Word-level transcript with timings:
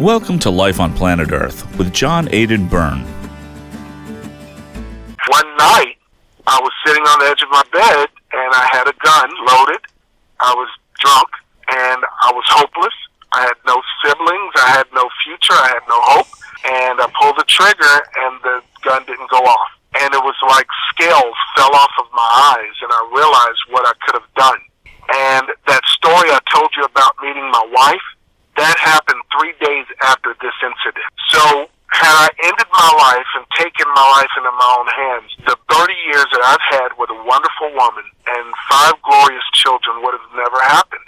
Welcome 0.00 0.38
to 0.48 0.50
Life 0.50 0.80
on 0.80 0.96
Planet 0.96 1.28
Earth 1.30 1.60
with 1.76 1.92
John 1.92 2.24
Aidan 2.32 2.72
Byrne. 2.72 3.04
One 5.28 5.50
night, 5.60 6.00
I 6.48 6.56
was 6.56 6.72
sitting 6.88 7.04
on 7.04 7.20
the 7.20 7.28
edge 7.28 7.44
of 7.44 7.52
my 7.52 7.60
bed 7.68 8.08
and 8.32 8.48
I 8.48 8.64
had 8.72 8.88
a 8.88 8.96
gun 8.96 9.28
loaded. 9.44 9.84
I 10.40 10.56
was 10.56 10.72
drunk 11.04 11.28
and 11.68 12.00
I 12.24 12.32
was 12.32 12.48
hopeless. 12.48 12.96
I 13.36 13.44
had 13.44 13.60
no 13.68 13.76
siblings. 14.00 14.52
I 14.56 14.72
had 14.72 14.88
no 14.96 15.04
future. 15.20 15.52
I 15.52 15.68
had 15.68 15.84
no 15.84 16.00
hope. 16.16 16.32
And 16.64 16.96
I 16.96 17.06
pulled 17.20 17.36
the 17.36 17.44
trigger 17.44 17.94
and 18.24 18.40
the 18.40 18.64
gun 18.80 19.04
didn't 19.04 19.28
go 19.28 19.44
off. 19.44 19.68
And 20.00 20.16
it 20.16 20.22
was 20.24 20.40
like 20.48 20.66
scales 20.96 21.36
fell 21.60 21.76
off 21.76 21.92
of 22.00 22.08
my 22.16 22.56
eyes 22.56 22.76
and 22.80 22.88
I 22.88 23.00
realized 23.12 23.62
what 23.68 23.84
I 23.84 23.92
could 24.00 24.16
have 24.16 24.32
done. 24.32 24.60
And 25.12 25.44
that 25.68 25.84
story 25.92 26.32
I 26.32 26.40
told 26.48 26.72
you 26.72 26.88
about 26.88 27.12
meeting 27.20 27.44
my 27.52 27.68
wife, 27.68 28.06
that 28.56 28.76
happened 28.78 29.20
three 29.32 29.54
days 29.60 29.86
after 30.02 30.34
this 30.40 30.54
incident. 30.62 31.06
So 31.28 31.68
had 31.92 32.14
I 32.14 32.28
ended 32.44 32.66
my 32.72 32.90
life 32.98 33.26
and 33.36 33.44
taken 33.58 33.86
my 33.94 34.06
life 34.16 34.30
into 34.36 34.50
my 34.50 34.76
own 34.78 34.86
hands, 34.86 35.30
the 35.46 35.56
30 35.74 35.92
years 36.06 36.26
that 36.32 36.42
I've 36.44 36.80
had 36.80 36.88
with 36.98 37.10
a 37.10 37.24
wonderful 37.24 37.70
woman 37.74 38.04
and 38.28 38.54
five 38.70 38.94
glorious 39.02 39.44
children 39.54 40.02
would 40.02 40.14
have 40.14 40.30
never 40.34 40.62
happened. 40.62 41.02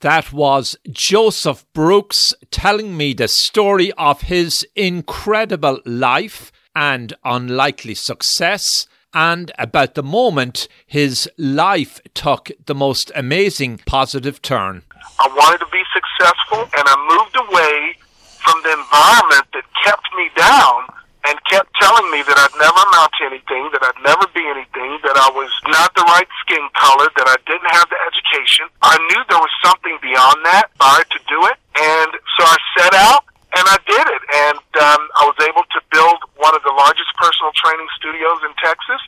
That 0.00 0.32
was 0.32 0.76
Joseph 0.90 1.64
Brooks 1.72 2.34
telling 2.50 2.96
me 2.96 3.14
the 3.14 3.28
story 3.28 3.92
of 3.92 4.22
his 4.22 4.66
incredible 4.74 5.80
life 5.84 6.52
and 6.74 7.14
unlikely 7.24 7.94
success, 7.94 8.86
and 9.14 9.50
about 9.58 9.94
the 9.94 10.02
moment 10.02 10.68
his 10.86 11.28
life 11.38 12.00
took 12.12 12.50
the 12.66 12.74
most 12.74 13.10
amazing 13.14 13.80
positive 13.86 14.42
turn. 14.42 14.82
I 15.18 15.26
wanted 15.32 15.64
to 15.64 15.70
be 15.72 15.82
successful, 15.92 16.68
and 16.76 16.84
I 16.84 16.96
moved 17.08 17.36
away 17.36 17.96
from 18.42 18.62
the 18.62 18.72
environment 18.78 19.46
that 19.54 19.64
kept 19.82 20.06
me 20.14 20.30
down 20.36 20.86
and 21.26 21.34
kept 21.50 21.66
telling 21.82 22.06
me 22.14 22.22
that 22.22 22.38
I'd 22.38 22.54
never 22.54 22.80
amount 22.86 23.10
to 23.18 23.22
anything, 23.26 23.66
that 23.74 23.82
I'd 23.82 24.02
never 24.06 24.30
be 24.30 24.46
anything, 24.46 25.02
that 25.02 25.18
I 25.18 25.26
was 25.34 25.50
not 25.66 25.90
the 25.98 26.06
right 26.06 26.30
skin 26.46 26.62
color, 26.78 27.10
that 27.18 27.26
I 27.26 27.38
didn't 27.42 27.66
have 27.74 27.90
the 27.90 27.98
education. 28.06 28.70
I 28.78 28.94
knew 29.10 29.20
there 29.26 29.42
was 29.42 29.50
something 29.66 29.98
beyond 29.98 30.46
that 30.46 30.70
prior 30.78 31.02
to 31.02 31.18
do 31.26 31.38
it, 31.50 31.58
and 31.74 32.10
so 32.38 32.46
I 32.46 32.56
set 32.78 32.94
out 32.94 33.26
and 33.58 33.64
I 33.66 33.78
did 33.88 34.06
it, 34.06 34.22
and 34.46 34.62
um, 34.84 35.02
I 35.16 35.22
was 35.26 35.38
able 35.42 35.64
to 35.64 35.80
build 35.90 36.20
one 36.36 36.54
of 36.54 36.62
the 36.62 36.74
largest 36.76 37.10
personal 37.18 37.50
training 37.56 37.88
studios 37.98 38.38
in 38.46 38.52
Texas 38.62 39.02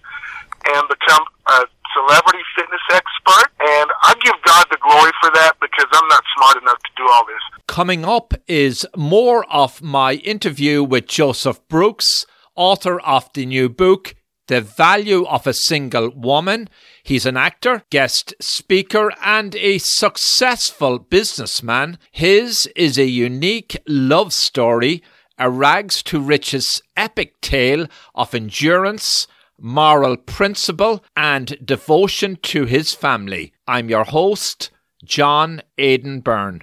and 0.75 0.83
become 0.89 1.23
a 1.53 1.69
celebrity 1.99 2.45
fitness 2.57 2.81
expert. 2.91 3.51
And 3.61 3.91
I 4.03 4.15
give 4.23 4.35
God 4.45 4.67
the 4.71 4.79
glory 4.83 5.13
for 5.21 5.31
that 5.35 5.55
because 5.61 5.87
I'm 5.93 6.09
not 6.09 6.23
smart 6.37 6.63
enough 6.63 6.79
to 6.79 6.91
do 6.97 7.09
all 7.11 7.25
this. 7.27 7.63
Coming 7.67 8.05
up 8.05 8.35
is 8.47 8.87
more 8.97 9.45
of 9.51 9.83
my 9.83 10.15
interview 10.15 10.83
with 10.83 11.07
Joseph 11.07 11.61
Brooks, 11.69 12.27
author 12.55 13.01
of 13.01 13.33
the 13.35 13.47
new 13.47 13.69
book, 13.69 14.15
The 14.47 14.61
Value 14.61 15.27
of 15.27 15.47
a 15.47 15.53
Single 15.53 16.11
Woman. 16.11 16.69
He's 17.03 17.27
an 17.27 17.37
actor, 17.37 17.83
guest 17.91 18.35
speaker, 18.41 19.13
and 19.25 19.55
a 19.57 19.79
successful 19.79 20.99
businessman. 20.99 21.99
His 22.11 22.67
is 22.77 22.99
a 22.99 23.07
unique 23.07 23.77
love 23.87 24.33
story, 24.33 25.03
a 25.39 25.51
rags 25.51 26.03
to 26.05 26.21
riches 26.21 26.83
epic 26.97 27.41
tale 27.41 27.87
of 28.15 28.35
endurance 28.35 29.27
moral 29.61 30.17
principle, 30.17 31.05
and 31.17 31.57
devotion 31.65 32.37
to 32.43 32.65
his 32.65 32.95
family. 32.95 33.53
I'm 33.67 33.89
your 33.89 34.05
host, 34.05 34.71
John 35.05 35.63
Aidan 35.77 36.21
Byrne. 36.21 36.63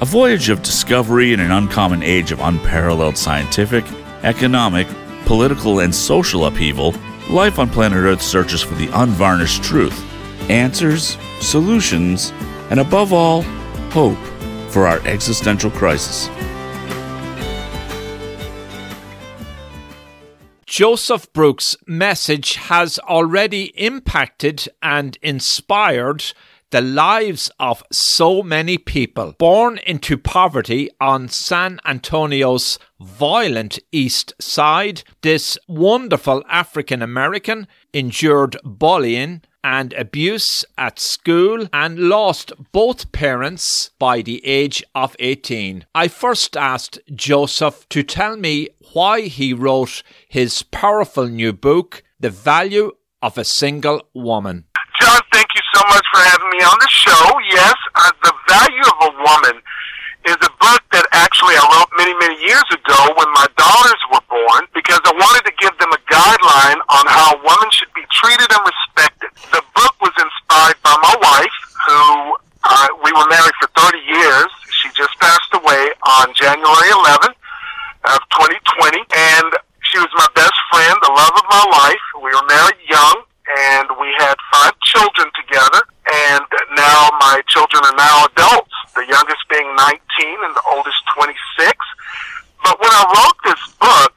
A 0.00 0.06
voyage 0.06 0.48
of 0.48 0.62
discovery 0.62 1.32
in 1.32 1.40
an 1.40 1.50
uncommon 1.50 2.02
age 2.02 2.32
of 2.32 2.40
unparalleled 2.40 3.16
scientific, 3.16 3.84
economic, 4.22 4.86
political, 5.24 5.80
and 5.80 5.94
social 5.94 6.46
upheaval, 6.46 6.94
life 7.30 7.58
on 7.58 7.70
planet 7.70 7.98
Earth 7.98 8.20
searches 8.20 8.62
for 8.62 8.74
the 8.74 8.90
unvarnished 8.92 9.62
truth, 9.62 9.98
answers, 10.50 11.16
solutions, 11.40 12.32
and 12.70 12.80
above 12.80 13.12
all, 13.12 13.42
hope 13.92 14.18
for 14.68 14.86
our 14.86 15.00
existential 15.06 15.70
crisis. 15.70 16.28
Joseph 20.76 21.32
Brooks' 21.32 21.76
message 21.86 22.56
has 22.56 22.98
already 22.98 23.66
impacted 23.80 24.66
and 24.82 25.16
inspired 25.22 26.32
the 26.70 26.80
lives 26.80 27.48
of 27.60 27.84
so 27.92 28.42
many 28.42 28.76
people. 28.76 29.36
Born 29.38 29.78
into 29.86 30.18
poverty 30.18 30.90
on 31.00 31.28
San 31.28 31.78
Antonio's 31.84 32.80
violent 32.98 33.78
east 33.92 34.32
side, 34.40 35.04
this 35.22 35.56
wonderful 35.68 36.42
African 36.48 37.02
American 37.02 37.68
endured 37.92 38.56
bullying 38.64 39.42
and 39.64 39.94
abuse 39.94 40.64
at 40.76 41.00
school 41.00 41.66
and 41.72 41.98
lost 41.98 42.52
both 42.70 43.10
parents 43.10 43.90
by 43.98 44.20
the 44.20 44.46
age 44.46 44.84
of 44.94 45.16
18. 45.18 45.86
I 45.94 46.08
first 46.08 46.56
asked 46.56 47.00
Joseph 47.14 47.88
to 47.88 48.02
tell 48.02 48.36
me 48.36 48.68
why 48.92 49.22
he 49.22 49.54
wrote 49.54 50.02
his 50.28 50.62
powerful 50.62 51.26
new 51.26 51.54
book, 51.54 52.04
The 52.20 52.30
Value 52.30 52.92
of 53.22 53.38
a 53.38 53.44
Single 53.44 54.02
Woman. 54.12 54.66
John, 55.00 55.20
thank 55.32 55.48
you 55.54 55.62
so 55.74 55.82
much 55.88 56.04
for 56.12 56.20
having 56.20 56.50
me 56.50 56.62
on 56.62 56.76
the 56.78 56.88
show. 56.88 57.38
Yes, 57.50 57.74
uh, 57.94 58.10
The 58.22 58.34
Value 58.48 58.82
of 59.00 59.14
a 59.14 59.16
Woman 59.16 59.62
is 60.24 60.40
a 60.40 60.52
book 60.56 60.82
that 60.96 61.04
actually 61.12 61.52
I 61.56 61.64
wrote 61.68 61.92
many, 62.00 62.16
many 62.16 62.36
years 62.40 62.64
ago 62.72 62.98
when 63.16 63.28
my 63.36 63.44
daughters 63.60 64.00
were 64.08 64.24
born 64.32 64.64
because 64.72 65.00
I 65.04 65.12
wanted 65.12 65.44
to 65.44 65.54
give 65.60 65.76
them 65.76 65.92
a 65.92 66.00
guideline 66.08 66.80
on 66.88 67.04
how 67.04 67.36
women 67.44 67.68
should 67.70 67.92
be 67.92 68.04
treated 68.08 68.48
and 68.48 68.62
respected. 68.64 69.30
The 69.52 69.62
book 69.76 69.94
was 70.00 70.16
inspired 70.16 70.80
by 70.80 70.96
my 70.96 71.14
wife, 71.20 71.56
who 71.84 72.00
uh, 72.64 72.88
we 73.04 73.12
were 73.12 73.28
married 73.28 73.56
for 73.60 73.68
30 73.76 74.00
years. 74.00 74.48
She 74.72 74.88
just 74.96 75.12
passed 75.20 75.52
away 75.52 75.92
on 76.20 76.32
January 76.32 76.90
11th 77.04 77.36
of 78.16 78.20
2020, 78.40 79.04
and 79.04 79.48
she 79.92 80.00
was 80.00 80.08
my 80.16 80.28
best 80.32 80.56
friend, 80.72 80.96
the 81.04 81.12
love 81.12 81.34
of 81.36 81.46
my 81.52 81.64
life. 81.68 82.04
We 82.24 82.32
were 82.32 82.46
married 82.48 82.80
young, 82.88 83.28
and 83.44 83.86
we 84.00 84.08
had 84.18 84.36
five 84.52 84.72
children 84.88 85.28
together, 85.36 85.82
and 86.08 86.44
now 86.76 87.12
my 87.20 87.40
children 87.48 87.84
are 87.84 87.96
now 87.96 88.26
adults, 88.32 88.73
the 88.94 89.06
youngest 89.06 89.42
being 89.50 89.68
19 89.76 89.98
and 90.46 90.54
the 90.54 90.64
oldest 90.74 90.98
26. 91.14 91.34
But 92.62 92.80
when 92.80 92.90
I 92.90 93.02
wrote 93.10 93.38
this 93.44 93.62
book, 93.76 94.12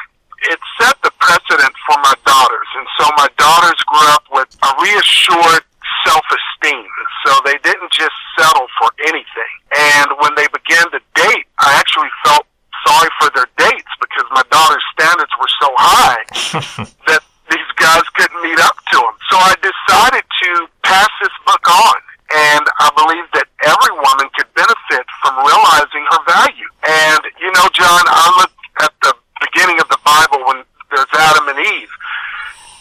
it 0.47 0.59
set 0.79 0.95
the 1.01 1.11
precedent 1.19 1.73
for 1.89 1.97
my 2.05 2.13
daughters, 2.25 2.69
and 2.77 2.87
so 3.01 3.09
my 3.17 3.27
daughters 3.37 3.79
grew 3.89 4.07
up 4.13 4.23
with 4.31 4.49
a 4.63 4.71
reassured 4.81 5.65
self-esteem. 6.05 6.87
So 7.25 7.31
they 7.43 7.57
didn't 7.65 7.91
just 7.91 8.15
settle 8.37 8.67
for 8.79 8.89
anything. 9.09 9.53
And 9.75 10.07
when 10.21 10.35
they 10.35 10.47
began 10.53 10.85
to 10.93 11.01
date, 11.15 11.45
I 11.59 11.73
actually 11.75 12.13
felt 12.23 12.45
sorry 12.85 13.09
for 13.19 13.29
their 13.35 13.49
dates 13.57 13.91
because 13.99 14.25
my 14.31 14.43
daughter's 14.51 14.85
standards 14.93 15.33
were 15.35 15.51
so 15.59 15.69
high 15.75 16.21
that 17.07 17.23
these 17.51 17.71
guys 17.75 18.03
couldn't 18.15 18.41
meet 18.43 18.59
up 18.59 18.77
to 18.93 18.97
them. 18.97 19.15
So 19.29 19.35
I 19.35 19.53
decided 19.59 20.23
to 20.23 20.67
pass 20.83 21.09
this 21.21 21.35
book 21.45 21.65
on. 21.67 21.99
And 22.33 22.65
I 22.83 22.91
believe 22.91 23.27
that 23.39 23.47
every 23.63 23.93
woman 23.95 24.27
could 24.35 24.51
benefit 24.53 25.05
from 25.23 25.39
realizing 25.47 26.03
her 26.11 26.21
value. 26.27 26.69
And, 26.83 27.21
you 27.39 27.51
know, 27.55 27.67
John, 27.71 28.03
I 28.03 28.25
look 28.43 28.53
at 28.83 28.93
the 29.01 29.13
beginning 29.39 29.79
of 29.79 29.87
the 29.87 29.99
Bible 30.03 30.43
when 30.43 30.63
there's 30.91 31.11
Adam 31.15 31.47
and 31.47 31.59
Eve. 31.59 31.93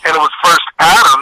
And 0.07 0.15
it 0.15 0.23
was 0.23 0.35
first 0.43 0.67
Adam, 0.79 1.21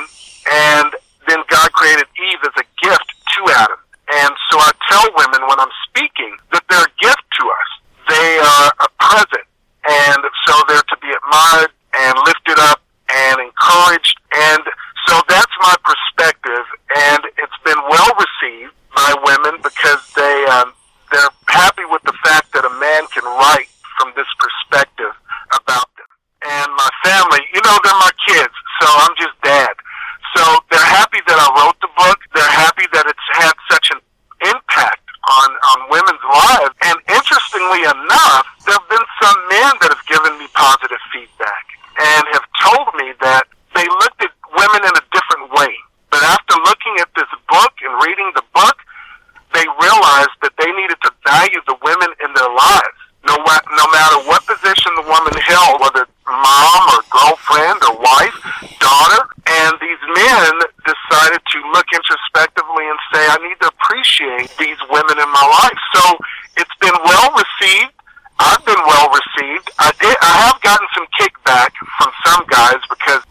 and 0.53 0.88
then 1.29 1.41
God 1.49 1.73
created 1.73 2.09
Eve 2.17 2.41
as 2.44 2.56
a 2.61 2.67
gift 2.81 3.09
to 3.37 3.41
Adam. 3.53 3.81
And 4.12 4.32
so 4.53 4.61
I 4.61 4.73
tell 4.88 5.05
women 5.17 5.41
when 5.49 5.61
I'm 5.61 5.73
speaking 5.88 6.37
that 6.53 6.65
they're 6.69 6.85
a 6.85 6.97
gift 7.00 7.25
to 7.41 7.44
us 7.44 7.70
they 8.09 8.38
are 8.38 8.73
a 8.81 8.88
present. 9.00 9.47
And 9.85 10.23
so 10.47 10.55
they're 10.69 10.88
to 10.88 10.97
be 11.00 11.11
admired 11.12 11.73
and 11.97 12.15
lifted 12.27 12.59
up 12.70 12.81
and 13.12 13.41
encouraged. 13.41 14.19
And 14.35 14.62
so 15.06 15.21
that's 15.29 15.55
my 15.61 15.75
perspective. 15.85 16.65
And 16.97 17.23
it's 17.39 17.61
been 17.65 17.81
well 17.89 18.12
received 18.17 18.75
by 18.95 19.11
women 19.25 19.61
because 19.62 20.01
they, 20.17 20.37
um, 20.51 20.73
they're 21.12 21.35
happy 21.49 21.85
with 21.91 22.03
the 22.03 22.15
fact 22.25 22.53
that 22.55 22.65
a 22.65 22.75
man 22.81 23.06
can 23.12 23.25
write 23.25 23.69
from 23.99 24.12
this 24.17 24.29
perspective 24.39 25.12
about 25.53 25.89
them. 25.97 26.09
And 26.45 26.69
my 26.77 26.91
family, 27.05 27.41
you 27.53 27.61
know, 27.65 27.77
they're 27.85 28.01
my 28.01 28.15
kids, 28.29 28.55
so 28.81 28.87
I'm 28.89 29.15
just 29.17 29.37
dad. 29.43 29.75
So 30.37 30.43
they're 30.71 30.93
happy 30.99 31.23
that 31.27 31.39
I 31.39 31.49
wrote 31.62 31.79
the 31.81 31.93
book. 31.95 32.19
They're 32.35 32.56
happy 32.59 32.85
that 32.93 33.06
it's 33.06 33.29
had 33.39 33.55
such 33.71 33.95
an 33.95 34.01
impact 34.51 35.05
on, 35.31 35.49
on 35.53 35.79
women's 35.95 36.25
lives. 36.27 36.75
And 36.85 36.97
interestingly 37.06 37.87
enough, 37.87 38.45
there 38.67 38.77
have 38.77 38.89
been 38.91 39.09
some 39.23 39.39
men 39.49 39.73
that 39.81 39.91
have 39.95 40.05
given 40.11 40.37
me 40.43 40.51
positive 40.53 41.01
feedback 41.12 41.65
and 42.03 42.23
have 42.35 42.47
told 42.67 42.89
me 42.99 43.15
that 43.23 43.47
they 43.79 43.87
looked 44.03 44.23
at 44.23 44.35
women 44.56 44.81
in 44.87 44.95
a 44.95 45.05
different 45.12 45.51
way. 45.55 45.73
But 46.11 46.23
after 46.23 46.55
looking 46.62 46.95
at 47.03 47.11
this 47.19 47.31
book 47.51 47.75
and 47.83 47.93
reading 48.06 48.31
the 48.35 48.47
book, 48.55 48.79
they 49.55 49.67
realized 49.83 50.35
that 50.43 50.55
they 50.59 50.71
needed 50.71 50.99
to 51.03 51.11
value 51.27 51.62
the 51.67 51.79
women 51.83 52.11
in 52.23 52.31
their 52.35 52.51
lives. 52.51 52.99
No, 53.27 53.35
no 53.41 53.87
matter 53.89 54.19
what 54.29 54.45
position 54.45 54.93
the 55.01 55.06
woman 55.09 55.33
held, 55.41 55.81
whether 55.81 56.05
mom 56.29 56.83
or 56.93 57.01
girlfriend 57.09 57.81
or 57.89 57.97
wife, 57.97 58.37
daughter, 58.79 59.23
and 59.49 59.73
these 59.81 60.03
men 60.12 60.53
decided 60.85 61.41
to 61.41 61.59
look 61.73 61.89
introspectively 61.89 62.85
and 62.85 63.01
say, 63.12 63.23
I 63.25 63.39
need 63.41 63.56
to 63.65 63.73
appreciate 63.73 64.53
these 64.61 64.77
women 64.93 65.17
in 65.17 65.31
my 65.33 65.47
life. 65.65 65.81
So 65.97 66.03
it's 66.61 66.77
been 66.85 66.97
well 67.01 67.33
received. 67.33 67.97
I've 68.39 68.65
been 68.67 68.83
well 68.85 69.09
received. 69.09 69.73
I 69.79 69.89
did. 69.97 70.17
I 70.21 70.33
have 70.45 70.61
gotten 70.61 70.87
some 70.93 71.09
kickback 71.17 71.73
from 71.97 72.12
some 72.27 72.45
guys 72.51 72.83
because 72.93 73.24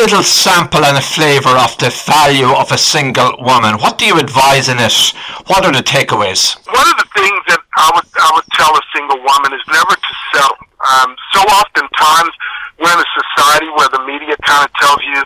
little 0.00 0.24
sample 0.24 0.80
and 0.80 0.96
a 0.96 1.04
flavour 1.04 1.52
of 1.60 1.76
the 1.76 1.92
value 2.08 2.48
of 2.48 2.72
a 2.72 2.80
single 2.80 3.36
woman. 3.44 3.76
What 3.84 4.00
do 4.00 4.08
you 4.08 4.16
advise 4.16 4.72
in 4.72 4.80
it? 4.80 4.96
What 5.44 5.60
are 5.68 5.76
the 5.76 5.84
takeaways? 5.84 6.56
One 6.72 6.88
of 6.88 6.96
the 6.96 7.10
things 7.12 7.36
that 7.52 7.60
I 7.76 7.92
would 7.92 8.08
I 8.16 8.32
would 8.32 8.48
tell 8.56 8.72
a 8.72 8.84
single 8.96 9.20
woman 9.20 9.52
is 9.52 9.60
never 9.68 9.92
to 9.92 10.12
settle. 10.32 10.56
Um, 10.80 11.12
so 11.36 11.44
oftentimes 11.44 12.32
we're 12.80 12.96
in 12.96 13.04
a 13.04 13.10
society 13.12 13.68
where 13.76 13.92
the 13.92 14.00
media 14.08 14.40
kind 14.40 14.64
of 14.64 14.72
tells 14.80 15.04
you 15.04 15.20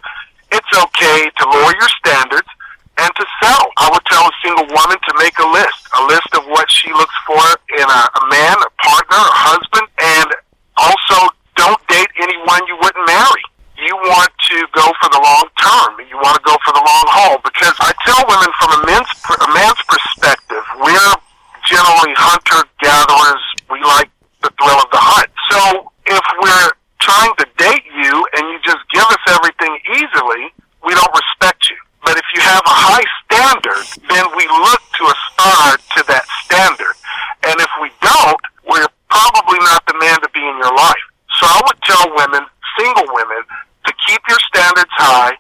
it's 0.51 0.73
okay 0.75 1.31
to 1.31 1.43
lower 1.55 1.71
your 1.79 1.91
standards 2.03 2.51
and 2.99 3.11
to 3.15 3.25
settle. 3.47 3.71
I 3.79 3.95
would 3.95 4.03
tell 4.11 4.27
a 4.27 4.35
single 4.43 4.67
woman 4.75 4.99
to 4.99 5.13
make 5.23 5.39
a 5.39 5.49
list, 5.55 5.87
a 5.95 6.03
list 6.11 6.31
of 6.35 6.51
what 6.51 6.67
she 6.67 6.91
looks 6.99 7.15
for 7.31 7.47
in 7.79 7.87
a, 7.87 8.03
a 8.11 8.23
man, 8.27 8.59
a 8.59 8.71
partner, 8.83 9.23
a 9.23 9.39
husband, 9.39 9.87
and 10.03 10.29
also 10.83 11.31
don't 11.55 11.79
date 11.87 12.11
anyone 12.19 12.67
you 12.67 12.75
wouldn't 12.83 13.07
marry. 13.07 13.45
You 13.85 13.93
want 14.01 14.33
to 14.33 14.57
go 14.73 14.87
for 14.97 15.13
the 15.13 15.21
long 15.21 15.45
term. 15.61 16.01
You 16.09 16.17
want 16.17 16.41
to 16.41 16.45
go 16.49 16.57
for 16.65 16.73
the 16.73 16.81
long 16.81 17.05
haul 17.05 17.37
because 17.45 17.77
I 17.85 17.93
tell 18.01 18.17
women 18.25 18.49
from 18.57 18.81
a 18.81 18.81
man's 18.89 19.13
a 19.29 19.51
man's 19.53 19.83
perspective, 19.85 20.65
we're 20.81 21.15
generally 21.69 22.17
hunter 22.17 22.65
gatherers. 22.81 23.45
We 23.69 23.85
like 23.85 24.09
the 24.41 24.49
thrill 24.57 24.81
of 24.81 24.89
the 24.89 25.05
hunt. 25.05 25.29
So 25.53 25.93
if 26.09 26.25
we're 26.41 26.73
trying 26.97 27.37
to 27.45 27.47
date 27.61 27.85
you 27.93 28.13
and 28.41 28.49
you 28.49 28.57
just 28.65 28.81
give 28.89 29.05
us 29.05 29.21
everything 29.37 29.77
easily, 30.01 30.49
we 30.81 30.97
don't 30.97 31.13
respect 31.13 31.69
you. 31.69 31.77
But 32.09 32.17
if 32.17 32.25
you 32.33 32.41
have 32.41 32.65
a 32.65 32.77
high 32.89 33.09
standard, 33.29 33.85
then 34.09 34.25
we 34.33 34.49
look 34.49 34.81
to 34.81 35.03
aspire 35.13 35.77
to 35.77 36.01
that 36.09 36.25
standard. 36.49 36.97
And 37.53 37.61
if 37.61 37.73
we 37.85 37.93
don't, 38.01 38.41
we're 38.65 38.89
probably 39.13 39.61
not 39.69 39.85
the 39.85 39.97
man 40.01 40.25
to 40.25 40.29
be 40.33 40.41
in 40.41 40.57
your 40.57 40.73
life. 40.73 41.05
So 41.37 41.45
I 41.45 41.61
would 41.69 41.81
tell 41.85 42.05
women, 42.17 42.49
single 42.81 43.13
women, 43.13 43.45
to 43.87 43.93
keep 44.07 44.21
your 44.29 44.39
standards 44.55 44.91
high. 44.97 45.33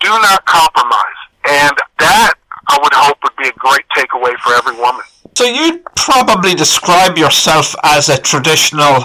Do 0.00 0.08
not 0.08 0.44
compromise. 0.46 1.20
And 1.48 1.76
that, 2.00 2.34
I 2.68 2.78
would 2.82 2.92
hope, 2.92 3.18
would 3.22 3.36
be 3.36 3.48
a 3.48 3.52
great 3.52 3.86
takeaway 3.96 4.36
for 4.38 4.52
every 4.54 4.76
woman. 4.80 5.04
So 5.36 5.44
you'd 5.44 5.84
probably 5.96 6.54
describe 6.54 7.18
yourself 7.18 7.74
as 7.82 8.08
a 8.08 8.18
traditional, 8.18 9.04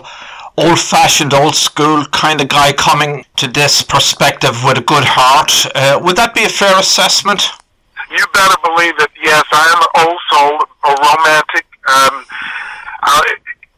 old-fashioned, 0.57 1.33
old-school 1.33 2.05
kind 2.11 2.41
of 2.41 2.47
guy 2.47 2.73
coming 2.73 3.25
to 3.37 3.47
this 3.47 3.81
perspective 3.81 4.63
with 4.63 4.77
a 4.77 4.81
good 4.81 5.03
heart. 5.03 5.51
Uh, 5.75 5.99
would 6.03 6.15
that 6.17 6.33
be 6.33 6.43
a 6.43 6.49
fair 6.49 6.77
assessment? 6.79 7.41
You 8.09 8.25
better 8.33 8.55
believe 8.63 8.97
that. 8.97 9.09
Yes, 9.23 9.43
I 9.51 9.65
am 9.71 9.79
an 9.79 9.91
old 10.07 10.19
soul, 10.31 10.55
a 10.83 10.91
romantic. 10.91 11.65
Um, 11.87 12.25
I, 13.03 13.23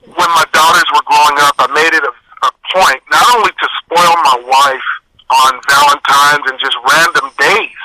when 0.06 0.30
my 0.34 0.46
daughters 0.54 0.88
were 0.94 1.06
growing 1.06 1.38
up, 1.46 1.56
I 1.60 1.68
made 1.74 1.94
it 1.94 2.04
a, 2.04 2.14
a 2.44 2.52
point 2.76 3.02
not 3.12 3.26
only 3.36 3.52
to 3.52 3.68
spoil 3.84 4.14
my 4.28 4.38
wife 4.44 4.90
on 5.32 5.52
Valentine's 5.66 6.46
and 6.52 6.58
just 6.60 6.78
random 6.84 7.28
days. 7.40 7.82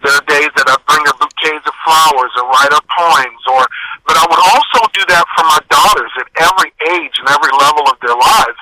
There 0.00 0.14
are 0.16 0.26
days 0.26 0.50
that 0.56 0.66
I 0.70 0.76
bring 0.88 1.04
her 1.04 1.16
bouquets 1.18 1.66
of 1.66 1.76
flowers 1.84 2.32
or 2.40 2.48
write 2.48 2.72
her 2.72 2.86
poems, 2.88 3.42
or 3.50 3.62
but 4.06 4.16
I 4.16 4.24
would 4.24 4.42
also 4.42 4.80
do 4.96 5.02
that 5.12 5.24
for 5.36 5.44
my 5.44 5.60
daughters 5.68 6.12
at 6.18 6.28
every 6.40 6.70
age 6.96 7.14
and 7.20 7.28
every 7.28 7.52
level 7.58 7.84
of 7.90 8.00
their 8.00 8.16
lives 8.16 8.58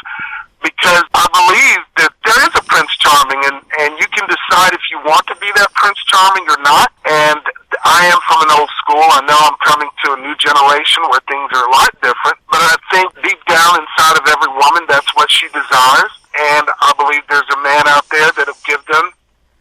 because 0.62 1.04
I 1.14 1.26
believe 1.30 1.80
that 2.02 2.12
there 2.26 2.40
is 2.42 2.52
a 2.58 2.64
Prince 2.66 2.90
Charming, 2.98 3.40
and 3.46 3.58
and 3.80 3.90
you 3.98 4.08
can 4.10 4.26
decide 4.26 4.74
if 4.74 4.82
you 4.90 4.98
want 5.06 5.24
to 5.30 5.36
be 5.38 5.48
that 5.54 5.70
Prince 5.74 5.98
Charming 6.10 6.46
or 6.50 6.58
not. 6.66 6.90
And 7.06 7.42
I 7.84 8.10
am 8.10 8.18
from 8.26 8.42
an 8.44 8.50
old 8.58 8.70
school. 8.82 9.00
I 9.00 9.22
know 9.24 9.38
I'm 9.38 9.60
coming 9.62 9.88
to 9.88 10.06
a 10.12 10.18
new 10.18 10.34
generation 10.36 11.06
where 11.08 11.22
things 11.30 11.48
are 11.54 11.64
a 11.64 11.72
lot 11.72 11.90
different. 12.02 12.38
But 12.50 12.60
I 12.64 12.76
think 12.90 13.06
deep 13.22 13.40
down 13.46 13.78
inside 13.78 14.18
of 14.18 14.24
every 14.26 14.50
woman, 14.50 14.82
that's 14.90 15.07
what 15.28 15.32
she 15.32 15.46
desires. 15.48 16.12
And 16.38 16.68
I 16.80 16.92
believe 16.96 17.22
there's 17.28 17.42
a 17.52 17.62
man 17.62 17.86
out 17.88 18.08
there 18.10 18.30
that'll 18.36 18.54
give 18.66 18.84
them 18.86 19.10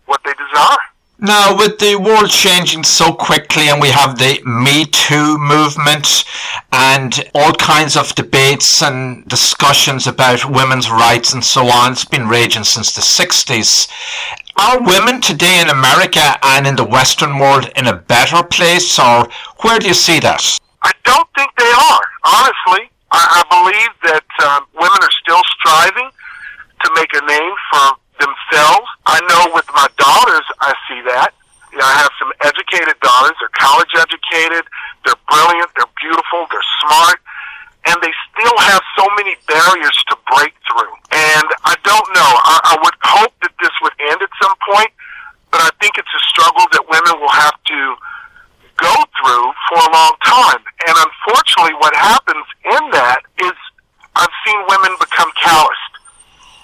what 0.06 0.22
they 0.24 0.34
desire. 0.34 0.78
Now, 1.20 1.58
with 1.58 1.80
the 1.80 1.96
world 1.96 2.30
changing 2.30 2.84
so 2.84 3.12
quickly, 3.12 3.70
and 3.70 3.82
we 3.82 3.90
have 3.90 4.20
the 4.20 4.40
Me 4.46 4.86
Too 4.86 5.38
movement 5.40 6.26
and 6.72 7.28
all 7.34 7.54
kinds 7.54 7.98
of 7.98 8.14
debates 8.14 8.84
and 8.84 9.28
discussions 9.28 10.06
about 10.06 10.50
women's 10.50 10.92
rights 10.92 11.34
and 11.34 11.44
so 11.44 11.66
on, 11.66 11.94
it's 11.94 12.06
been 12.06 12.28
raging 12.28 12.64
since 12.64 12.94
the 12.94 13.02
60s. 13.02 13.90
Are 14.60 14.84
women 14.84 15.20
today 15.20 15.60
in 15.60 15.70
America 15.70 16.38
and 16.44 16.68
in 16.68 16.76
the 16.76 16.86
Western 16.86 17.40
world 17.40 17.72
in 17.76 17.88
a 17.88 17.96
better 17.96 18.44
place, 18.44 19.00
or 19.00 19.28
where 19.62 19.80
do 19.80 19.88
you 19.88 19.96
see 19.96 20.20
that? 20.20 20.60
I 20.84 20.92
don't 21.04 21.28
think 21.36 21.50
they 21.58 21.66
are, 21.66 22.02
honestly. 22.26 22.92
I, 23.12 23.22
I 23.22 23.42
believe 23.48 23.94
that 24.12 24.28
um, 24.44 24.68
women 24.76 25.00
are 25.00 25.16
still 25.24 25.42
striving 25.60 26.10
to 26.12 26.88
make 26.96 27.12
a 27.16 27.24
name 27.26 27.56
for 27.72 27.86
themselves. 28.20 28.88
I 29.06 29.22
know 29.30 29.54
with 29.54 29.68
my 29.74 29.88
daughters, 29.98 30.46
I 30.60 30.74
see 30.90 31.02
that. 31.08 31.34
You 31.72 31.80
know, 31.80 31.88
I 31.88 31.96
have 32.04 32.14
some 32.20 32.32
educated 32.44 32.98
daughters. 33.02 33.36
They're 33.40 33.58
college 33.58 33.92
educated. 33.96 34.66
They're 35.06 35.22
brilliant. 35.30 35.70
They're 35.78 35.96
beautiful. 36.02 36.48
They're 36.52 36.72
smart. 36.84 37.20
And 37.88 37.96
they 38.04 38.12
still 38.34 38.58
have 38.68 38.84
so 39.00 39.08
many 39.16 39.40
barriers 39.48 39.98
to 40.12 40.16
break 40.36 40.52
through. 40.68 40.92
And 41.16 41.48
I 41.64 41.76
don't 41.88 42.10
know. 42.12 42.32
I, 42.44 42.56
I 42.72 42.76
would 42.84 42.98
hope 43.00 43.32
that 43.42 43.54
this 43.62 43.72
would 43.82 43.96
end 44.12 44.20
at 44.20 44.32
some 44.42 44.56
point, 44.68 44.92
but 45.52 45.64
I 45.64 45.72
think 45.80 45.96
it's 45.96 46.12
a 46.12 46.24
struggle 46.28 46.68
that 46.76 46.84
women 46.92 47.16
will 47.22 47.32
have 47.32 47.56
to 47.56 47.80
go 48.78 48.94
through 49.18 49.46
for 49.70 49.78
a 49.82 49.90
long 49.92 50.16
time. 50.24 50.62
And 50.88 50.96
unfortunately, 50.96 51.76
what 51.82 51.96
happens 51.96 52.46
in 52.66 52.84
that 52.92 53.22
is 53.42 53.56
I've 54.16 54.34
seen 54.46 54.60
women 54.70 54.98
become 55.00 55.30
calloused 55.42 55.94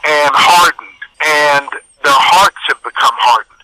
and 0.06 0.32
hardened 0.34 1.02
and 1.22 1.68
their 2.04 2.18
hearts 2.18 2.58
have 2.68 2.82
become 2.84 3.16
hardened. 3.22 3.62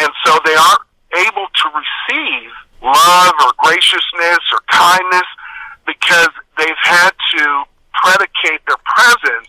And 0.00 0.10
so 0.24 0.38
they 0.44 0.56
aren't 0.56 0.86
able 1.28 1.48
to 1.48 1.66
receive 1.72 2.50
love 2.82 3.34
or 3.44 3.52
graciousness 3.60 4.42
or 4.52 4.60
kindness 4.68 5.28
because 5.86 6.32
they've 6.58 6.82
had 6.82 7.12
to 7.12 7.44
predicate 7.92 8.60
their 8.66 8.80
presence 8.84 9.48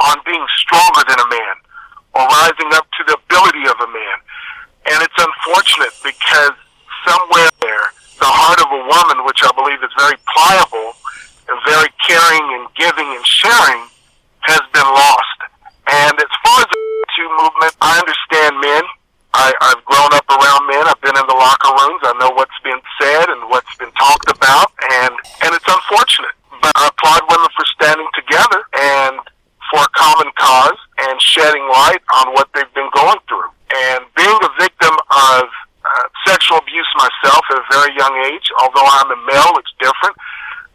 on 0.00 0.16
being 0.24 0.44
stronger 0.56 1.04
than 1.08 1.18
a 1.20 1.28
man 1.28 1.56
or 2.16 2.22
rising 2.26 2.70
up 2.74 2.88
to 2.96 3.02
the 3.06 3.16
ability 3.16 3.64
of 3.68 3.76
a 3.80 3.90
man. 3.92 4.18
And 4.92 4.98
it's 5.04 5.18
unfortunate 5.18 5.92
because 6.02 6.56
somewhere 7.06 7.50
there, 7.60 7.86
the 8.18 8.28
heart 8.28 8.60
of 8.60 8.68
a 8.68 8.82
woman, 8.84 9.24
which 9.24 9.40
I 9.42 9.50
believe 9.56 9.80
is 9.82 9.92
very 9.96 10.16
pliable 10.34 10.96
and 11.48 11.56
very 11.66 11.90
caring 12.04 12.44
and 12.60 12.64
giving 12.76 13.08
and 13.16 13.24
sharing, 13.26 13.80
has 14.46 14.62
been 14.72 14.86
lost. 14.86 15.38
And 15.90 16.14
as 16.20 16.32
far 16.44 16.58
as 16.62 16.68
the 16.70 16.78
two 17.16 17.28
movement, 17.40 17.74
I 17.82 17.98
understand 17.98 18.60
men. 18.60 18.84
I, 19.32 19.54
I've 19.62 19.82
grown 19.86 20.10
up 20.14 20.26
around 20.26 20.66
men. 20.66 20.86
I've 20.90 21.00
been 21.00 21.14
in 21.14 21.26
the 21.26 21.38
locker 21.38 21.70
rooms. 21.70 22.02
I 22.02 22.14
know 22.18 22.34
what's 22.34 22.56
been 22.62 22.80
said 22.98 23.30
and 23.30 23.46
what's 23.50 23.70
been 23.78 23.92
talked 23.94 24.30
about, 24.30 24.74
and 24.90 25.14
and 25.46 25.54
it's 25.54 25.66
unfortunate. 25.66 26.34
But 26.60 26.74
I 26.74 26.90
applaud 26.90 27.22
women 27.30 27.50
for 27.54 27.64
standing 27.78 28.10
together 28.14 28.60
and 28.74 29.22
for 29.70 29.86
a 29.86 29.90
common 29.94 30.30
cause 30.34 30.78
and 31.06 31.14
shedding 31.22 31.62
light 31.70 32.02
on 32.20 32.34
what 32.34 32.50
they've 32.54 32.74
been 32.74 32.90
going 32.94 33.22
through. 33.30 33.50
And 33.70 34.02
being 34.18 34.40
a 34.42 34.52
victim 34.58 34.94
of 34.98 35.46
sexual 36.26 36.58
abuse 36.58 36.88
myself 36.96 37.42
at 37.50 37.58
a 37.58 37.66
very 37.72 37.92
young 37.96 38.14
age, 38.32 38.46
although 38.60 38.86
I'm 38.86 39.10
a 39.10 39.20
male, 39.26 39.52
it's 39.58 39.74
different. 39.78 40.16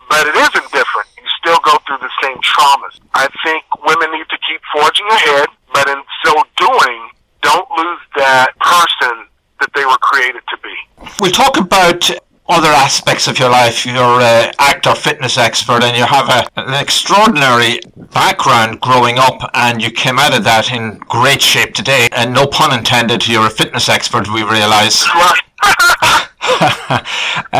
But 0.09 0.27
it 0.27 0.35
isn't 0.35 0.69
different. 0.71 1.07
You 1.17 1.27
still 1.41 1.59
go 1.63 1.77
through 1.87 1.97
the 1.97 2.11
same 2.21 2.37
traumas. 2.41 2.99
I 3.13 3.27
think 3.43 3.65
women 3.83 4.11
need 4.11 4.29
to 4.29 4.37
keep 4.45 4.61
forging 4.71 5.07
ahead, 5.09 5.49
but 5.73 5.89
in 5.89 6.01
so 6.23 6.33
doing, 6.57 7.09
don't 7.41 7.69
lose 7.77 8.01
that 8.17 8.53
person 8.59 9.27
that 9.59 9.69
they 9.73 9.85
were 9.85 9.97
created 9.97 10.43
to 10.49 10.57
be. 10.61 10.75
We'll 11.19 11.31
talk 11.31 11.57
about 11.57 12.11
other 12.47 12.69
aspects 12.69 13.27
of 13.27 13.39
your 13.39 13.49
life. 13.49 13.85
You're 13.85 14.21
an 14.21 14.53
actor, 14.59 14.93
fitness 14.95 15.37
expert, 15.37 15.83
and 15.83 15.97
you 15.97 16.03
have 16.05 16.29
a, 16.29 16.47
an 16.59 16.73
extraordinary 16.73 17.79
background 18.13 18.81
growing 18.81 19.17
up, 19.17 19.49
and 19.53 19.81
you 19.81 19.89
came 19.91 20.19
out 20.19 20.35
of 20.35 20.43
that 20.43 20.71
in 20.71 20.97
great 21.09 21.41
shape 21.41 21.73
today. 21.73 22.07
And 22.11 22.33
no 22.33 22.45
pun 22.47 22.77
intended, 22.77 23.27
you're 23.27 23.47
a 23.47 23.49
fitness 23.49 23.89
expert, 23.89 24.31
we 24.31 24.43
realise. 24.43 25.05
uh, 25.13 26.25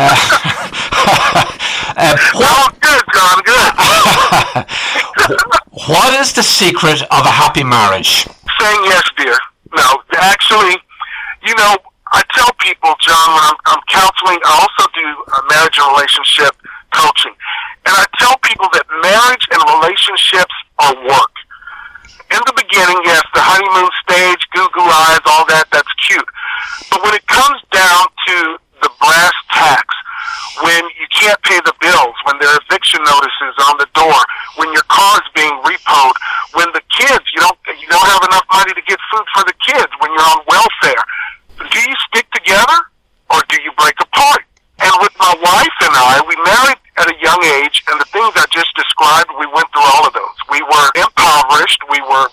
uh, 1.96 2.16
what, 2.34 2.80
good, 2.80 3.02
John, 3.12 3.42
good. 3.42 3.72
what 5.88 6.14
is 6.20 6.32
the 6.32 6.42
secret 6.42 7.02
of 7.02 7.26
a 7.26 7.30
happy 7.30 7.64
marriage? 7.64 8.26
Saying 8.60 8.80
yes, 8.84 9.02
dear. 9.16 9.36
No, 9.74 10.02
actually, 10.14 10.76
you 11.44 11.54
know, 11.56 11.76
I 12.12 12.22
tell 12.32 12.52
people, 12.62 12.94
John, 13.02 13.26
when 13.34 13.42
I'm, 13.42 13.58
I'm 13.66 13.82
counseling, 13.90 14.38
I 14.46 14.52
also 14.62 14.88
do 14.94 15.06
uh, 15.26 15.42
marriage 15.66 15.78
and 15.78 15.90
relationship 15.98 16.54
coaching. 16.94 17.34
And 17.86 17.94
I 17.94 18.04
tell 18.18 18.36
people 18.38 18.66
that 18.72 18.86
marriage 19.02 19.46
and 19.50 19.60
relationships 19.78 20.54
are 20.78 20.94
work. 20.94 21.34
In 22.30 22.38
the 22.46 22.54
beginning, 22.54 22.98
yes, 23.06 23.22
the 23.34 23.42
honeymoon 23.42 23.90
stage, 24.06 24.42
goo 24.54 24.66
goo 24.74 24.86
eyes, 24.86 25.22
all 25.26 25.46
that, 25.50 25.66
that's 25.70 25.90
cute. 26.06 26.26
But 26.90 27.02
when 27.02 27.14
it 27.14 27.26
comes 27.26 27.62
down 27.70 28.06
to 28.26 28.58
the 28.82 28.90
brass 28.98 29.34
tacks, 29.54 29.96
when 30.62 30.82
you 30.98 31.06
can't 31.14 31.38
pay 31.42 31.58
the 31.62 31.74
bills, 31.82 32.14
when 32.26 32.38
there 32.38 32.50
are 32.50 32.62
eviction 32.66 33.02
notices 33.02 33.54
on 33.70 33.78
the 33.78 33.90
door, 33.94 34.18
when 34.58 34.70
your 34.74 34.86
car 34.90 35.18
is 35.22 35.28
being 35.34 35.54
repoed, 35.62 36.16
when 36.58 36.66
the 36.74 36.82
kids 36.94 37.22
you 37.34 37.42
don't 37.42 37.58
you 37.78 37.86
don't 37.90 38.06
have 38.10 38.24
enough 38.26 38.46
money 38.50 38.74
to 38.74 38.84
get 38.86 38.98
food 39.12 39.26
for 39.34 39.44
the 39.46 39.56
kids, 39.62 39.90
when 40.02 40.10
you're 40.10 40.30
on 40.34 40.42
welfare, 40.50 41.02
do 41.58 41.78
you 41.78 41.94
stick 42.10 42.26
together 42.34 42.78
or 43.30 43.38
do 43.50 43.62
you 43.62 43.70
break 43.78 43.94
apart? 44.02 44.42
And 44.78 44.92
with 45.00 45.12
my 45.18 45.32
wife 45.40 45.76
and 45.80 45.94
I, 46.16 46.24
we 46.24 46.36
married 46.48 46.80
at 46.96 47.12
a 47.12 47.16
young 47.20 47.42
age, 47.60 47.84
and 47.92 48.00
the 48.00 48.08
things 48.08 48.32
I 48.40 48.48
just 48.48 48.72
described, 48.72 49.28
we 49.36 49.44
went 49.52 49.68
through 49.68 49.84
all 49.84 50.08
of 50.08 50.16
those. 50.16 50.38
We 50.48 50.64
were 50.64 50.88
impoverished. 50.96 51.80
We 51.92 52.00
were 52.08 52.26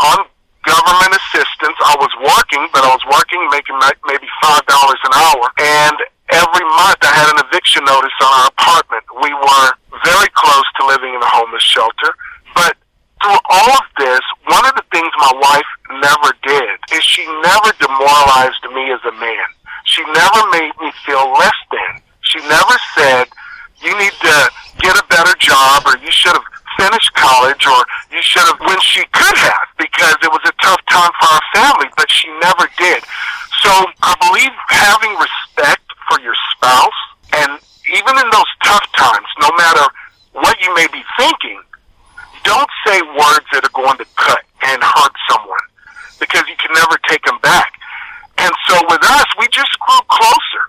on 0.00 0.24
government 0.64 1.12
assistance. 1.12 1.76
I 1.84 2.00
was 2.00 2.12
working, 2.16 2.64
but 2.72 2.80
I 2.80 2.90
was 2.96 3.04
working 3.12 3.44
making 3.52 3.76
maybe 4.08 4.24
five 4.40 4.64
dollars 4.64 5.00
an 5.04 5.12
hour, 5.20 5.44
and 5.60 5.96
every 6.32 6.64
month 6.80 7.00
I 7.04 7.12
had 7.12 7.28
an 7.36 7.44
eviction 7.44 7.84
notice 7.84 8.16
on 8.24 8.32
our 8.40 8.48
apartment. 8.56 9.04
We 9.20 9.30
were 9.36 9.68
very 10.00 10.30
close 10.32 10.68
to 10.80 10.88
living 10.88 11.12
in 11.12 11.20
a 11.20 11.30
homeless 11.36 11.62
shelter, 11.62 12.16
but 12.56 12.72
through 13.20 13.40
all 13.52 13.72
of 13.76 13.86
this, 14.00 14.24
one 14.48 14.64
of 14.64 14.74
the 14.80 14.86
things 14.88 15.12
my 15.20 15.34
wife 15.36 15.70
never 16.00 16.32
did 16.40 16.72
is 16.96 17.04
she 17.04 17.24
never 17.44 17.70
demoralized 17.76 18.64
me 18.72 18.96
as 18.96 19.04
a 19.04 19.14
man. 19.20 19.48
She 19.84 20.02
never 20.08 20.40
made 20.56 20.72
me 20.80 20.88
feel 21.04 21.36
less 21.36 21.60
than. 21.68 22.05
She 22.26 22.40
never 22.48 22.76
said, 22.98 23.26
you 23.82 23.96
need 23.98 24.12
to 24.12 24.36
get 24.82 24.98
a 24.98 25.04
better 25.08 25.34
job 25.38 25.82
or 25.86 25.96
you 25.98 26.10
should 26.10 26.34
have 26.34 26.46
finished 26.76 27.14
college 27.14 27.66
or 27.66 27.80
you 28.10 28.20
should 28.20 28.44
have 28.44 28.60
when 28.60 28.80
she 28.80 29.00
could 29.12 29.38
have 29.38 29.66
because 29.78 30.16
it 30.22 30.30
was 30.30 30.42
a 30.44 30.54
tough 30.62 30.82
time 30.90 31.10
for 31.20 31.28
our 31.30 31.44
family, 31.54 31.88
but 31.96 32.10
she 32.10 32.28
never 32.42 32.68
did. 32.78 33.02
So 33.62 33.70
I 34.02 34.12
believe 34.20 34.52
having 34.68 35.14
respect 35.16 35.86
for 36.08 36.20
your 36.20 36.34
spouse, 36.54 37.00
and 37.32 37.58
even 37.94 38.14
in 38.18 38.28
those 38.30 38.52
tough 38.64 38.86
times, 38.96 39.26
no 39.40 39.50
matter 39.56 39.86
what 40.32 40.60
you 40.60 40.74
may 40.74 40.86
be 40.92 41.02
thinking, 41.18 41.60
don't 42.44 42.70
say 42.86 43.00
words 43.02 43.46
that 43.52 43.64
are 43.64 43.74
going 43.74 43.98
to 43.98 44.06
cut 44.16 44.42
and 44.62 44.82
hurt 44.82 45.14
someone 45.30 45.66
because 46.20 46.42
you 46.48 46.56
can 46.58 46.72
never 46.74 46.98
take 47.08 47.22
them 47.24 47.38
back. 47.42 47.72
And 48.38 48.52
so 48.68 48.78
with 48.88 49.02
us, 49.02 49.26
we 49.38 49.48
just 49.48 49.72
grew 49.80 50.02
closer. 50.10 50.62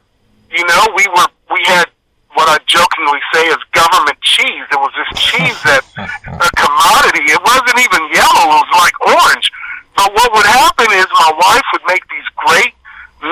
You 0.52 0.66
know, 0.66 0.88
we 0.96 1.06
were 1.14 1.28
we 1.52 1.60
had 1.66 1.88
what 2.36 2.50
I 2.54 2.62
jokingly 2.70 3.22
say 3.34 3.50
is 3.50 3.58
government 3.74 4.20
cheese. 4.22 4.66
It 4.70 4.78
was 4.78 4.94
this 4.94 5.12
cheese 5.18 5.58
that 5.66 5.82
a 5.98 6.50
commodity. 6.54 7.26
It 7.34 7.42
wasn't 7.42 7.80
even 7.82 8.02
yellow; 8.14 8.44
it 8.54 8.62
was 8.62 8.74
like 8.78 8.98
orange. 9.02 9.50
But 9.98 10.14
what 10.14 10.30
would 10.38 10.46
happen 10.46 10.88
is 10.94 11.08
my 11.10 11.34
wife 11.34 11.66
would 11.74 11.86
make 11.90 12.06
these 12.14 12.30
great 12.38 12.78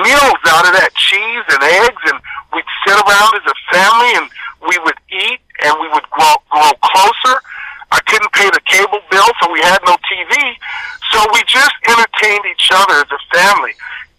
meals 0.02 0.40
out 0.50 0.66
of 0.66 0.74
that 0.74 0.90
cheese 0.98 1.46
and 1.46 1.62
eggs, 1.62 2.02
and 2.10 2.18
we'd 2.50 2.66
sit 2.82 2.98
around 2.98 3.32
as 3.38 3.46
a 3.46 3.56
family 3.70 4.10
and 4.18 4.26
we 4.66 4.74
would 4.82 4.98
eat 5.14 5.40
and 5.62 5.72
we 5.78 5.86
would 5.94 6.04
grow, 6.10 6.34
grow 6.50 6.72
closer. 6.82 7.38
I 7.94 8.02
couldn't 8.10 8.32
pay 8.32 8.50
the 8.50 8.60
cable 8.66 8.98
bill, 9.10 9.30
so 9.40 9.52
we 9.52 9.62
had 9.62 9.78
no 9.86 9.94
TV. 10.10 10.34
So 11.14 11.22
we 11.32 11.40
just 11.46 11.72
entertained 11.86 12.44
each 12.50 12.68
other 12.74 12.98
as 12.98 13.10
a 13.14 13.20
family. 13.30 13.72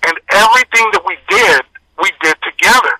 And 0.07 0.15
everything 0.31 0.87
that 0.95 1.03
we 1.03 1.19
did, 1.27 1.61
we 1.99 2.09
did 2.23 2.37
together. 2.47 2.95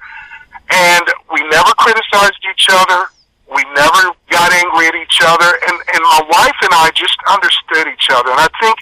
And 0.69 1.05
we 1.31 1.41
never 1.47 1.71
criticized 1.77 2.41
each 2.50 2.67
other. 2.69 3.07
We 3.47 3.63
never 3.75 4.12
got 4.29 4.51
angry 4.51 4.88
at 4.88 4.95
each 4.95 5.19
other. 5.24 5.47
And, 5.47 5.75
and 5.95 6.01
my 6.03 6.21
wife 6.27 6.59
and 6.62 6.74
I 6.74 6.91
just 6.93 7.17
understood 7.31 7.88
each 7.88 8.09
other. 8.12 8.31
And 8.31 8.41
I 8.41 8.50
think 8.59 8.75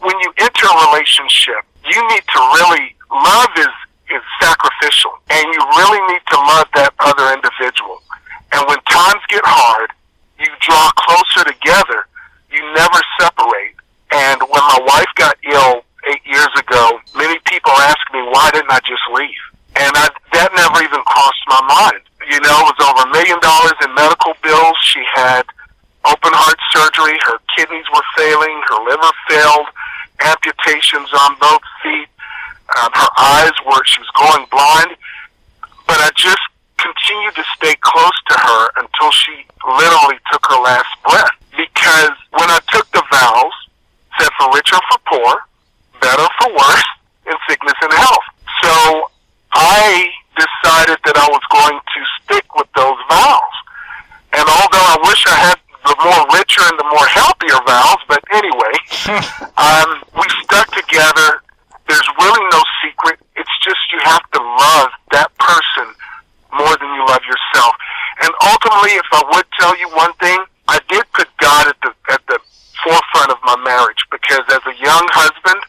when 0.00 0.16
you 0.20 0.32
enter 0.38 0.66
a 0.66 0.76
relationship, 0.90 1.62
you 1.84 1.98
need 2.08 2.24
to 2.24 2.40
really 2.56 2.94
love 3.10 3.50
is 3.58 3.74
is 4.08 4.24
sacrificial, 4.40 5.12
and 5.28 5.44
you 5.52 5.60
really 5.76 6.00
need 6.08 6.24
to 6.32 6.36
love 6.36 6.66
that 6.74 6.96
other 7.00 7.28
individual. 7.28 8.00
And 8.52 8.64
when 8.64 8.80
times 8.88 9.20
get 9.28 9.44
hard, 9.44 9.92
you 10.40 10.48
draw 10.64 10.88
closer 10.96 11.44
together. 11.44 12.08
You 12.48 12.64
never 12.72 13.00
separate. 13.20 13.76
And 14.08 14.40
when 14.48 14.64
my 14.64 14.80
wife 14.88 15.12
got 15.20 15.36
ill 15.44 15.84
eight 16.08 16.24
years 16.24 16.48
ago, 16.56 17.00
many 17.14 17.36
people 17.44 17.72
asked 17.84 18.08
me 18.12 18.24
why 18.32 18.48
didn't 18.56 18.72
I 18.72 18.80
just 18.88 19.04
leave, 19.12 19.44
and 19.76 19.92
I, 19.92 20.08
that 20.32 20.56
never 20.56 20.80
even 20.80 21.04
crossed 21.04 21.37
my 21.48 21.62
mind. 21.64 22.04
You 22.28 22.40
know, 22.44 22.56
it 22.64 22.76
was 22.76 22.80
over 22.84 23.08
a 23.08 23.10
million 23.12 23.40
dollars 23.40 23.76
in 23.82 23.90
medical 23.96 24.36
bills. 24.44 24.76
She 24.84 25.00
had 25.16 25.44
open 26.04 26.32
heart 26.36 26.60
surgery. 26.76 27.16
Her 27.24 27.40
kidneys 27.56 27.88
were 27.92 28.04
failing. 28.16 28.60
Her 28.68 28.78
liver 28.84 29.12
failed. 29.28 29.68
Amputations 30.20 31.08
on 31.14 31.36
both 31.40 31.62
feet 31.82 32.08
um, 32.76 32.90
her 32.92 33.10
eyes 33.16 33.56
were, 33.64 33.80
she 33.84 34.00
was 34.00 34.12
going 34.12 34.44
blind. 34.50 34.96
But 35.86 35.98
I 36.04 36.10
just 36.14 36.42
continued 36.76 37.34
to 37.36 37.44
stay 37.56 37.74
close 37.80 38.18
to 38.28 38.34
her 38.36 38.62
until 38.76 39.10
she 39.10 39.44
literally 39.64 40.20
took 40.30 40.44
her 40.46 40.60
last 40.60 40.92
breath. 41.08 41.36
Because 41.56 42.12
when 42.36 42.50
I 42.50 42.60
took 42.70 42.90
the 42.92 43.02
vows, 43.10 43.56
said 44.20 44.28
for 44.38 44.52
richer 44.54 44.76
for 44.92 44.98
poor, 45.08 45.32
better 46.00 46.28
for 46.40 46.52
worse, 46.52 46.90
in 47.26 47.34
sickness 47.48 47.74
and 47.82 47.92
health. 47.92 48.26
So 48.62 49.10
I 49.52 50.08
decided 50.38 50.98
that 51.04 51.16
I 51.18 51.26
was 51.28 51.44
going 51.50 51.78
to 51.78 52.00
stick 52.22 52.46
with 52.54 52.70
those 52.78 52.98
vows. 53.10 53.56
And 54.32 54.46
although 54.46 54.86
I 54.86 54.96
wish 55.02 55.26
I 55.26 55.36
had 55.50 55.58
the 55.82 55.96
more 56.04 56.22
richer 56.32 56.62
and 56.62 56.78
the 56.78 56.88
more 56.94 57.08
healthier 57.10 57.58
vows, 57.66 58.02
but 58.06 58.22
anyway, 58.30 58.74
um, 59.58 59.90
we 60.14 60.26
stuck 60.46 60.70
together 60.70 61.42
there's 61.88 62.08
really 62.20 62.44
no 62.52 62.62
secret. 62.84 63.18
It's 63.36 63.56
just 63.64 63.80
you 63.90 63.98
have 64.04 64.22
to 64.36 64.40
love 64.40 64.90
that 65.12 65.32
person 65.40 65.88
more 66.52 66.76
than 66.76 66.88
you 66.94 67.02
love 67.08 67.24
yourself. 67.24 67.74
And 68.20 68.30
ultimately, 68.44 68.92
if 69.00 69.08
I 69.12 69.24
would 69.32 69.48
tell 69.58 69.72
you 69.80 69.88
one 69.96 70.12
thing, 70.20 70.38
I 70.68 70.78
did 70.88 71.02
put 71.16 71.28
God 71.40 71.66
at 71.66 71.76
the 71.80 71.92
at 72.12 72.20
the 72.28 72.38
forefront 72.84 73.32
of 73.32 73.38
my 73.42 73.56
marriage 73.64 74.04
because 74.12 74.44
as 74.52 74.60
a 74.68 74.76
young 74.76 75.06
husband 75.10 75.60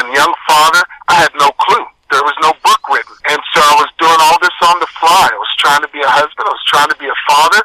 and 0.00 0.12
young 0.16 0.32
father, 0.48 0.82
I 1.08 1.14
had 1.14 1.32
no 1.38 1.50
clue. 1.60 1.84
There 2.10 2.22
was 2.22 2.36
no 2.42 2.54
book 2.62 2.82
written. 2.88 3.16
And 3.30 3.40
so 3.54 3.60
I 3.60 3.74
was 3.82 3.90
doing 3.98 4.20
all 4.20 4.38
this 4.38 4.54
on 4.62 4.78
the 4.78 4.90
fly. 4.98 5.26
I 5.32 5.38
was 5.38 5.54
trying 5.58 5.82
to 5.82 5.90
be 5.90 6.00
a 6.00 6.10
husband, 6.10 6.46
I 6.46 6.54
was 6.54 6.66
trying 6.70 6.90
to 6.90 6.98
be 7.02 7.10
a 7.10 7.18
father, 7.26 7.60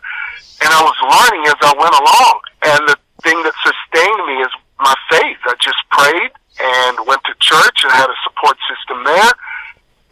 and 0.65 0.69
I 0.73 0.81
was 0.81 0.97
learning 1.01 1.43
as 1.45 1.59
I 1.61 1.73
went 1.77 1.93
along. 1.93 2.35
And 2.65 2.81
the 2.89 2.97
thing 3.21 3.37
that 3.45 3.53
sustained 3.61 4.21
me 4.25 4.41
is 4.41 4.53
my 4.81 4.95
faith. 5.13 5.37
I 5.45 5.53
just 5.61 5.81
prayed 5.93 6.33
and 6.57 6.93
went 7.05 7.21
to 7.29 7.33
church 7.37 7.85
and 7.85 7.91
had 7.93 8.09
a 8.09 8.17
support 8.25 8.57
system 8.65 9.05
there. 9.05 9.31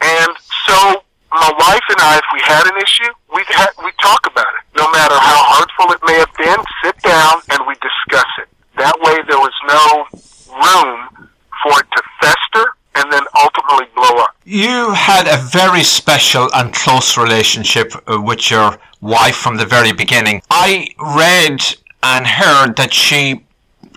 And 0.01 0.31
so 0.69 1.03
my 1.33 1.49
wife 1.57 1.85
and 1.89 2.01
I, 2.01 2.17
if 2.17 2.29
we 2.33 2.41
had 2.41 2.65
an 2.69 2.77
issue, 2.81 3.11
we 3.33 3.43
had 3.49 3.69
we 3.83 3.91
talk 4.01 4.25
about 4.25 4.49
it. 4.61 4.63
No 4.77 4.89
matter 4.91 5.17
how 5.17 5.41
hurtful 5.57 5.93
it 5.93 6.01
may 6.05 6.17
have 6.21 6.33
been, 6.37 6.61
sit 6.85 6.97
down 7.01 7.41
and 7.49 7.65
we 7.67 7.75
discuss 7.81 8.29
it. 8.41 8.49
That 8.77 8.97
way, 9.01 9.17
there 9.27 9.41
was 9.41 9.53
no 9.67 10.05
room 10.53 11.29
for 11.61 11.73
it 11.81 11.87
to 11.97 12.01
fester 12.21 12.65
and 12.95 13.11
then 13.11 13.23
ultimately 13.35 13.85
blow 13.95 14.17
up. 14.23 14.35
You 14.45 14.91
had 14.93 15.27
a 15.27 15.37
very 15.37 15.83
special 15.83 16.49
and 16.53 16.73
close 16.73 17.17
relationship 17.17 17.93
uh, 18.07 18.21
with 18.21 18.49
your 18.49 18.77
wife 19.01 19.35
from 19.35 19.57
the 19.57 19.65
very 19.65 19.93
beginning. 19.93 20.41
I 20.49 20.89
read 20.99 21.61
and 22.03 22.25
heard 22.25 22.75
that 22.77 22.93
she 22.93 23.45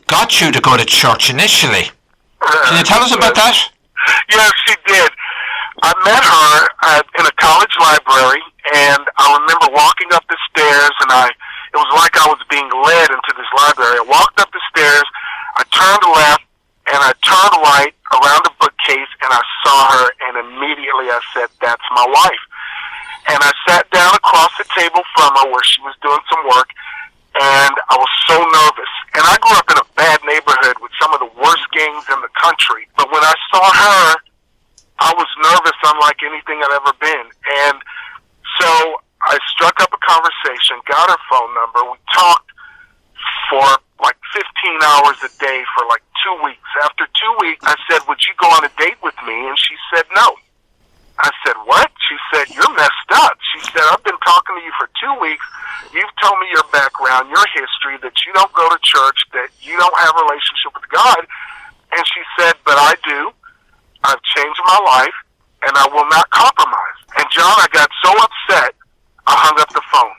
got 0.07 0.41
you 0.41 0.53
to 0.53 0.61
go 0.61 0.77
to 0.77 0.85
church 0.85 1.31
initially. 1.31 1.91
Can 2.43 2.79
you 2.79 2.85
tell 2.85 3.01
us 3.01 3.15
about 3.15 3.35
that? 3.35 3.71
Yes, 4.31 4.53
she 4.67 4.75
did. 4.87 5.11
I 5.83 5.91
met 6.05 6.23
her 6.23 6.55
at, 6.95 7.07
in 7.19 7.27
a 7.27 7.35
college 7.39 7.75
library, 7.81 8.43
and 8.75 9.03
I 9.17 9.27
remember 9.41 9.75
walking 9.75 10.13
up 10.13 10.23
the 10.29 10.39
stairs, 10.51 10.95
and 11.01 11.11
I 11.11 11.31
it 11.73 11.81
was 11.81 11.89
like 11.97 12.13
I 12.21 12.29
was 12.29 12.39
being 12.53 12.69
led 12.69 13.09
into 13.09 13.33
this 13.33 13.49
library. 13.57 13.97
I 13.97 14.05
walked 14.05 14.39
up 14.41 14.53
the 14.53 14.61
stairs, 14.69 15.05
I 15.57 15.65
turned 15.73 16.05
left, 16.13 16.45
and 16.91 16.99
I 16.99 17.13
turned 17.23 17.57
right 17.63 17.95
around 18.13 18.43
the 18.45 18.55
bookcase, 18.59 19.13
and 19.23 19.31
I 19.31 19.43
saw 19.63 19.79
her, 19.99 20.07
and 20.29 20.33
immediately 20.47 21.11
I 21.11 21.21
said, 21.35 21.49
"That's 21.61 21.85
my 21.95 22.07
wife." 22.07 22.45
And 23.29 23.39
I 23.39 23.53
sat 23.69 23.89
down 23.91 24.15
across 24.15 24.51
the 24.59 24.67
table 24.75 25.03
from 25.15 25.31
her 25.37 25.47
where 25.51 25.63
she 25.63 25.81
was 25.83 25.95
doing 26.03 26.21
some 26.29 26.43
work, 26.49 26.71
and 27.39 27.75
I 27.89 27.97
was 27.97 28.13
so 28.27 28.37
nervous. 28.37 28.93
And 29.15 29.23
I 29.23 29.37
grew 29.41 29.57
up 29.57 29.71
in 29.71 29.79
a 29.79 29.89
bad 29.95 30.19
neighborhood 30.25 30.77
with 30.81 30.93
some 31.01 31.15
of 31.15 31.21
the 31.21 31.31
worst 31.39 31.65
gangs 31.73 32.05
in 32.11 32.21
the 32.21 32.33
country. 32.43 32.89
But 32.97 33.13
when 33.13 33.23
I 33.23 33.35
saw 33.53 33.63
her, 33.63 34.17
I 34.99 35.11
was 35.15 35.29
nervous 35.43 35.79
unlike 35.85 36.23
anything 36.23 36.63
I'd 36.63 36.77
ever 36.79 36.95
been. 36.99 37.27
And 37.67 37.79
so 38.61 39.01
I 39.23 39.39
struck 39.55 39.81
up 39.81 39.93
a 39.93 40.01
conversation, 40.03 40.79
got 40.87 41.11
her 41.11 41.23
phone 41.31 41.55
number. 41.55 41.91
We 41.91 41.99
talked 42.13 42.51
for 43.51 43.67
like 44.03 44.19
15 44.35 44.45
hours 44.83 45.19
a 45.23 45.31
day 45.39 45.63
for 45.75 45.87
like 45.87 46.03
two 46.23 46.37
weeks. 46.45 46.62
After 46.83 47.07
two 47.07 47.33
weeks, 47.41 47.63
I 47.63 47.77
said, 47.91 48.03
Would 48.09 48.19
you 48.27 48.35
go 48.39 48.49
on 48.51 48.65
a 48.65 48.73
date 48.79 48.99
with 49.03 49.15
me? 49.27 49.35
And 49.47 49.59
she 49.59 49.75
said, 49.95 50.05
No. 50.15 50.35
I 51.19 51.31
said, 51.47 51.55
What? 51.65 51.91
She 52.11 52.17
said, 52.35 52.51
You're 52.51 52.75
messed 52.75 53.11
up. 53.15 53.39
She 53.55 53.61
said, 53.71 53.83
I've 53.87 54.03
been 54.03 54.19
talking 54.27 54.59
to 54.59 54.63
you 54.67 54.73
for 54.75 54.91
two 54.99 55.15
weeks. 55.23 55.47
You've 55.95 56.15
told 56.23 56.41
me 56.41 56.51
your 56.51 56.67
background, 56.73 57.31
your 57.31 57.47
history, 57.55 58.03
that 58.03 58.17
you 58.27 58.33
don't 58.33 58.53
go 58.53 58.67
to 58.67 58.79
church, 58.83 59.19
that 59.33 59.51
you 59.63 59.77
don't 59.79 59.99
have 59.99 60.15
a 60.17 60.23
relationship 60.27 60.73
with 60.75 60.89
God. 60.91 61.23
And 61.93 62.03
she 62.09 62.23
said, 62.39 62.57
but 62.65 62.81
I 62.81 62.97
do. 63.05 63.31
I've 64.03 64.23
changed 64.35 64.61
my 64.67 64.79
life, 64.83 65.19
and 65.63 65.73
I 65.77 65.87
will 65.93 66.09
not 66.11 66.27
compromise. 66.31 66.99
And 67.15 67.27
John, 67.31 67.55
I 67.55 67.69
got 67.71 67.91
so 68.03 68.11
upset, 68.11 68.75
I 69.31 69.35
hung 69.39 69.61
up 69.61 69.71
the 69.71 69.85
phone. 69.93 70.17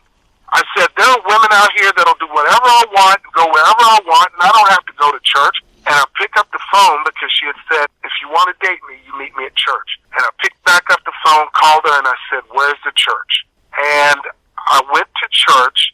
I 0.54 0.62
said, 0.78 0.88
there 0.96 1.10
are 1.10 1.24
women 1.26 1.52
out 1.52 1.72
here 1.76 1.92
that'll 1.98 2.20
do 2.22 2.30
whatever 2.30 2.64
I 2.64 2.86
want, 2.94 3.20
go 3.34 3.44
wherever 3.50 3.84
I 3.84 4.00
want, 4.06 4.30
and 4.38 4.42
I 4.46 4.50
don't 4.54 4.72
have 4.72 4.86
to 4.86 4.96
go 4.96 5.12
to 5.12 5.20
church. 5.26 5.58
And 5.84 5.96
I 5.98 6.06
pick 6.16 6.38
up 6.38 6.48
the 6.54 6.63
phone 6.74 7.06
because 7.06 7.30
she 7.30 7.46
had 7.46 7.60
said, 7.70 7.86
if 8.02 8.14
you 8.22 8.28
want 8.34 8.50
to 8.50 8.58
date 8.66 8.82
me, 8.90 8.98
you 9.06 9.14
meet 9.22 9.30
me 9.38 9.46
at 9.46 9.54
church. 9.54 10.02
And 10.18 10.26
I 10.26 10.30
picked 10.42 10.58
back 10.66 10.90
up 10.90 11.06
the 11.06 11.14
phone, 11.22 11.46
called 11.54 11.86
her, 11.86 11.94
and 12.02 12.10
I 12.10 12.18
said, 12.34 12.42
where's 12.50 12.82
the 12.82 12.92
church? 12.98 13.46
And 13.78 14.22
I 14.58 14.82
went 14.90 15.06
to 15.06 15.26
church, 15.30 15.94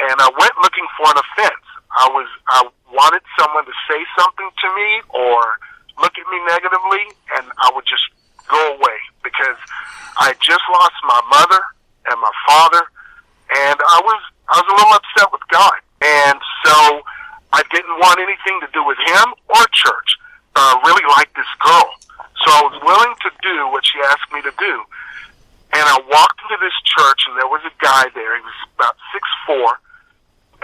and 0.00 0.16
I 0.16 0.32
went 0.32 0.54
looking 0.64 0.88
for 0.96 1.12
an 1.12 1.20
offense. 1.20 1.64
I 1.92 2.08
was, 2.08 2.28
I 2.48 2.64
wanted 2.88 3.22
someone 3.36 3.68
to 3.68 3.76
say 3.84 4.00
something 4.16 4.48
to 4.48 4.68
me 4.72 4.88
or 5.12 5.36
look 6.00 6.16
at 6.16 6.26
me 6.32 6.38
negatively, 6.48 7.04
and 7.36 7.44
I 7.60 7.68
would 7.76 7.84
just 7.84 8.08
go 8.48 8.60
away 8.80 8.98
because 9.20 9.60
I 10.16 10.32
just 10.40 10.64
lost 10.72 10.96
my 11.04 11.20
mother 11.28 11.60
and 12.08 12.16
my 12.16 12.32
father 12.48 12.88
and 13.50 13.78
I 13.80 13.98
was 14.04 14.20
I 14.48 14.60
was 14.60 14.68
a 14.68 14.76
little 14.76 14.96
upset 14.96 15.28
with 15.32 15.44
God, 15.48 15.78
and 16.00 16.38
so 16.64 17.04
I 17.52 17.60
didn't 17.72 17.96
want 18.00 18.20
anything 18.20 18.60
to 18.64 18.68
do 18.72 18.80
with 18.84 18.96
him 18.96 19.26
or 19.48 19.60
church. 19.72 20.10
I 20.56 20.72
uh, 20.72 20.74
really 20.88 21.04
liked 21.16 21.36
this 21.36 21.48
girl, 21.60 21.88
so 22.44 22.48
I 22.48 22.62
was 22.64 22.76
willing 22.80 23.14
to 23.24 23.30
do 23.44 23.56
what 23.68 23.84
she 23.84 24.00
asked 24.08 24.28
me 24.32 24.40
to 24.42 24.52
do. 24.56 24.74
And 25.76 25.84
I 25.84 26.00
walked 26.08 26.40
into 26.48 26.56
this 27.34 27.44
there 27.44 27.50
was 27.50 27.62
a 27.68 27.74
guy 27.82 28.08
there. 28.14 28.36
He 28.36 28.42
was 28.42 28.58
about 28.76 28.96
six 29.12 29.24
four, 29.44 29.76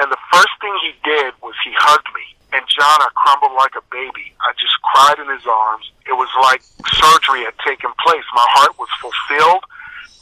and 0.01 0.11
the 0.11 0.21
first 0.33 0.55
thing 0.61 0.75
he 0.83 0.93
did 1.05 1.35
was 1.43 1.55
he 1.65 1.73
hugged 1.77 2.09
me. 2.15 2.25
And 2.55 2.63
John, 2.71 2.99
I 3.03 3.11
crumbled 3.19 3.59
like 3.59 3.75
a 3.75 3.83
baby. 3.91 4.31
I 4.39 4.55
just 4.55 4.75
cried 4.95 5.19
in 5.19 5.27
his 5.27 5.43
arms. 5.43 5.91
It 6.07 6.15
was 6.15 6.31
like 6.39 6.63
surgery 6.95 7.43
had 7.43 7.59
taken 7.67 7.91
place. 7.99 8.25
My 8.31 8.47
heart 8.55 8.79
was 8.79 8.89
fulfilled. 9.03 9.65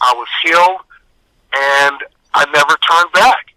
I 0.01 0.17
was 0.17 0.29
healed, 0.43 0.81
and 1.53 1.99
I 2.33 2.49
never 2.51 2.75
turned 2.81 3.13
back. 3.13 3.53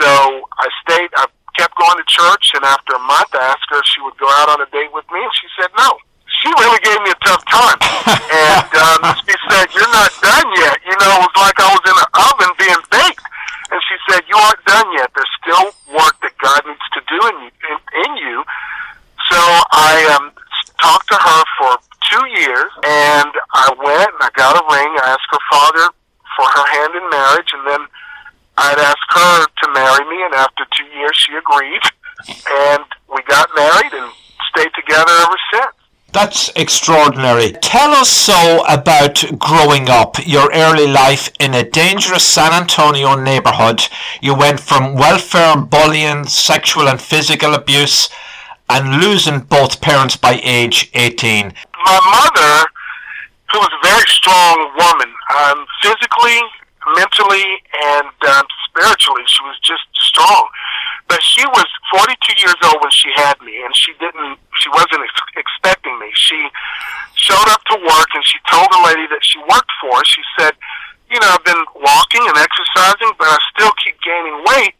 So 0.00 0.08
I 0.56 0.66
stayed, 0.82 1.10
I 1.20 1.28
kept 1.54 1.76
going 1.76 1.98
to 2.00 2.06
church, 2.08 2.56
and 2.56 2.64
after 2.64 2.96
a 2.96 3.02
month, 3.04 3.30
I 3.36 3.44
asked 3.52 3.68
her 3.70 3.78
if 3.78 3.86
she 3.86 4.00
would 4.00 4.16
go 4.16 4.26
out 4.40 4.48
on 4.56 4.64
a 4.64 4.68
date 4.72 4.90
with 4.92 5.04
me, 5.12 5.20
and 5.20 5.34
she 5.36 5.48
said 5.60 5.68
no. 5.76 6.00
She 6.42 6.48
really 6.60 6.80
gave 6.84 7.00
me 7.00 7.10
a 7.10 7.20
tough 7.24 7.44
time. 7.48 7.78
and 8.20 8.70
um, 8.74 9.00
she 9.24 9.32
said, 9.48 9.64
You're 9.72 9.92
not 9.94 10.12
done 10.20 10.48
yet. 10.60 10.76
You 10.84 10.96
know, 10.98 11.12
it 11.16 11.22
was 11.24 11.36
like 11.40 11.56
I 11.56 11.68
was 11.72 11.84
in 11.88 11.96
an 11.96 12.10
oven 12.12 12.52
being 12.58 12.82
baked. 12.90 13.24
And 13.70 13.80
she 13.88 13.96
said, 14.10 14.20
You 14.28 14.36
aren't 14.36 14.64
done 14.68 14.88
yet. 14.92 15.08
There's 15.14 15.34
still 15.40 15.72
work 15.94 16.20
that 16.20 16.36
God 16.42 16.60
needs 16.66 16.88
to 16.98 17.00
do 17.08 17.18
in 17.32 17.36
you. 17.48 17.50
In, 17.70 17.76
in 18.04 18.12
you. 18.20 18.36
So 19.30 19.40
I 19.72 20.20
um, 20.20 20.32
talked 20.80 21.08
to 21.08 21.16
her 21.16 21.42
for 21.56 21.70
two 22.12 22.24
years, 22.36 22.70
and 22.84 23.32
I 23.56 23.72
went 23.80 24.10
and 24.12 24.20
I 24.20 24.30
got 24.44 24.60
a 24.60 24.64
ring. 24.68 24.92
I 25.00 25.16
asked 25.16 25.30
her 25.32 25.44
father 25.50 25.88
for 26.36 26.44
her 26.44 26.66
hand 26.76 26.92
in 27.00 27.08
marriage, 27.08 27.50
and 27.56 27.64
then 27.66 27.82
I'd 28.58 28.78
asked 28.78 29.10
her 29.16 29.46
to 29.46 29.72
marry 29.72 30.04
me, 30.04 30.22
and 30.24 30.34
after 30.34 30.64
two 30.76 30.84
years, 30.98 31.16
she 31.16 31.32
agreed, 31.32 31.80
and 32.28 32.84
we 33.08 33.22
got 33.26 33.48
married 33.56 33.92
and 33.94 34.12
stayed 34.52 34.72
together 34.74 35.12
ever 35.24 35.40
since. 35.52 35.74
That's 36.12 36.52
extraordinary. 36.54 37.52
Tell 37.60 37.90
us 37.90 38.08
so 38.08 38.64
about 38.68 39.24
growing 39.38 39.88
up, 39.88 40.14
your 40.24 40.48
early 40.52 40.86
life 40.86 41.30
in 41.40 41.54
a 41.54 41.68
dangerous 41.68 42.24
San 42.24 42.52
Antonio 42.52 43.16
neighborhood. 43.16 43.88
You 44.20 44.34
went 44.36 44.60
from 44.60 44.94
welfare, 44.94 45.56
bullying, 45.56 46.26
sexual 46.26 46.88
and 46.88 47.00
physical 47.00 47.54
abuse, 47.54 48.10
and 48.68 49.02
losing 49.02 49.40
both 49.40 49.80
parents 49.80 50.16
by 50.16 50.40
age 50.44 50.90
18. 50.94 51.52
My 51.84 51.98
mother, 52.14 52.70
who 53.54 53.62
was 53.62 53.70
a 53.70 53.82
very 53.86 54.08
strong 54.10 54.58
woman, 54.74 55.14
um, 55.38 55.62
physically 55.78 56.42
mentally 56.92 57.64
and 57.72 58.12
um, 58.28 58.46
spiritually. 58.68 59.24
She 59.26 59.42
was 59.44 59.56
just 59.64 59.86
strong. 59.94 60.44
But 61.08 61.22
she 61.22 61.44
was 61.46 61.68
42 61.92 62.16
years 62.40 62.58
old 62.64 62.80
when 62.80 62.90
she 62.90 63.08
had 63.14 63.40
me, 63.40 63.62
and 63.62 63.72
she 63.76 63.92
didn't. 64.00 64.40
She 64.56 64.68
wasn't 64.72 65.04
ex- 65.04 65.36
expecting 65.36 65.96
me. 66.00 66.10
She 66.14 66.36
showed 67.14 67.48
up 67.52 67.62
to 67.72 67.76
work, 67.76 68.10
and 68.14 68.24
she 68.24 68.40
told 68.50 68.68
the 68.72 68.82
lady 68.88 69.06
that 69.12 69.22
she 69.22 69.38
worked 69.44 69.72
for. 69.80 70.02
She 70.04 70.22
said, 70.38 70.56
"You 71.12 71.20
know, 71.20 71.28
I've 71.28 71.44
been 71.44 71.64
walking 71.76 72.24
and 72.24 72.36
exercising, 72.36 73.12
but 73.20 73.28
I 73.28 73.38
still 73.54 73.72
keep 73.84 74.00
gaining 74.00 74.36
weight." 74.48 74.74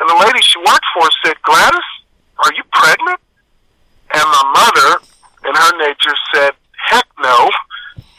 And 0.00 0.08
the 0.08 0.16
lady 0.16 0.40
she 0.40 0.58
worked 0.58 0.88
for 0.96 1.06
said, 1.24 1.36
"Gladys, 1.44 1.88
are 2.40 2.52
you 2.56 2.64
pregnant?" 2.72 3.20
And 4.16 4.24
my 4.24 4.44
mother, 4.56 5.04
in 5.44 5.54
her 5.54 5.72
nature, 5.76 6.16
said, 6.34 6.52
"Heck 6.88 7.06
no." 7.20 7.50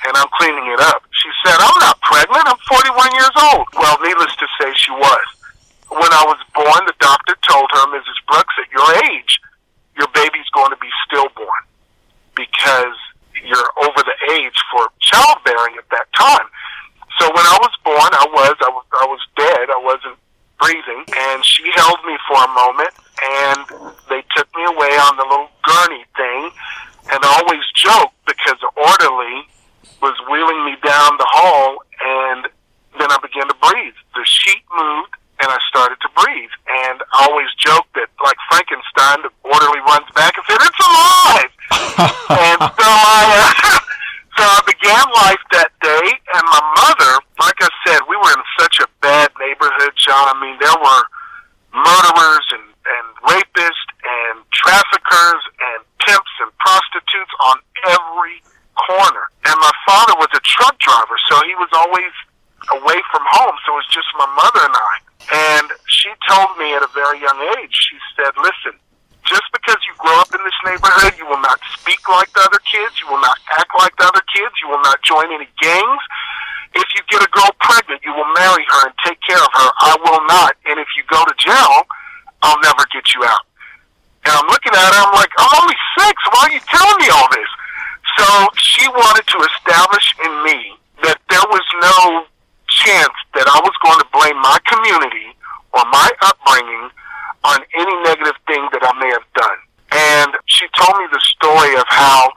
And 0.06 0.18
I'm 0.18 0.30
cleaning 0.34 0.66
it 0.74 0.82
up. 0.82 1.06
She 1.14 1.30
said, 1.46 1.58
I'm 1.62 1.78
not 1.78 2.02
pregnant. 2.02 2.42
I'm 2.50 2.58
41 2.66 3.14
years 3.14 3.36
old. 3.54 3.68
Well, 3.78 3.98
needless 4.02 4.34
to 4.42 4.48
say, 4.58 4.74
she 4.74 4.92
was. 4.92 5.26
When 5.94 6.10
I 6.10 6.24
was 6.26 6.42
born, 6.58 6.82
the 6.90 6.98
doctor 6.98 7.38
told 7.46 7.70
her, 7.70 7.86
Mrs. 7.94 8.18
Brooks, 8.26 8.56
at 8.58 8.72
your 8.74 8.90
age, 9.06 9.38
your 9.98 10.10
baby's 10.16 10.50
going 10.56 10.72
to 10.74 10.80
be 10.82 10.90
stillborn 11.06 11.64
because 12.34 12.98
you're 13.46 13.70
over 13.86 14.02
the 14.02 14.18
age 14.34 14.58
for 14.74 14.90
childbearing 15.06 15.78
at 15.78 15.86
that 15.94 16.10
time. 16.18 16.50
So 17.20 17.30
when 17.30 17.46
I 17.46 17.58
was 17.62 17.74
born, 17.86 18.10
I 18.18 18.26
was, 18.34 18.56
I 18.66 18.72
was, 18.74 18.86
I 18.98 19.06
was 19.06 19.22
dead. 19.38 19.70
I 19.70 19.82
wasn't 19.86 20.18
breathing. 20.58 21.06
And 21.14 21.46
she 21.46 21.70
held 21.78 22.02
me 22.08 22.18
for 22.26 22.42
a 22.42 22.50
moment 22.58 22.94
and 23.22 23.62
they 24.10 24.26
took 24.34 24.50
me 24.58 24.66
away 24.66 24.98
on 24.98 25.14
the 25.22 25.28
little 25.30 25.52
gurney 25.62 26.06
thing 26.18 26.50
and 27.14 27.20
always 27.22 27.62
joked 27.76 28.18
because 28.26 28.58
the 28.58 28.72
orderly 28.74 29.46
was 30.02 30.18
wheeling 30.30 30.66
me 30.66 30.76
down 30.82 31.16
the 31.18 31.30
hall, 31.30 31.78
and 32.02 32.50
then 32.98 33.10
I 33.10 33.18
began 33.22 33.48
to 33.48 33.58
breathe. 33.62 33.94
The 34.18 34.26
sheet 34.26 34.66
moved, 34.74 35.14
and 35.40 35.48
I 35.48 35.58
started 35.70 36.02
to 36.02 36.10
breathe. 36.18 36.54
And 36.68 36.98
I 37.14 37.30
always 37.30 37.50
joke 37.62 37.86
that, 37.96 38.10
like 38.26 38.38
Frankenstein, 38.50 39.22
the 39.22 39.32
orderly 39.46 39.82
runs 39.86 40.10
back 40.18 40.36
and 40.36 40.46
said, 40.50 40.60
"It's 40.60 40.82
alive!" 40.82 41.52
and 42.34 42.60
so 42.66 42.88
I, 42.90 43.22
uh, 43.30 43.80
so 44.38 44.44
I 44.44 44.62
began 44.66 45.06
life 45.14 45.44
that 45.54 45.72
day. 45.82 46.08
And 46.34 46.44
my 46.50 46.64
mother, 46.82 47.12
like 47.40 47.62
I 47.62 47.70
said, 47.86 48.02
we 48.10 48.18
were 48.18 48.34
in 48.34 48.44
such 48.60 48.82
a 48.82 48.88
bad 49.02 49.30
neighborhood, 49.40 49.94
John. 49.96 50.34
I 50.34 50.36
mean, 50.42 50.58
there 50.60 50.78
were 50.82 51.02
murderers 52.16 52.50
and 52.52 52.66
and 52.88 53.06
rapists 53.22 53.90
and 54.02 54.42
traffickers 54.54 55.44
and 55.74 55.80
pimps 56.02 56.34
and 56.42 56.50
prostitutes 56.58 57.34
on 57.52 57.58
every 57.86 58.42
corner. 58.74 59.30
And 59.46 59.56
my 59.62 59.74
father 59.86 60.16
was 60.18 60.32
a 60.34 60.42
truck 60.42 60.78
driver, 60.80 61.18
so 61.30 61.38
he 61.46 61.54
was 61.62 61.70
always 61.74 62.14
away 62.82 63.00
from 63.14 63.24
home. 63.30 63.56
So 63.66 63.78
it 63.78 63.86
was 63.86 63.92
just 63.94 64.10
my 64.18 64.30
mother 64.34 64.62
and 64.66 64.76
I. 64.76 64.96
And 65.32 65.68
she 65.86 66.10
told 66.30 66.58
me 66.58 66.74
at 66.74 66.82
a 66.82 66.92
very 66.94 67.22
young 67.22 67.40
age, 67.62 67.74
she 67.74 67.98
said, 68.18 68.34
listen, 68.42 68.74
just 69.30 69.46
because 69.54 69.78
you 69.86 69.94
grow 70.02 70.18
up 70.18 70.34
in 70.34 70.42
this 70.42 70.60
neighborhood, 70.66 71.14
you 71.22 71.30
will 71.30 71.42
not 71.42 71.62
speak 71.78 72.02
like 72.10 72.34
the 72.34 72.42
other 72.42 72.60
kids. 72.66 72.98
You 72.98 73.08
will 73.14 73.22
not 73.22 73.38
act 73.54 73.70
like 73.78 73.94
the 73.98 74.10
other 74.10 74.26
kids. 74.34 74.58
You 74.66 74.74
will 74.74 74.82
not 74.82 74.98
join 75.06 75.30
any 75.30 75.48
gangs. 75.62 76.04
If 76.74 76.88
you 76.96 77.06
get 77.12 77.22
a 77.22 77.30
girl 77.30 77.52
pregnant, 77.62 78.02
you 78.02 78.16
will 78.16 78.32
marry 78.34 78.66
her 78.66 78.82
and 78.90 78.96
take 79.06 79.20
care 79.22 79.38
of 79.38 79.52
her. 79.54 79.70
I 79.86 79.94
will 80.02 80.24
not. 80.26 80.58
And 80.66 80.80
if 80.80 80.88
you 80.98 81.04
go 81.06 81.22
to 81.22 81.36
jail, 81.38 81.86
I'll 82.42 82.60
never 82.62 82.84
get 82.94 83.14
you 83.14 83.24
out. 83.24 83.46
And 84.26 84.34
I'm 84.34 84.48
looking 84.48 84.74
at 84.74 84.82
her, 84.82 85.02
I'm 85.02 85.16
like, 85.18 85.32
I'm 85.38 85.62
only 85.62 85.78
six. 85.98 86.16
Why 86.30 86.50
are 86.50 86.54
you 86.54 86.62
telling 86.70 87.00
me 87.02 87.10
all 87.10 87.30
this? 87.32 87.52
So 88.18 88.26
she 88.58 88.88
wanted 88.90 89.26
to 89.26 89.38
establish 89.42 90.16
in 90.26 90.34
me 90.44 90.78
that 91.04 91.18
there 91.30 91.48
was 91.50 91.66
no 91.82 92.26
chance 92.70 93.18
that 93.34 93.48
I 93.50 93.60
was 93.66 93.74
going 93.82 94.00
to 94.00 94.08
blame 94.14 94.38
my 94.38 94.58
community 94.70 95.34
or 95.74 95.84
my 95.90 96.10
upbringing 96.22 96.90
on 97.44 97.60
any 97.74 97.96
negative 98.06 98.38
thing 98.46 98.62
that 98.72 98.84
I 98.86 98.94
may 99.00 99.10
have 99.10 99.26
done. 99.34 99.60
And 99.92 100.32
she 100.46 100.68
told 100.78 100.96
me 101.02 101.08
the 101.12 101.24
story 101.36 101.74
of 101.76 101.86
how 101.88 102.30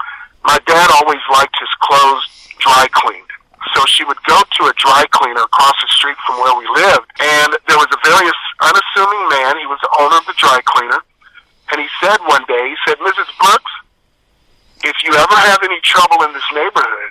my 0.44 0.58
dad 0.66 0.90
always 1.00 1.22
liked 1.32 1.56
his 1.60 1.68
clothes 1.80 2.26
dry 2.58 2.88
cleaned. 2.92 3.33
So 3.72 3.80
she 3.88 4.04
would 4.04 4.20
go 4.28 4.36
to 4.36 4.62
a 4.68 4.74
dry 4.76 5.08
cleaner 5.10 5.40
across 5.40 5.74
the 5.80 5.88
street 5.88 6.20
from 6.26 6.36
where 6.44 6.54
we 6.60 6.68
lived, 6.68 7.08
and 7.18 7.56
there 7.66 7.80
was 7.80 7.88
a 7.88 8.00
very 8.04 8.28
unassuming 8.60 9.24
man. 9.32 9.56
He 9.56 9.66
was 9.66 9.80
the 9.80 9.92
owner 9.98 10.20
of 10.20 10.26
the 10.28 10.36
dry 10.36 10.60
cleaner, 10.68 11.00
and 11.72 11.80
he 11.80 11.88
said 11.98 12.20
one 12.28 12.44
day, 12.44 12.68
he 12.68 12.76
said, 12.84 13.00
Mrs. 13.00 13.30
Brooks, 13.40 13.72
if 14.84 14.96
you 15.00 15.16
ever 15.16 15.36
have 15.48 15.64
any 15.64 15.80
trouble 15.80 16.22
in 16.28 16.32
this 16.36 16.44
neighborhood, 16.52 17.10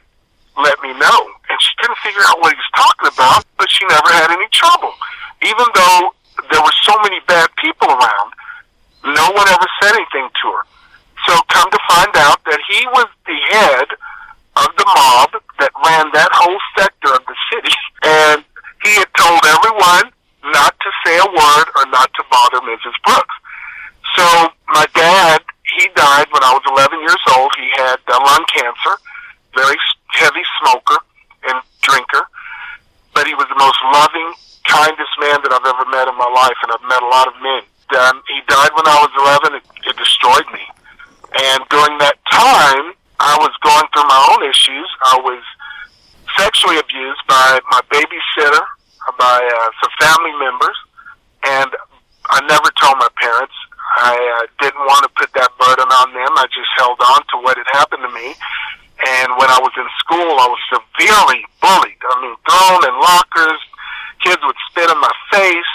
let 0.62 0.78
me 0.86 0.94
know. 0.94 1.20
And 1.50 1.58
she 1.58 1.74
couldn't 1.82 1.98
figure 2.06 2.22
out 2.30 2.38
what 2.38 2.54
he 2.54 2.60
was 2.62 2.72
talking 2.78 3.10
about, 3.10 3.42
but 3.58 3.66
she 3.72 3.86
never 3.90 4.10
had 4.14 4.30
any 4.30 4.46
trouble. 4.54 4.94
Even 5.42 5.66
though 5.74 6.14
there 6.54 6.62
were 6.62 6.78
so 6.86 6.94
many 7.02 7.18
bad 7.26 7.50
people 7.58 7.90
around, 7.90 8.30
no 9.10 9.26
one 9.34 9.48
ever 9.50 9.68
said 9.82 9.98
anything 9.98 10.30
to 10.30 10.46
her. 10.54 10.64
So 11.26 11.34
come 11.50 11.70
to 11.72 11.80
find 11.90 12.14
out 12.22 12.46
that 12.46 12.60
he 12.70 12.86
was 12.94 13.10
the 13.26 13.40
head 13.50 13.88
of 14.56 14.70
the 14.78 14.86
mob 14.86 15.33
that 16.24 16.32
whole 16.32 16.60
sector 16.80 17.12
of 17.12 17.24
the 17.28 17.38
city. 17.52 17.76
And 18.04 18.44
he 18.84 18.92
had 19.00 19.08
told 19.16 19.40
everyone 19.48 20.12
not 20.52 20.76
to 20.76 20.90
say 21.08 21.16
a 21.16 21.30
word 21.32 21.68
or 21.80 21.88
not 21.88 22.12
to 22.20 22.24
bother 22.28 22.60
Mrs. 22.68 22.92
Brooks. 23.08 23.36
So 24.20 24.52
my 24.76 24.84
dad, 24.92 25.40
he 25.80 25.88
died 25.96 26.28
when 26.36 26.44
I 26.44 26.52
was 26.52 26.68
11 26.68 27.00
years 27.00 27.24
old. 27.32 27.48
He 27.56 27.72
had 27.80 27.96
uh, 28.12 28.20
lung 28.28 28.44
cancer, 28.52 29.00
very 29.56 29.80
heavy 30.20 30.44
smoker 30.60 31.00
and 31.48 31.64
drinker, 31.80 32.28
but 33.16 33.24
he 33.24 33.34
was 33.40 33.48
the 33.48 33.56
most 33.56 33.80
loving, 33.88 34.36
kindest 34.68 35.16
man 35.24 35.40
that 35.48 35.56
I've 35.56 35.64
ever 35.64 35.88
met 35.88 36.12
in 36.12 36.16
my 36.20 36.28
life, 36.28 36.60
and 36.60 36.76
I've 36.76 36.84
met 36.84 37.00
a 37.00 37.08
lot 37.08 37.32
of 37.32 37.40
men. 37.40 37.64
Um, 38.04 38.20
he 38.28 38.44
died 38.52 38.76
when 38.76 38.84
I 38.84 39.00
was 39.00 39.16
11. 39.48 39.64
It, 39.64 39.66
it 39.88 39.96
destroyed 39.96 40.48
me. 40.52 40.68
And 41.40 41.64
during 41.72 41.98
that 42.04 42.20
time, 42.28 43.00
I 43.24 43.38
was 43.40 43.56
going 43.64 43.88
through 43.96 44.08
my 44.12 44.22
own 44.36 44.44
issues. 44.44 44.90
I 45.08 45.16
was 45.24 45.43
my 47.74 47.82
babysitter, 47.90 48.62
by 49.18 49.38
uh, 49.42 49.70
some 49.82 49.94
family 49.98 50.34
members, 50.38 50.78
and 51.58 51.72
I 52.30 52.40
never 52.46 52.70
told 52.78 53.02
my 53.02 53.10
parents. 53.18 53.54
I 53.98 54.14
uh, 54.14 54.46
didn't 54.62 54.86
want 54.86 55.04
to 55.04 55.12
put 55.18 55.34
that 55.34 55.50
burden 55.58 55.90
on 55.90 56.14
them. 56.14 56.32
I 56.38 56.46
just 56.54 56.70
held 56.78 57.02
on 57.02 57.22
to 57.34 57.36
what 57.42 57.58
had 57.58 57.68
happened 57.74 58.06
to 58.06 58.14
me. 58.14 58.34
And 59.04 59.36
when 59.42 59.50
I 59.50 59.60
was 59.60 59.74
in 59.76 59.90
school, 60.06 60.38
I 60.38 60.48
was 60.48 60.62
severely 60.72 61.42
bullied. 61.60 62.00
I 62.00 62.14
mean, 62.22 62.36
thrown 62.46 62.82
in 62.88 62.96
lockers. 62.96 63.62
Kids 64.24 64.40
would 64.46 64.56
spit 64.72 64.88
in 64.90 64.98
my 65.02 65.12
face 65.34 65.72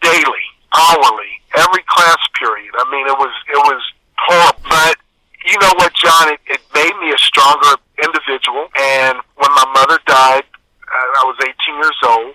daily, 0.00 0.46
hourly, 0.72 1.32
every 1.58 1.84
class 1.84 2.18
period. 2.38 2.72
I 2.78 2.86
mean, 2.90 3.06
it 3.06 3.18
was 3.18 3.34
it 3.52 3.60
was 3.68 3.82
horrible. 4.16 4.62
But 4.70 4.96
you 5.44 5.58
know 5.60 5.74
what, 5.76 5.92
John? 5.94 6.32
It, 6.32 6.40
it 6.46 6.62
made 6.72 6.96
me 7.02 7.12
a 7.12 7.20
stronger 7.20 7.76
individual. 8.02 8.72
And 8.80 9.18
when 9.36 9.52
my 9.52 9.66
mother 9.74 10.00
died, 10.06 10.48
uh, 10.88 11.20
I 11.20 11.24
was 11.28 11.36
18 11.40 11.52
years 11.76 12.00
old, 12.04 12.34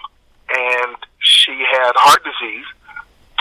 and 0.49 0.97
she 1.19 1.57
had 1.65 1.93
heart 1.97 2.21
disease, 2.21 2.69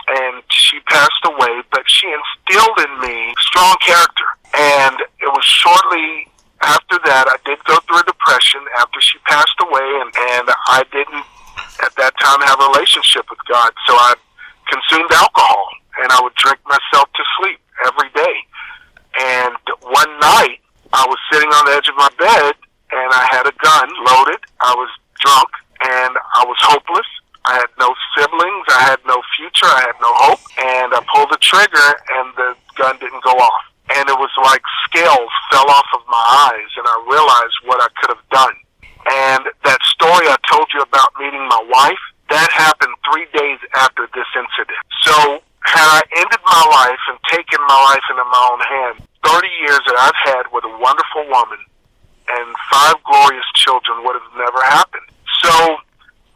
and 0.09 0.42
she 0.48 0.81
passed 0.88 1.24
away. 1.24 1.62
But 1.70 1.85
she 1.87 2.09
instilled 2.09 2.78
in 2.81 2.92
me 3.00 3.35
strong 3.52 3.76
character, 3.85 4.28
and 4.57 4.96
it 5.20 5.31
was 5.92 6.33
after 6.62 6.98
that 7.05 7.26
I 7.26 7.37
did 7.44 7.59
go 7.64 7.76
through 7.87 8.00
a 8.00 8.07
depression 8.07 8.62
after 8.78 9.00
she 9.00 9.18
passed 9.26 9.59
away, 9.61 9.88
and 10.00 10.11
and 10.38 10.46
I 10.70 10.85
didn't 10.92 11.26
at 11.83 11.94
that 11.96 12.14
time 12.20 12.40
have 12.46 12.61
a 12.61 12.68
relationship 12.70 13.26
with 13.28 13.40
God, 13.50 13.72
so 13.87 13.94
I 13.94 14.14
consumed 14.70 15.11
alcohol, 15.12 15.68
and 15.98 16.12
I 16.12 16.20
would 16.22 16.35
drink 16.35 16.59
myself 16.64 17.11
to 17.12 17.22
sleep 17.38 17.59
every 17.87 18.11
day. 18.14 18.37
And 19.20 19.59
one 19.83 20.12
night, 20.20 20.62
I 20.92 21.05
was 21.05 21.18
sitting 21.33 21.50
on 21.50 21.66
the 21.66 21.72
edge 21.76 21.88
of 21.88 21.96
my 21.96 22.09
bed, 22.16 22.55
and 22.92 23.09
I 23.12 23.26
had 23.31 23.44
a 23.46 23.55
gun 23.61 23.88
loaded. 24.07 24.40
I 24.62 24.72
was 24.78 24.88
drunk, 25.20 25.50
and 25.83 26.16
I 26.38 26.44
was 26.46 26.57
hopeless. 26.62 27.11
I 27.44 27.59
had 27.59 27.70
no 27.78 27.92
siblings. 28.16 28.66
I 28.70 28.83
had 28.87 29.00
no 29.05 29.20
future. 29.37 29.66
I 29.66 29.83
had 29.83 29.98
no 30.00 30.12
hope. 30.31 30.40
And 30.62 30.94
I 30.94 31.02
pulled 31.12 31.31
the 31.31 31.42
trigger, 31.42 31.88
and 32.22 32.33
the 32.37 32.55
gun 32.78 32.96
didn't 33.00 33.24
go 33.24 33.35
off. 33.35 33.71
And 33.96 34.09
it 34.09 34.16
was 34.16 34.31
like 34.40 34.62
scales 34.88 35.33
fell 35.50 35.68
off 35.68 35.88
of 35.94 36.02
my 36.09 36.24
eyes, 36.48 36.70
and 36.76 36.87
I 36.87 36.96
realized 37.11 37.57
what 37.64 37.81
I 37.83 37.88
could 38.00 38.16
have 38.16 38.26
done. 38.31 38.57
And 39.02 39.42
that 39.64 39.81
story 39.92 40.31
I 40.31 40.37
told 40.48 40.68
you 40.72 40.81
about 40.81 41.11
meeting 41.18 41.42
my 41.48 41.62
wife, 41.68 42.02
that 42.31 42.48
happened 42.52 42.94
three 43.05 43.26
days 43.37 43.59
after 43.74 44.09
this 44.14 44.28
incident. 44.33 44.81
So 45.05 45.42
had 45.64 45.85
I 45.85 46.02
ended 46.16 46.40
my 46.44 46.64
life 46.70 47.02
and 47.11 47.18
taken 47.28 47.61
my 47.68 47.78
life 47.92 48.05
into 48.09 48.24
my 48.24 48.42
own 48.52 48.62
hand, 48.64 48.94
30 49.24 49.48
years 49.61 49.83
that 49.87 49.96
I've 49.98 50.20
had 50.24 50.44
with 50.52 50.64
a 50.64 50.74
wonderful 50.81 51.28
woman 51.28 51.61
and 52.28 52.46
five 52.70 52.96
glorious 53.05 53.46
children 53.55 54.05
would 54.05 54.16
have 54.16 54.31
never 54.37 54.61
happened. 54.70 55.07
So 55.42 55.52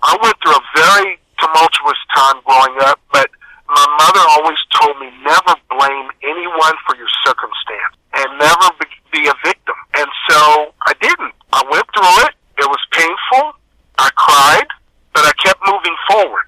I 0.03 0.19
went 0.21 0.37
through 0.43 0.57
a 0.59 0.67
very 0.77 1.19
tumultuous 1.39 2.01
time 2.15 2.43
growing 2.45 2.77
up, 2.85 3.01
but 3.13 3.31
my 3.69 3.87
mother 3.99 4.25
always 4.39 4.59
told 4.81 4.99
me 5.01 5.11
never 5.23 5.55
blame 5.71 6.09
anyone 6.23 6.77
for 6.87 6.97
your 6.97 7.11
circumstance 7.27 7.95
and 8.15 8.39
never 8.39 8.69
be 9.13 9.27
a 9.27 9.35
victim. 9.45 9.75
And 9.97 10.09
so 10.29 10.73
I 10.87 10.93
didn't. 11.01 11.35
I 11.53 11.63
went 11.71 11.87
through 11.95 12.17
it. 12.27 12.35
It 12.59 12.69
was 12.69 12.83
painful. 12.93 13.59
I 13.99 14.11
cried, 14.17 14.69
but 15.15 15.25
I 15.25 15.33
kept 15.43 15.61
moving 15.67 15.97
forward. 16.09 16.47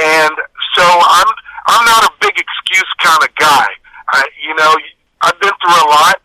And 0.00 0.34
so 0.74 0.84
I'm 0.84 1.30
I'm 1.66 1.84
not 1.86 2.04
a 2.04 2.12
big 2.20 2.34
excuse 2.34 2.90
kind 2.98 3.22
of 3.22 3.30
guy. 3.36 3.68
I, 4.08 4.26
you 4.42 4.54
know, 4.56 4.74
I've 5.22 5.38
been 5.38 5.54
through 5.62 5.78
a 5.78 5.88
lot, 5.88 6.20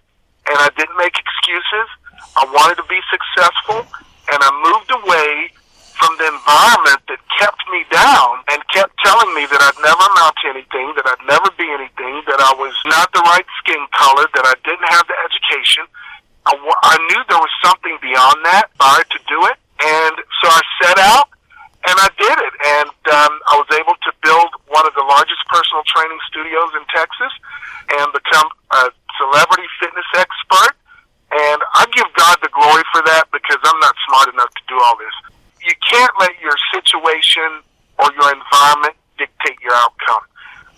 and 0.49 0.57
I 0.57 0.69
didn't 0.75 0.97
make 0.97 1.13
excuses. 1.13 1.87
I 2.35 2.45
wanted 2.49 2.81
to 2.81 2.87
be 2.89 2.99
successful, 3.11 3.85
and 4.33 4.39
I 4.41 4.49
moved 4.65 4.89
away 4.89 5.53
from 5.93 6.17
the 6.17 6.27
environment 6.29 7.01
that 7.09 7.19
kept 7.37 7.61
me 7.69 7.85
down 7.91 8.41
and 8.49 8.61
kept 8.73 8.96
telling 9.07 9.31
me 9.39 9.47
that 9.47 9.63
I'd 9.63 9.79
never 9.79 10.03
amount 10.03 10.35
to 10.43 10.45
anything, 10.51 10.91
that 10.99 11.07
I'd 11.07 11.23
never 11.31 11.47
be 11.55 11.63
anything, 11.63 12.27
that 12.27 12.43
I 12.43 12.51
was 12.59 12.75
not 12.91 13.07
the 13.15 13.23
right 13.23 13.47
skin 13.63 13.79
color, 13.95 14.27
that 14.35 14.43
I 14.43 14.55
didn't 14.67 14.91
have 14.91 15.07
the 15.07 15.15
education. 15.23 15.87
I, 16.43 16.59
I 16.59 16.95
knew 17.07 17.19
there 17.31 17.39
was 17.39 17.53
something 17.63 17.95
beyond 18.03 18.43
that, 18.43 18.67
prior 18.75 19.07
to 19.07 19.19
do 19.31 19.39
it, 19.47 19.57
and 19.79 20.15
so 20.43 20.45
I 20.51 20.61
set 20.83 20.99
out 20.99 21.31
and 21.87 21.95
I 21.95 22.09
did 22.19 22.35
it. 22.35 22.53
And 22.83 22.91
um, 23.15 23.33
I 23.47 23.55
was 23.55 23.69
able 23.79 23.95
to 23.95 24.11
build 24.19 24.51
one 24.67 24.83
of 24.83 24.91
the 24.91 25.07
largest 25.07 25.39
personal 25.47 25.87
training 25.87 26.19
studios 26.27 26.75
in 26.75 26.83
Texas 26.91 27.31
and 27.95 28.11
become 28.11 28.51
a 28.75 28.91
celebrity 29.15 29.71
fitness 29.79 30.09
expert. 30.19 30.75
And 31.31 31.59
I 31.79 31.87
give 31.95 32.07
God 32.15 32.43
the 32.43 32.51
glory 32.51 32.83
for 32.91 33.03
that 33.07 33.31
because 33.31 33.59
I'm 33.63 33.79
not 33.79 33.95
smart 34.07 34.27
enough 34.35 34.51
to 34.51 34.63
do 34.67 34.75
all 34.83 34.99
this. 34.99 35.15
You 35.63 35.75
can't 35.87 36.11
let 36.19 36.35
your 36.43 36.55
situation 36.75 37.63
or 37.99 38.07
your 38.15 38.29
environment 38.31 38.95
dictate 39.17 39.59
your 39.61 39.73
outcome. 39.75 40.23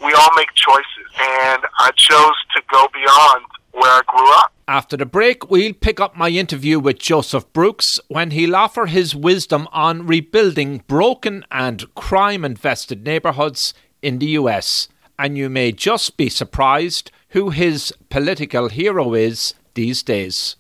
We 0.04 0.09
all 0.20 0.36
make 0.36 0.54
choices, 0.54 1.08
and 1.18 1.64
I 1.80 1.92
chose 1.96 2.36
to 2.56 2.62
go 2.70 2.88
beyond 2.94 3.46
where 3.72 3.92
I 3.92 4.02
grew 4.08 4.34
up. 4.34 4.52
After 4.68 4.98
the 4.98 5.06
break, 5.06 5.50
we'll 5.50 5.74
pick 5.74 6.00
up 6.00 6.16
my 6.16 6.30
interview 6.30 6.80
with 6.80 7.00
Joseph 7.00 7.52
Brooks 7.54 8.00
when 8.08 8.32
he'll 8.32 8.56
offer 8.56 8.86
his 8.86 9.16
wisdom 9.16 9.68
on 9.72 10.06
rebuilding 10.06 10.84
broken 10.88 11.46
and 11.50 11.94
crime 11.96 12.44
infested 12.44 13.06
neighbourhoods 13.06 13.74
in 14.02 14.20
the 14.20 14.28
US. 14.42 14.90
And 15.18 15.38
you 15.38 15.50
may 15.50 15.72
just 15.72 16.18
be 16.18 16.30
surprised 16.30 17.12
who 17.30 17.50
his 17.50 17.94
political 18.10 18.70
hero 18.70 19.14
is 19.14 19.54
these 19.74 20.04
days. 20.04 20.56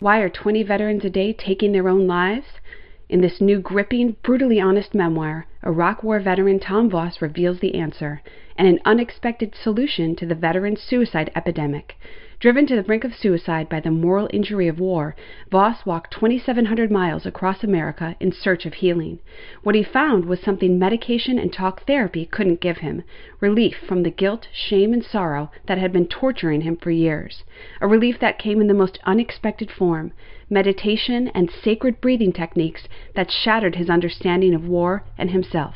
Why 0.00 0.18
are 0.18 0.28
20 0.28 0.62
veterans 0.62 1.04
a 1.04 1.10
day 1.10 1.32
taking 1.32 1.72
their 1.72 1.88
own 1.88 2.06
lives? 2.06 2.46
In 3.06 3.20
this 3.20 3.38
new 3.38 3.60
gripping, 3.60 4.16
brutally 4.22 4.58
honest 4.58 4.94
memoir, 4.94 5.44
Iraq 5.62 6.02
War 6.02 6.18
veteran 6.20 6.58
Tom 6.58 6.88
Voss 6.88 7.20
reveals 7.20 7.60
the 7.60 7.74
answer 7.74 8.22
and 8.56 8.66
an 8.66 8.80
unexpected 8.86 9.54
solution 9.54 10.16
to 10.16 10.24
the 10.24 10.34
veteran 10.34 10.74
suicide 10.76 11.30
epidemic. 11.36 11.98
Driven 12.40 12.64
to 12.66 12.74
the 12.74 12.82
brink 12.82 13.04
of 13.04 13.14
suicide 13.14 13.68
by 13.68 13.80
the 13.80 13.90
moral 13.90 14.30
injury 14.32 14.68
of 14.68 14.80
war, 14.80 15.14
Voss 15.50 15.84
walked 15.84 16.14
2,700 16.14 16.90
miles 16.90 17.26
across 17.26 17.62
America 17.62 18.16
in 18.20 18.32
search 18.32 18.64
of 18.64 18.72
healing. 18.72 19.18
What 19.62 19.74
he 19.74 19.82
found 19.82 20.24
was 20.24 20.40
something 20.40 20.78
medication 20.78 21.38
and 21.38 21.52
talk 21.52 21.84
therapy 21.84 22.24
couldn't 22.24 22.62
give 22.62 22.78
him 22.78 23.02
relief 23.38 23.76
from 23.86 24.02
the 24.02 24.10
guilt, 24.10 24.48
shame, 24.50 24.94
and 24.94 25.04
sorrow 25.04 25.50
that 25.66 25.76
had 25.76 25.92
been 25.92 26.06
torturing 26.06 26.62
him 26.62 26.76
for 26.76 26.90
years. 26.90 27.44
A 27.82 27.86
relief 27.86 28.18
that 28.20 28.38
came 28.38 28.62
in 28.62 28.66
the 28.66 28.72
most 28.72 28.98
unexpected 29.04 29.70
form 29.70 30.12
meditation 30.50 31.28
and 31.34 31.50
sacred 31.50 32.00
breathing 32.00 32.32
techniques 32.32 32.88
that 33.14 33.30
shattered 33.30 33.76
his 33.76 33.90
understanding 33.90 34.54
of 34.54 34.66
war 34.66 35.04
and 35.16 35.30
himself. 35.30 35.74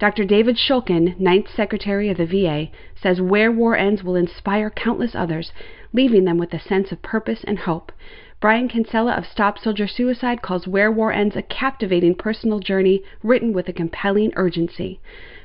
Dr. 0.00 0.24
David 0.24 0.56
Shulkin, 0.56 1.18
Ninth 1.20 1.50
Secretary 1.54 2.08
of 2.08 2.16
the 2.16 2.24
VA, 2.24 2.70
says 2.94 3.20
Where 3.20 3.52
War 3.52 3.76
Ends 3.76 4.02
will 4.02 4.16
inspire 4.16 4.70
countless 4.70 5.14
others, 5.14 5.52
leaving 5.92 6.24
them 6.24 6.38
with 6.38 6.54
a 6.54 6.58
sense 6.58 6.90
of 6.90 7.02
purpose 7.02 7.44
and 7.44 7.58
hope. 7.58 7.92
Brian 8.40 8.68
Kinsella 8.68 9.12
of 9.12 9.26
Stop 9.26 9.58
Soldier 9.58 9.86
Suicide 9.86 10.40
calls 10.40 10.66
Where 10.66 10.90
War 10.90 11.12
Ends 11.12 11.36
a 11.36 11.42
captivating 11.42 12.14
personal 12.14 12.60
journey 12.60 13.02
written 13.22 13.52
with 13.52 13.68
a 13.68 13.74
compelling 13.74 14.32
urgency. 14.36 14.98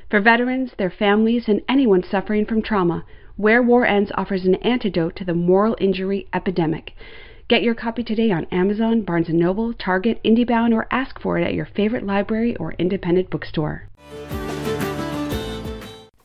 For 0.08 0.20
veterans, 0.20 0.72
their 0.78 0.88
families, 0.88 1.48
and 1.48 1.60
anyone 1.68 2.02
suffering 2.02 2.46
from 2.46 2.62
trauma, 2.62 3.04
Where 3.36 3.62
War 3.62 3.84
Ends 3.84 4.10
offers 4.14 4.46
an 4.46 4.54
antidote 4.54 5.16
to 5.16 5.24
the 5.26 5.34
moral 5.34 5.76
injury 5.78 6.28
epidemic. 6.32 6.94
Get 7.48 7.62
your 7.62 7.76
copy 7.76 8.02
today 8.02 8.32
on 8.32 8.46
Amazon, 8.46 9.02
Barnes 9.02 9.28
& 9.28 9.30
Noble, 9.30 9.72
Target, 9.72 10.20
IndieBound, 10.24 10.74
or 10.74 10.88
ask 10.90 11.20
for 11.20 11.38
it 11.38 11.44
at 11.44 11.54
your 11.54 11.64
favorite 11.64 12.04
library 12.04 12.56
or 12.56 12.72
independent 12.72 13.30
bookstore. 13.30 13.88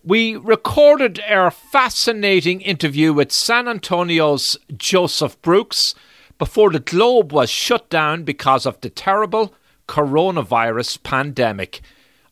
We 0.03 0.35
recorded 0.35 1.21
our 1.29 1.51
fascinating 1.51 2.61
interview 2.61 3.13
with 3.13 3.31
San 3.31 3.67
Antonio's 3.67 4.57
Joseph 4.75 5.39
Brooks 5.43 5.93
before 6.39 6.71
the 6.71 6.79
globe 6.79 7.31
was 7.31 7.51
shut 7.51 7.87
down 7.91 8.23
because 8.23 8.65
of 8.65 8.81
the 8.81 8.89
terrible 8.89 9.53
coronavirus 9.87 11.03
pandemic. 11.03 11.81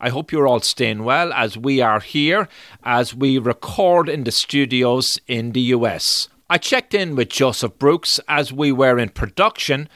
I 0.01 0.09
hope 0.09 0.31
you're 0.31 0.47
all 0.47 0.61
staying 0.61 1.03
well 1.03 1.31
as 1.31 1.55
we 1.55 1.79
are 1.79 1.99
here 1.99 2.47
as 2.83 3.13
we 3.13 3.37
record 3.37 4.09
in 4.09 4.23
the 4.23 4.31
studios 4.31 5.19
in 5.27 5.51
the 5.51 5.61
US. 5.77 6.27
I 6.51 6.57
checked 6.57 6.95
in 6.95 7.15
with 7.15 7.29
Joseph 7.29 7.77
Brooks 7.77 8.19
as 8.27 8.51
we 8.51 8.71
were 8.71 8.97
in 8.97 9.09
production, 9.09 9.87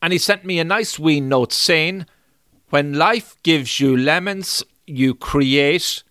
and 0.00 0.12
he 0.12 0.18
sent 0.18 0.44
me 0.44 0.60
a 0.60 0.64
nice 0.64 0.96
wee 0.96 1.20
note 1.20 1.52
saying, 1.52 2.06
When 2.70 2.92
life 2.92 3.34
gives 3.42 3.80
you 3.80 3.96
lemons, 3.96 4.62
you 4.86 5.16
create 5.16 6.04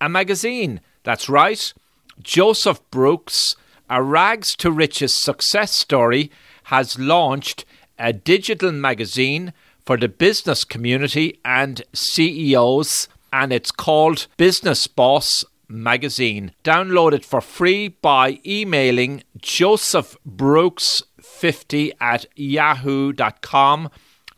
a 0.00 0.08
magazine. 0.08 0.80
That's 1.02 1.28
right. 1.28 1.74
Joseph 2.22 2.80
Brooks 2.90 3.54
A 3.90 4.02
Rags 4.02 4.56
to 4.56 4.72
Riches 4.72 5.14
success 5.14 5.76
story 5.76 6.30
has 6.64 6.98
launched 6.98 7.66
a 7.98 8.14
digital 8.14 8.72
magazine 8.72 9.52
for 9.84 9.98
the 9.98 10.08
business 10.08 10.64
community 10.64 11.38
and 11.44 11.82
CEOs, 11.92 13.08
and 13.30 13.52
it's 13.52 13.70
called 13.70 14.26
Business 14.38 14.86
Boss 14.86 15.44
Magazine. 15.74 16.52
Download 16.62 17.12
it 17.12 17.24
for 17.24 17.40
free 17.40 17.88
by 17.88 18.40
emailing 18.46 19.22
Joseph 19.36 20.16
Brooks 20.24 21.02
50 21.20 21.92
at 22.00 22.26
yahoo.com. 22.36 23.90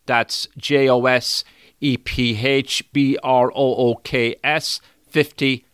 That's 0.07 0.49
J 0.57 0.89
O 0.89 1.05
S 1.05 1.45
E 1.81 1.97
P 1.97 2.37
H 2.37 2.91
B 2.93 3.19
R 3.23 3.51
O 3.51 3.91
O 3.91 3.95
K 3.97 4.37
S 4.43 4.81
50 5.09 5.65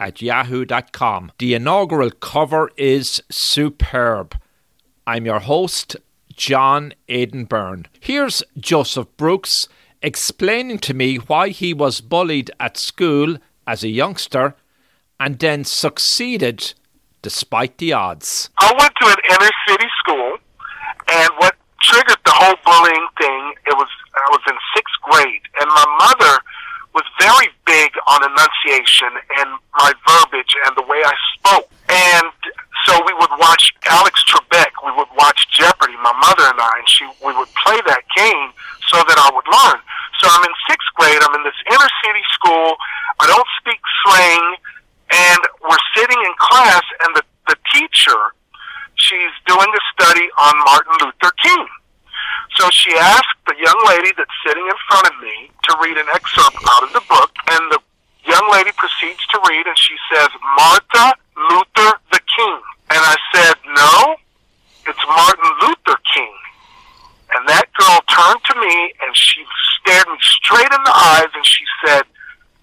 at 0.00 0.22
yahoo.com. 0.22 1.32
The 1.38 1.54
inaugural 1.54 2.10
cover 2.10 2.70
is 2.76 3.20
superb. 3.30 4.36
I'm 5.06 5.26
your 5.26 5.40
host, 5.40 5.96
John 6.34 6.92
Aidan 7.08 7.46
Byrne. 7.46 7.86
Here's 7.98 8.42
Joseph 8.58 9.08
Brooks 9.16 9.68
explaining 10.02 10.78
to 10.78 10.94
me 10.94 11.16
why 11.16 11.48
he 11.48 11.74
was 11.74 12.00
bullied 12.00 12.50
at 12.60 12.76
school 12.76 13.36
as 13.66 13.82
a 13.82 13.88
youngster 13.88 14.54
and 15.20 15.38
then 15.38 15.64
succeeded 15.64 16.74
despite 17.22 17.78
the 17.78 17.92
odds. 17.92 18.50
I 18.58 18.72
went 18.78 18.94
to 19.02 19.06
an 19.08 19.20
inner 19.30 19.50
city 19.66 19.88
school, 20.00 20.38
and 21.08 21.30
what 21.38 21.56
triggered 21.82 22.22
the 22.24 22.34
whole 22.34 22.56
bullying 22.64 23.06
thing, 23.18 23.54
it 23.66 23.76
was 23.76 23.88
I 24.14 24.28
was 24.30 24.42
in 24.48 24.56
sixth 24.74 24.98
grade, 25.02 25.42
and 25.60 25.68
my 25.70 25.86
mother 25.98 26.42
was 26.94 27.04
very 27.20 27.48
big 27.66 27.90
on 28.06 28.18
enunciation 28.24 29.12
and 29.38 29.48
my 29.76 29.92
verbiage 30.08 30.54
and 30.66 30.74
the 30.74 30.82
way 30.82 30.98
I 31.04 31.14
spoke. 31.38 31.70
And 31.88 32.32
so 32.86 32.98
we 33.06 33.14
would 33.14 33.30
watch 33.38 33.74
Alex 33.86 34.24
Trebek, 34.26 34.72
we 34.84 34.92
would 34.96 35.12
watch 35.16 35.46
Jeopardy, 35.52 35.94
my 36.02 36.14
mother 36.18 36.48
and 36.48 36.58
I, 36.58 36.72
and 36.78 36.88
she 36.88 37.04
we 37.24 37.32
would 37.36 37.52
play 37.62 37.78
that 37.86 38.02
game 38.16 38.50
so 38.90 38.98
that 39.04 39.18
I 39.18 39.28
would 39.30 39.46
learn. 39.46 39.78
So 40.18 40.26
I'm 40.26 40.42
in 40.42 40.54
sixth 40.66 40.90
grade, 40.96 41.20
I'm 41.22 41.34
in 41.38 41.44
this 41.44 41.60
inner 41.70 41.90
city 42.02 42.24
school, 42.34 42.74
I 43.20 43.26
don't 43.30 43.50
speak 43.62 43.78
slang, 44.02 44.42
and 45.10 45.40
we're 45.62 45.84
sitting 45.96 46.18
in 46.18 46.32
class 46.38 46.82
and 47.04 47.16
the, 47.16 47.22
the 47.48 47.56
teacher, 47.74 48.18
she's 48.96 49.34
doing 49.46 49.68
a 49.68 49.82
study 49.94 50.26
on 50.36 50.54
Martin 50.64 50.94
Luther 51.00 51.32
King. 51.42 51.66
So 52.56 52.68
she 52.70 52.94
asked 52.96 53.38
the 53.46 53.54
young 53.58 53.80
lady 53.86 54.12
that's 54.16 54.32
sitting 54.46 54.64
in 54.64 54.78
front 54.88 55.06
of 55.06 55.14
me 55.22 55.50
to 55.68 55.76
read 55.82 55.96
an 55.96 56.06
excerpt 56.14 56.56
out 56.56 56.82
of 56.82 56.92
the 56.92 57.04
book, 57.08 57.30
and 57.50 57.62
the 57.72 57.80
young 58.24 58.46
lady 58.52 58.70
proceeds 58.76 59.24
to 59.32 59.40
read, 59.48 59.66
and 59.66 59.78
she 59.78 59.94
says, 60.12 60.28
Martha 60.56 61.14
Luther 61.36 61.92
the 62.12 62.20
King. 62.36 62.60
And 62.90 63.00
I 63.00 63.16
said, 63.34 63.54
no, 63.64 64.16
it's 64.86 65.04
Martin 65.06 65.50
Luther 65.62 65.98
King. 66.14 66.34
And 67.36 67.48
that 67.48 67.68
girl 67.76 68.00
turned 68.08 68.42
to 68.44 68.54
me, 68.60 68.92
and 69.04 69.14
she 69.14 69.44
stared 69.80 70.08
me 70.08 70.16
straight 70.20 70.72
in 70.72 70.82
the 70.84 70.96
eyes, 70.96 71.28
and 71.34 71.44
she 71.44 71.64
said, 71.84 72.02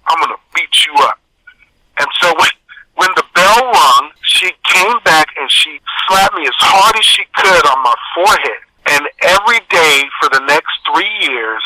I'm 0.08 0.18
going 0.18 0.34
to 0.34 0.42
beat 0.54 0.86
you 0.86 0.94
up. 1.06 1.20
And 1.98 2.08
so 2.22 2.34
when, 2.38 2.50
when 2.96 3.10
the 3.16 3.24
bell 3.34 3.62
rung, 3.72 4.12
she 4.22 4.52
came 4.64 4.98
back 5.04 5.28
and 5.40 5.50
she 5.52 5.80
slapped 6.08 6.36
me 6.36 6.44
as 6.48 6.58
hard 6.60 6.96
as 6.96 7.06
she 7.06 7.24
could 7.36 7.66
on 7.66 7.84
my 7.84 7.96
forehead. 8.16 8.62
And 8.88 9.08
every 9.24 9.60
day 9.70 10.04
for 10.22 10.30
the 10.30 10.46
next 10.46 10.74
three 10.86 11.10
years, 11.26 11.64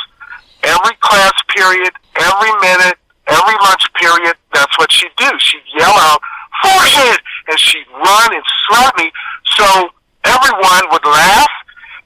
every 0.63 0.95
class 1.01 1.33
period, 1.55 1.91
every 2.15 2.53
minute, 2.61 2.97
every 3.27 3.57
lunch 3.63 3.83
period, 3.95 4.35
that's 4.53 4.77
what 4.77 4.91
she'd 4.91 5.11
do. 5.17 5.29
She'd 5.39 5.65
yell 5.75 5.93
out, 5.93 6.21
forehead! 6.63 7.19
And 7.49 7.59
she'd 7.59 7.87
run 7.91 8.33
and 8.33 8.43
slap 8.67 8.95
me. 8.97 9.11
So 9.57 9.89
everyone 10.23 10.83
would 10.91 11.05
laugh, 11.05 11.51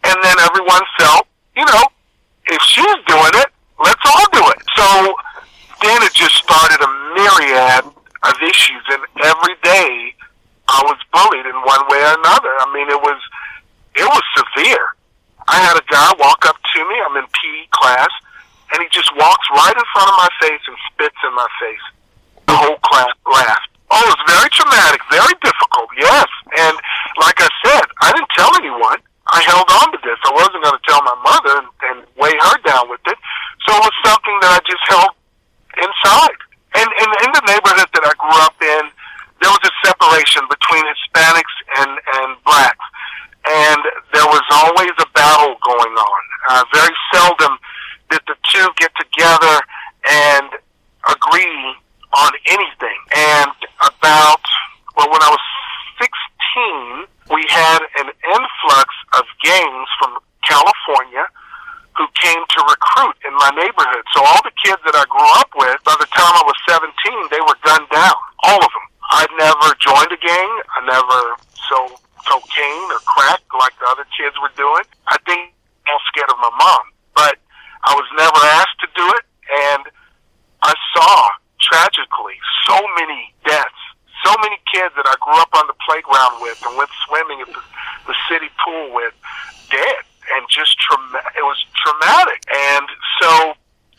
and 0.04 0.16
then 0.24 0.36
everyone 0.40 0.82
felt, 0.98 1.28
you 1.56 1.66
know, 1.66 1.84
if 2.46 2.62
she's 2.64 3.00
doing 3.08 3.34
it, 3.40 3.50
let's 3.84 4.02
all 4.06 4.28
do 4.32 4.44
it. 4.52 4.62
So 4.76 5.16
then 5.82 6.02
it 6.04 6.14
just 6.14 6.36
started 6.36 6.80
a 6.82 6.90
issues, 8.44 8.84
and 8.92 9.02
every 9.24 9.56
day 9.64 10.14
I 10.68 10.80
was 10.86 11.00
bullied 11.12 11.46
in 11.46 11.58
one 11.64 11.84
way 11.88 12.00
or 12.04 12.16
another. 12.20 12.54
I 12.60 12.68
mean, 12.74 12.88
it 12.90 13.02
was 13.02 13.20
it 13.96 14.08
was 14.08 14.24
severe. 14.36 14.86
I 15.48 15.60
had 15.60 15.76
a 15.76 15.86
guy 15.92 16.14
walk 16.20 16.46
up 16.48 16.56
to 16.56 16.80
me. 16.88 16.96
I'm 17.04 17.18
in 17.20 17.28
PE 17.28 17.68
class, 17.72 18.12
and 18.74 18.82
he 18.82 18.88
just 18.90 19.12
walks 19.16 19.46
right 19.54 19.76
in 19.76 19.88
front 19.92 20.10
of 20.10 20.16
my 20.18 20.32
face 20.40 20.64
and 20.68 20.78
spits 20.92 21.20
in 21.24 21.34
my 21.36 21.50
face. 21.60 21.86
The 22.48 22.56
whole 22.56 22.80
class 22.84 23.12
laughed. 23.28 23.72
Oh, 23.92 24.02
it 24.02 24.10
was 24.10 24.24
very 24.26 24.50
traumatic, 24.50 25.02
very 25.12 25.36
difficult. 25.44 25.90
Yes, 26.00 26.30
and 26.58 26.76
like 27.22 27.38
I 27.38 27.50
said, 27.62 27.86
I 28.02 28.12
didn't 28.12 28.32
tell 28.34 28.50
anyone. 28.58 29.00
I 29.30 29.40
held 29.46 29.70
on 29.70 29.92
to 29.94 30.00
this. 30.04 30.20
I 30.26 30.32
wasn't 30.36 30.64
going 30.64 30.76
to 30.76 30.86
tell 30.88 31.02
my 31.06 31.18
mother 31.24 31.54
and, 31.64 31.70
and 31.90 31.98
weigh 32.20 32.36
her 32.36 32.58
down 32.66 32.90
with 32.90 33.00
it. 33.08 33.18
So 33.68 33.76
it 33.78 33.84
was 33.86 33.96
something 34.04 34.36
that 34.42 34.52
I 34.52 34.60
just 34.68 34.84
held 34.90 35.14
inside. 35.80 36.40
And, 36.76 36.90
and 36.90 37.10
in 37.26 37.32
the 37.34 37.44
neighborhood 37.46 37.90
that 37.94 38.04
I 38.06 38.14
grew 38.18 38.38
up 38.42 38.58
in, 38.62 38.84
there 39.42 39.52
was 39.52 39.64
a 39.66 39.74
separation 39.86 40.44
between 40.50 40.84
Hispanics 40.88 41.56
and, 41.78 41.92
and 41.92 42.30
blacks 42.44 42.86
and 43.46 43.82
there 44.14 44.26
was 44.26 44.44
always 44.52 44.92
a 45.00 45.10
battle 45.14 45.56
going 45.64 45.96
on. 45.96 46.22
Uh, 46.50 46.64
very 46.74 46.96
seldom 47.14 47.58
did 48.10 48.22
the 48.28 48.36
two 48.52 48.68
get 48.78 48.92
together 48.96 49.60
and 50.10 50.50
agree 51.10 51.76
on 52.16 52.32
anything. 52.48 53.00
And 53.16 53.52
about, 53.84 54.44
well, 54.96 55.12
when 55.12 55.22
I 55.22 55.30
was 55.30 55.44
16, 56.00 57.36
we 57.36 57.46
had 57.50 57.80
an 58.00 58.12
influx 58.32 58.90
of 59.20 59.26
gangs 59.44 59.88
from 60.00 60.18
California 60.48 61.28
who 61.98 62.06
came 62.18 62.42
to 62.42 62.60
recruit 62.66 63.16
in 63.26 63.34
my 63.38 63.52
neighborhood. 63.54 64.04
So 64.14 64.26
all 64.26 64.42
the 64.42 64.56
kids 64.66 64.82
that 64.86 64.98
I 64.98 65.06
grew 65.06 65.30
up 65.38 65.52
with, 65.54 65.78
by 65.86 65.96
the 66.02 66.10
time 66.10 66.34
I 66.34 66.44
was 66.46 66.58
17, 66.66 66.90
they 67.30 67.42
were 67.46 67.58
gunned 67.62 67.90
down. 67.94 68.18
All 68.44 68.58
of 68.58 68.72
them. 68.72 68.88
I'd 69.14 69.34
never 69.38 69.68
joined 69.78 70.10
a 70.10 70.18
gang. 70.18 70.52
I 70.74 70.80
never 70.90 71.20
so 71.70 71.78
cocaine 72.26 72.88
or 72.90 73.02
crack 73.06 73.42
like 73.54 73.76
the 73.78 73.88
other 73.94 74.08
kids 74.16 74.36
were 74.42 74.54
doing. 74.58 74.86
I 75.08 75.18
think 75.28 75.54
I 75.86 75.92
was 75.94 76.06
scared 76.10 76.32
of 76.32 76.40
my 76.40 76.54
mom, 76.58 76.84
but 77.14 77.38
I 77.84 77.94
was 77.94 78.08
never 78.16 78.42
asked 78.58 78.80
to 78.82 78.90
do 78.96 79.06
it, 79.20 79.26
and 79.52 79.84
I 80.64 80.74
saw 80.96 81.30
tragically 81.60 82.40
so 82.68 82.80
many 83.00 83.36
deaths, 83.46 83.84
so 84.24 84.32
many 84.42 84.58
kids 84.72 84.96
that 84.96 85.06
I 85.08 85.16
grew 85.20 85.36
up 85.40 85.52
on 85.54 85.68
the 85.68 85.78
playground 85.84 86.42
with 86.42 86.58
and 86.64 86.78
went 86.78 86.90
swimming 87.08 87.44
at 87.44 87.52
the, 87.52 87.64
the 88.08 88.16
city 88.32 88.50
pool 88.64 88.96
with, 88.96 89.14
dead, 89.70 90.04
and 90.36 90.46
just 90.50 90.78
trauma- 90.80 91.26
it 91.36 91.44
was 91.44 91.60
traumatic, 91.84 92.42
and 92.48 92.88
so 93.22 93.54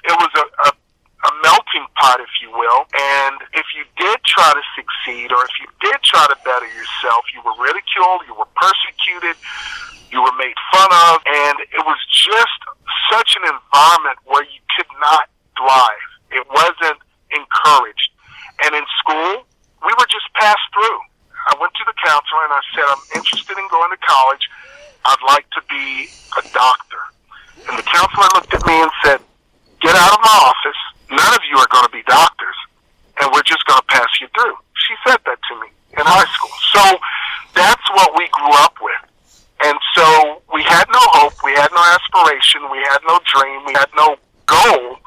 it 0.04 0.16
was 0.16 0.30
a, 0.36 0.68
a 0.68 0.72
a 1.24 1.32
melting 1.42 1.88
pot, 1.96 2.20
if 2.20 2.28
you 2.44 2.52
will. 2.52 2.84
And 2.92 3.40
if 3.56 3.64
you 3.72 3.88
did 3.96 4.20
try 4.28 4.52
to 4.52 4.64
succeed 4.76 5.32
or 5.32 5.40
if 5.40 5.54
you 5.56 5.68
did 5.80 5.96
try 6.04 6.28
to 6.28 6.36
better 6.44 6.68
yourself, 6.68 7.24
you 7.32 7.40
were 7.40 7.56
ridiculed, 7.56 8.28
you 8.28 8.36
were 8.36 8.48
persecuted, 8.52 9.36
you 10.12 10.20
were 10.20 10.36
made 10.36 10.54
fun 10.68 10.90
of, 11.08 11.24
and 11.24 11.64
it 11.64 11.80
was 11.88 11.96
just 12.12 12.60
such 13.10 13.36
an 13.40 13.44
environment 13.48 14.20
where 14.28 14.44
you 14.44 14.60
could 14.76 14.90
not 15.00 15.32
thrive. 15.56 16.08
It 16.30 16.44
wasn't 16.52 17.00
encouraged. 17.32 18.10
And 18.62 18.76
in 18.76 18.84
school, 19.00 19.48
we 19.80 19.92
were 19.96 20.08
just 20.12 20.28
passed 20.36 20.68
through. 20.76 21.00
I 21.48 21.56
went 21.60 21.72
to 21.76 21.84
the 21.84 21.96
counselor 22.04 22.42
and 22.48 22.54
I 22.56 22.62
said, 22.72 22.86
I'm 22.88 23.04
interested 23.20 23.56
in 23.56 23.66
going 23.68 23.92
to 23.92 24.00
college. 24.00 24.44
I'd 25.04 25.24
like 25.28 25.48
to 25.50 25.62
be 25.68 26.08
a 26.38 26.42
doctor. 26.52 27.02
And 27.68 27.78
the 27.78 27.82
counselor 27.82 28.28
looked 28.34 28.54
at 28.54 28.66
me 28.66 28.82
and 28.82 28.90
said, 29.04 29.20
Get 29.80 29.94
out 29.94 30.12
of 30.12 30.20
my 30.22 30.38
office 30.48 30.80
none 31.14 31.32
of 31.34 31.42
you 31.48 31.56
are 31.58 31.70
going 31.70 31.86
to 31.86 31.94
be 31.94 32.02
doctors, 32.04 32.58
and 33.20 33.30
we're 33.32 33.46
just 33.46 33.64
going 33.66 33.78
to 33.78 33.88
pass 33.88 34.08
you 34.20 34.28
through. 34.34 34.56
She 34.74 34.94
said 35.06 35.18
that 35.24 35.38
to 35.38 35.52
me 35.60 35.68
in 35.94 36.04
high 36.04 36.28
school. 36.34 36.54
So 36.74 36.82
that's 37.54 37.86
what 37.94 38.12
we 38.18 38.28
grew 38.34 38.54
up 38.66 38.74
with. 38.82 39.02
And 39.64 39.78
so 39.94 40.42
we 40.52 40.62
had 40.66 40.84
no 40.90 41.00
hope, 41.16 41.38
we 41.46 41.54
had 41.54 41.70
no 41.72 41.80
aspiration, 41.80 42.66
we 42.68 42.82
had 42.90 43.00
no 43.06 43.16
dream, 43.22 43.64
we 43.64 43.72
had 43.72 43.88
no 43.96 44.18
goal. 44.44 44.98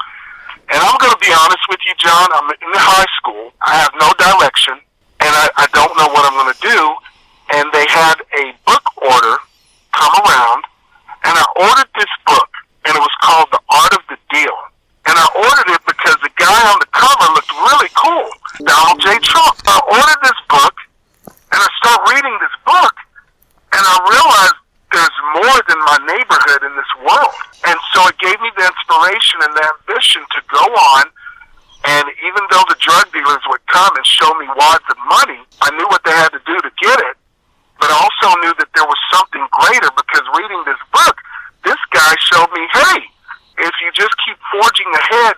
And 0.67 0.79
I'm 0.79 0.97
going 0.97 1.13
to 1.13 1.21
be 1.21 1.31
honest 1.31 1.63
with 1.69 1.79
you, 1.85 1.93
John. 1.99 2.27
I'm 2.33 2.49
in 2.49 2.73
high 2.75 3.11
school. 3.19 3.51
I 3.61 3.75
have 3.77 3.93
no 3.99 4.09
direction, 4.19 4.75
and 5.23 5.31
I, 5.31 5.47
I 5.63 5.67
don't 5.71 5.95
know 5.95 6.11
what 6.11 6.27
I'm 6.27 6.35
going 6.35 6.51
to 6.51 6.63
do. 6.63 6.81
And 7.55 7.71
they 7.71 7.85
had 7.87 8.19
a 8.35 8.51
book 8.67 8.83
order 8.99 9.37
come 9.91 10.13
around, 10.23 10.63
and 11.23 11.33
I 11.37 11.45
ordered 11.59 11.91
this 11.95 12.13
book, 12.25 12.49
and 12.85 12.95
it 12.95 12.99
was 12.99 13.15
called 13.21 13.47
The 13.51 13.61
Art 13.69 13.93
of 13.93 14.03
the 14.09 14.17
Deal 14.31 14.57
and 15.07 15.15
I 15.15 15.27
ordered 15.39 15.71
it 15.71 15.83
because 15.87 16.19
the 16.19 16.33
guy 16.35 16.59
on 16.67 16.77
the 16.83 16.91
cover 16.91 17.27
looked 17.31 17.51
really 17.71 17.91
cool, 17.95 18.27
Donald 18.67 18.99
J. 18.99 19.15
Trump. 19.23 19.55
I 19.63 19.79
ordered 19.87 20.21
this 20.21 20.41
book, 20.51 20.75
and 21.31 21.59
I 21.63 21.69
start 21.79 21.99
reading 22.11 22.35
this 22.43 22.55
book, 22.67 22.95
and 23.71 23.83
I 23.87 23.95
realized 24.03 24.57
there's 24.91 25.19
more 25.39 25.59
than 25.63 25.79
my 25.87 25.99
neighborhood 26.11 26.61
in 26.67 26.73
this 26.75 26.91
world. 27.07 27.35
And 27.71 27.79
so 27.95 28.07
it 28.11 28.19
gave 28.19 28.35
me 28.39 28.51
the 28.59 28.67
inspiration 28.67 29.39
and 29.47 29.51
the 29.55 29.63
ambition 29.63 30.23
to 30.27 30.39
go 30.51 30.63
on. 30.63 31.05
And 31.87 32.05
even 32.27 32.43
though 32.51 32.63
the 32.67 32.79
drug 32.79 33.07
dealers 33.15 33.43
would 33.47 33.63
come 33.67 33.95
and 33.95 34.03
show 34.03 34.31
me 34.35 34.47
wads 34.59 34.87
of 34.91 34.99
money, 35.07 35.39
I 35.63 35.71
knew 35.71 35.87
what 35.87 36.03
they 36.03 36.11
had 36.11 36.35
to 36.35 36.41
do 36.43 36.55
to 36.59 36.71
get 36.83 36.99
it. 36.99 37.15
But 37.79 37.89
I 37.89 37.97
also 37.97 38.27
knew 38.41 38.53
that 38.57 38.69
there 38.73 38.85
was 38.85 38.99
something 39.13 39.45
greater 39.51 39.89
because 39.93 40.25
reading 40.37 40.61
this 40.65 40.81
book, 40.93 41.15
this 41.63 41.81
guy 41.93 42.13
showed 42.19 42.49
me, 42.53 42.63
hey, 42.73 42.97
if 43.59 43.73
you 43.81 43.89
just 43.93 44.13
keep 44.25 44.37
forging 44.51 44.89
ahead, 44.93 45.35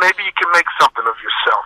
maybe 0.00 0.22
you 0.24 0.34
can 0.36 0.50
make 0.52 0.66
something 0.80 1.04
of 1.04 1.16
yourself. 1.20 1.64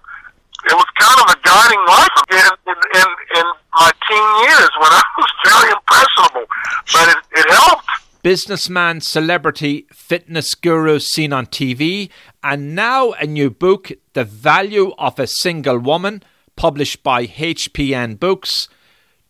It 0.67 0.75
was 0.75 0.89
kind 0.99 1.19
of 1.23 1.29
a 1.31 1.39
guiding 1.47 1.83
light 1.87 2.15
in, 2.33 2.47
in, 2.73 2.79
in, 2.99 3.09
in 3.39 3.47
my 3.75 3.91
teen 4.09 4.29
years 4.49 4.71
when 4.81 4.91
I 4.91 5.03
was 5.19 5.33
very 5.47 5.71
impressionable, 5.71 6.47
but 6.93 7.07
it, 7.09 7.19
it 7.39 7.47
helped. 7.53 7.87
Businessman, 8.23 9.01
celebrity, 9.01 9.87
fitness 9.93 10.55
guru 10.57 10.99
seen 10.99 11.33
on 11.33 11.47
TV, 11.47 12.11
and 12.43 12.75
now 12.75 13.13
a 13.13 13.27
new 13.27 13.51
book, 13.51 13.93
The 14.15 14.25
Value 14.25 14.93
of 14.99 15.21
a 15.21 15.29
Single 15.29 15.79
Woman, 15.79 16.25
published 16.57 17.05
by 17.05 17.27
HPN 17.27 18.19
Books. 18.19 18.69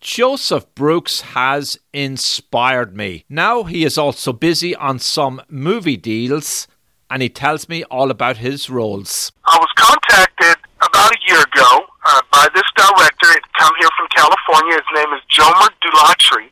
Joseph 0.00 0.66
Brooks 0.74 1.20
has 1.20 1.78
inspired 1.92 2.96
me. 2.96 3.24
Now 3.28 3.64
he 3.64 3.84
is 3.84 3.98
also 3.98 4.32
busy 4.32 4.74
on 4.76 4.98
some 4.98 5.42
movie 5.48 5.96
deals 5.96 6.68
and 7.10 7.22
he 7.22 7.28
tells 7.28 7.68
me 7.68 7.84
all 7.84 8.10
about 8.10 8.38
his 8.38 8.68
roles. 8.68 9.32
I 9.46 9.58
was 9.58 9.70
contacted 9.76 10.56
about 10.82 11.14
a 11.14 11.18
year 11.26 11.40
ago 11.40 11.86
uh, 12.04 12.20
by 12.32 12.48
this 12.54 12.66
director. 12.76 13.32
He'd 13.32 13.52
come 13.58 13.72
here 13.78 13.90
from 13.96 14.08
California. 14.14 14.74
His 14.74 14.90
name 14.94 15.12
is 15.14 15.22
Jomer 15.30 15.70
Dulatri. 15.82 16.50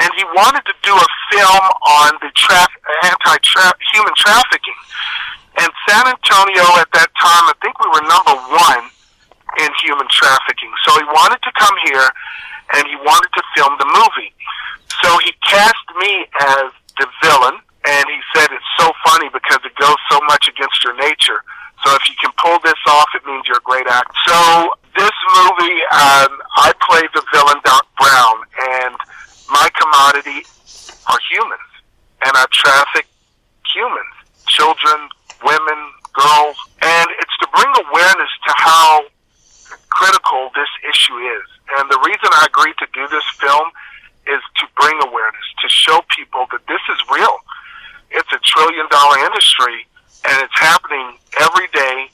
And 0.00 0.10
he 0.16 0.24
wanted 0.36 0.64
to 0.64 0.74
do 0.82 0.94
a 0.94 1.08
film 1.32 1.64
on 2.04 2.10
the 2.20 2.30
tra- 2.36 2.72
anti-human 3.04 4.14
trafficking. 4.16 4.78
And 5.60 5.68
San 5.88 6.06
Antonio 6.06 6.64
at 6.78 6.88
that 6.94 7.10
time, 7.18 7.44
I 7.50 7.54
think 7.60 7.74
we 7.80 7.88
were 7.90 8.04
number 8.06 8.36
one 8.54 8.84
in 9.58 9.68
human 9.82 10.06
trafficking. 10.08 10.70
So 10.86 10.94
he 10.94 11.04
wanted 11.04 11.42
to 11.42 11.52
come 11.58 11.74
here 11.84 12.08
and 12.74 12.86
he 12.86 12.96
wanted 12.96 13.30
to 13.34 13.42
film 13.56 13.76
the 13.78 13.86
movie. 13.86 14.32
So 15.02 15.08
he 15.24 15.32
cast 15.46 15.86
me 15.96 16.26
as 16.40 16.72
the 16.98 17.06
villain, 17.22 17.56
and 17.86 18.04
he 18.08 18.20
said 18.34 18.50
it's 18.50 18.72
so 18.78 18.90
funny 19.06 19.28
because 19.32 19.60
it 19.64 19.74
goes 19.76 19.96
so 20.10 20.20
much 20.26 20.48
against 20.48 20.82
your 20.84 20.96
nature. 20.96 21.40
So 21.84 21.94
if 21.94 22.02
you 22.08 22.16
can 22.20 22.32
pull 22.42 22.58
this 22.64 22.80
off, 22.88 23.08
it 23.14 23.24
means 23.24 23.46
you're 23.46 23.62
a 23.62 23.68
great 23.68 23.86
actor. 23.86 24.12
So 24.26 24.74
this 24.96 25.14
movie, 25.38 25.78
um, 25.94 26.32
I 26.58 26.74
play 26.82 27.02
the 27.14 27.22
villain 27.32 27.60
Doc 27.64 27.86
Brown, 27.96 28.36
and 28.82 28.96
my 29.50 29.68
commodity 29.78 30.42
are 31.06 31.20
humans, 31.30 31.70
and 32.26 32.32
I 32.34 32.44
traffic 32.50 33.06
humans, 33.72 34.14
children, 34.48 35.08
women, 35.44 35.80
girls, 36.12 36.58
and 36.82 37.08
it's 37.22 37.36
to 37.40 37.46
bring 37.54 37.70
awareness 37.86 38.32
to 38.46 38.52
how 38.56 39.04
critical 39.90 40.50
this 40.54 40.68
issue 40.90 41.16
is. 41.18 41.46
And 41.76 41.90
the 41.90 42.00
reason 42.00 42.28
I 42.32 42.46
agreed 42.48 42.76
to 42.78 42.88
do 42.94 43.04
this 43.08 43.24
film 43.36 43.68
is 44.26 44.42
to 44.60 44.64
bring 44.80 44.96
awareness, 45.04 45.46
to 45.64 45.68
show 45.68 46.00
people 46.14 46.46
that 46.52 46.64
this 46.68 46.80
is 46.88 47.00
real. 47.12 47.36
It's 48.10 48.28
a 48.32 48.40
trillion 48.40 48.86
dollar 48.90 49.18
industry 49.24 49.84
and 50.28 50.36
it's 50.42 50.58
happening 50.58 51.16
every 51.40 51.68
day. 51.72 52.08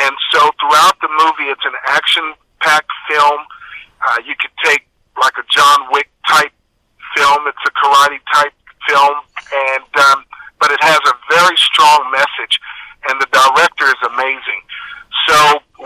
And 0.00 0.14
so 0.32 0.50
throughout 0.60 0.96
the 1.00 1.08
movie, 1.08 1.50
it's 1.52 1.64
an 1.64 1.76
action 1.86 2.32
packed 2.60 2.92
film. 3.08 3.40
Uh, 4.00 4.18
you 4.24 4.34
could 4.40 4.52
take 4.64 4.86
like 5.20 5.36
a 5.36 5.44
John 5.52 5.92
Wick 5.92 6.08
type 6.28 6.52
film. 7.16 7.44
It's 7.48 7.64
a 7.66 7.72
karate 7.72 8.20
type 8.32 8.52
film. 8.88 9.16
And, 9.52 9.90
um, 10.08 10.24
but 10.60 10.70
it 10.70 10.80
has 10.82 11.00
a 11.08 11.14
very 11.28 11.56
strong 11.56 12.10
message 12.12 12.60
and 13.08 13.20
the 13.20 13.28
director 13.32 13.86
is 13.88 14.02
amazing. 14.12 14.60
So 15.28 15.36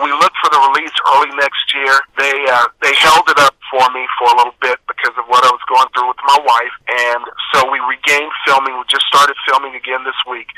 we 0.02 0.10
look 0.10 0.32
for 0.42 0.50
the 0.50 0.60
release 0.72 0.94
early 1.14 1.32
next 1.36 1.64
year. 1.74 1.94
They 2.18 2.34
uh, 2.50 2.68
they 2.82 2.94
held 2.98 3.28
it 3.28 3.38
up 3.38 3.54
for 3.70 3.84
me 3.92 4.04
for 4.18 4.32
a 4.32 4.36
little 4.36 4.58
bit 4.60 4.78
because 4.88 5.14
of 5.16 5.24
what 5.26 5.44
I 5.44 5.50
was 5.50 5.64
going 5.68 5.88
through 5.94 6.08
with 6.08 6.22
my 6.26 6.38
wife, 6.44 6.76
and 6.88 7.22
so 7.52 7.70
we 7.70 7.78
regained 7.84 8.32
filming. 8.46 8.76
We 8.76 8.84
just 8.88 9.06
started 9.06 9.36
filming 9.46 9.74
again 9.74 10.04
this 10.04 10.18
week. 10.28 10.48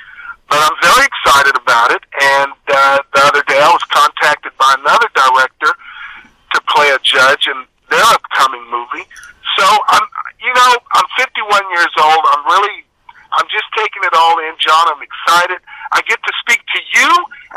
But 0.49 0.62
I'm 0.62 0.79
very 0.79 1.07
excited 1.07 1.57
about 1.59 1.90
it. 1.90 2.03
And 2.23 2.55
uh, 2.71 3.03
the 3.14 3.23
other 3.27 3.42
day, 3.51 3.59
I 3.59 3.71
was 3.71 3.83
contacted 3.90 4.55
by 4.59 4.79
another 4.79 5.11
director 5.11 5.75
to 5.75 6.59
play 6.71 6.90
a 6.95 7.01
judge 7.03 7.51
in 7.51 7.66
their 7.90 8.07
upcoming 8.14 8.62
movie. 8.71 9.07
So 9.59 9.66
I'm, 9.66 10.07
you 10.38 10.53
know, 10.55 10.73
I'm 10.95 11.09
51 11.19 11.51
years 11.75 11.95
old. 11.99 12.23
I'm 12.31 12.45
really, 12.47 12.87
I'm 13.35 13.49
just 13.51 13.66
taking 13.75 14.07
it 14.07 14.14
all 14.14 14.38
in, 14.38 14.55
John. 14.62 14.87
I'm 14.87 15.03
excited. 15.03 15.59
I 15.92 16.03
get 16.09 16.18
to 16.22 16.33
speak 16.40 16.61
to 16.75 16.81
you 16.99 17.09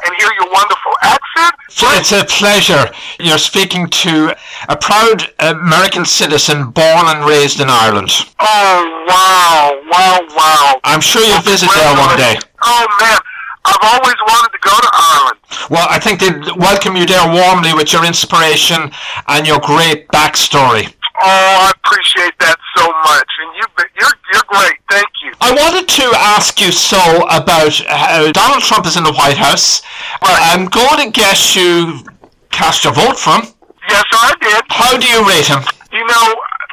and 0.05 0.15
hear 0.17 0.29
your 0.39 0.51
wonderful 0.51 0.93
accent. 1.01 1.55
It's 1.99 2.11
a 2.11 2.25
pleasure. 2.25 2.89
You're 3.19 3.37
speaking 3.37 3.87
to 3.87 4.35
a 4.69 4.77
proud 4.77 5.31
American 5.39 6.05
citizen 6.05 6.71
born 6.71 7.05
and 7.07 7.25
raised 7.25 7.59
in 7.59 7.69
Ireland. 7.69 8.11
Oh, 8.39 9.05
wow, 9.07 9.81
wow, 9.91 10.19
wow. 10.35 10.79
I'm 10.83 11.01
sure 11.01 11.23
you'll 11.23 11.41
visit 11.41 11.69
there 11.75 11.97
one 11.97 12.17
day. 12.17 12.37
Oh, 12.61 12.87
man. 13.01 13.17
I've 13.65 13.77
always 13.83 14.15
wanted 14.25 14.51
to 14.53 14.59
go 14.63 14.71
to 14.71 14.89
Ireland. 14.93 15.39
Well, 15.69 15.87
I 15.89 15.99
think 15.99 16.19
they'd 16.21 16.55
welcome 16.57 16.95
you 16.95 17.05
there 17.05 17.27
warmly 17.27 17.73
with 17.73 17.91
your 17.93 18.05
inspiration 18.05 18.89
and 19.27 19.45
your 19.45 19.59
great 19.59 20.07
backstory. 20.07 20.93
Oh, 21.21 21.67
I 21.67 21.71
appreciate 21.83 22.31
that 22.39 22.55
so 22.77 22.87
much, 22.87 23.29
and 23.43 23.49
you, 23.59 23.65
you're 23.99 24.15
you're 24.31 24.47
great. 24.47 24.79
Thank 24.89 25.09
you. 25.23 25.31
I 25.41 25.51
wanted 25.51 25.87
to 25.87 26.05
ask 26.15 26.61
you 26.61 26.71
so 26.71 27.27
about 27.27 27.75
how 27.87 28.31
Donald 28.31 28.63
Trump 28.63 28.85
is 28.85 28.95
in 28.95 29.03
the 29.03 29.11
White 29.13 29.37
House. 29.37 29.81
Right. 30.23 30.55
Um, 30.55 30.63
I'm 30.63 30.65
going 30.71 31.03
to 31.03 31.11
guess 31.11 31.55
you 31.55 32.07
cast 32.51 32.83
your 32.83 32.93
vote 32.93 33.19
for 33.19 33.35
him. 33.35 33.51
Yes, 33.89 34.05
I 34.11 34.33
did. 34.39 34.63
How 34.69 34.95
do 34.95 35.07
you 35.07 35.27
rate 35.27 35.47
him? 35.47 35.59
You 35.91 36.05
know, 36.07 36.25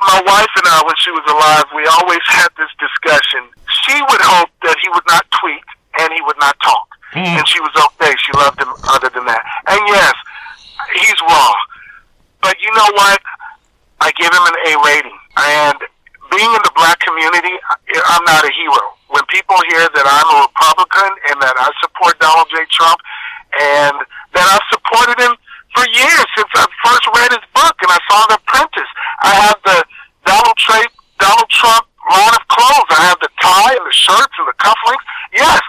my 0.06 0.20
wife 0.26 0.52
and 0.62 0.66
I, 0.68 0.82
when 0.86 0.94
she 1.00 1.10
was 1.10 1.24
alive, 1.26 1.66
we 1.74 1.82
always 2.02 2.22
had 2.28 2.48
this 2.54 2.70
discussion. 2.78 3.48
She 3.86 3.96
would 3.98 4.22
hope 4.22 4.50
that 4.62 4.76
he 4.82 4.88
would 4.90 5.06
not 5.08 5.24
tweet 5.40 5.64
and 5.98 6.12
he 6.12 6.20
would 6.22 6.38
not 6.38 6.54
talk, 6.62 6.86
hmm. 7.12 7.24
and 7.24 7.48
she 7.48 7.58
was 7.60 7.72
okay. 7.74 8.12
She 8.20 8.32
loved 8.36 8.60
him 8.60 8.68
other 8.94 9.10
than 9.10 9.24
that. 9.26 9.42
And 9.66 9.80
yes, 9.88 10.14
he's 11.00 11.18
raw, 11.22 11.54
but 12.42 12.54
you 12.60 12.70
know 12.76 12.90
what? 12.94 13.18
I 14.00 14.12
give 14.16 14.30
him 14.30 14.44
an 14.44 14.56
A 14.68 14.72
rating. 14.84 15.18
And 15.36 15.78
being 16.30 16.50
in 16.52 16.62
the 16.64 16.74
black 16.76 17.00
community, 17.00 17.54
I'm 18.12 18.24
not 18.24 18.44
a 18.44 18.52
hero. 18.52 18.96
When 19.08 19.24
people 19.30 19.56
hear 19.70 19.86
that 19.86 20.06
I'm 20.06 20.28
a 20.32 20.38
Republican 20.50 21.10
and 21.32 21.36
that 21.40 21.56
I 21.56 21.70
support 21.80 22.18
Donald 22.18 22.48
J. 22.50 22.60
Trump 22.72 22.98
and 23.56 23.96
that 24.34 24.46
I've 24.46 24.66
supported 24.68 25.16
him 25.22 25.32
for 25.72 25.84
years 25.92 26.26
since 26.36 26.50
I 26.56 26.64
first 26.84 27.04
read 27.14 27.30
his 27.36 27.46
book 27.52 27.76
and 27.84 27.90
I 27.92 28.00
saw 28.08 28.20
The 28.32 28.36
Apprentice, 28.40 28.92
I 29.22 29.32
have 29.46 29.58
the 29.64 29.78
Donald 30.24 30.56
Trump, 30.56 30.90
Donald 31.20 31.50
Trump 31.52 31.84
line 32.10 32.34
of 32.34 32.44
clothes. 32.48 32.90
I 32.90 33.02
have 33.12 33.18
the 33.20 33.30
tie 33.40 33.74
and 33.76 33.86
the 33.86 33.96
shirts 33.96 34.34
and 34.38 34.46
the 34.48 34.56
cufflinks. 34.58 35.06
Yes, 35.32 35.60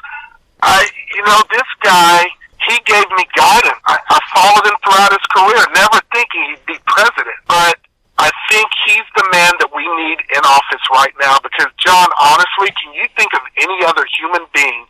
I, 0.62 0.88
you 1.16 1.24
know, 1.24 1.40
this 1.52 1.70
guy, 1.82 2.26
he 2.68 2.76
gave 2.86 3.08
me 3.16 3.24
guidance. 3.36 3.80
I, 3.86 3.98
I 4.00 4.20
followed 4.34 4.66
him 4.66 4.78
throughout 4.84 5.12
his 5.14 5.26
career, 5.32 5.62
never 5.76 6.00
thinking 6.14 6.42
he'd 6.56 6.66
be 6.66 6.78
president. 6.88 7.38
But 7.48 7.78
I 8.20 8.32
think 8.50 8.68
he's 8.86 9.06
the 9.16 9.26
man 9.32 9.54
that 9.62 9.70
we 9.76 9.86
need 9.86 10.18
in 10.34 10.42
office 10.42 10.82
right 10.94 11.14
now 11.22 11.38
because, 11.40 11.70
John, 11.78 12.08
honestly, 12.20 12.74
can 12.82 12.94
you 12.98 13.06
think 13.16 13.30
of 13.34 13.42
any 13.62 13.86
other 13.86 14.06
human 14.18 14.42
being 14.54 14.86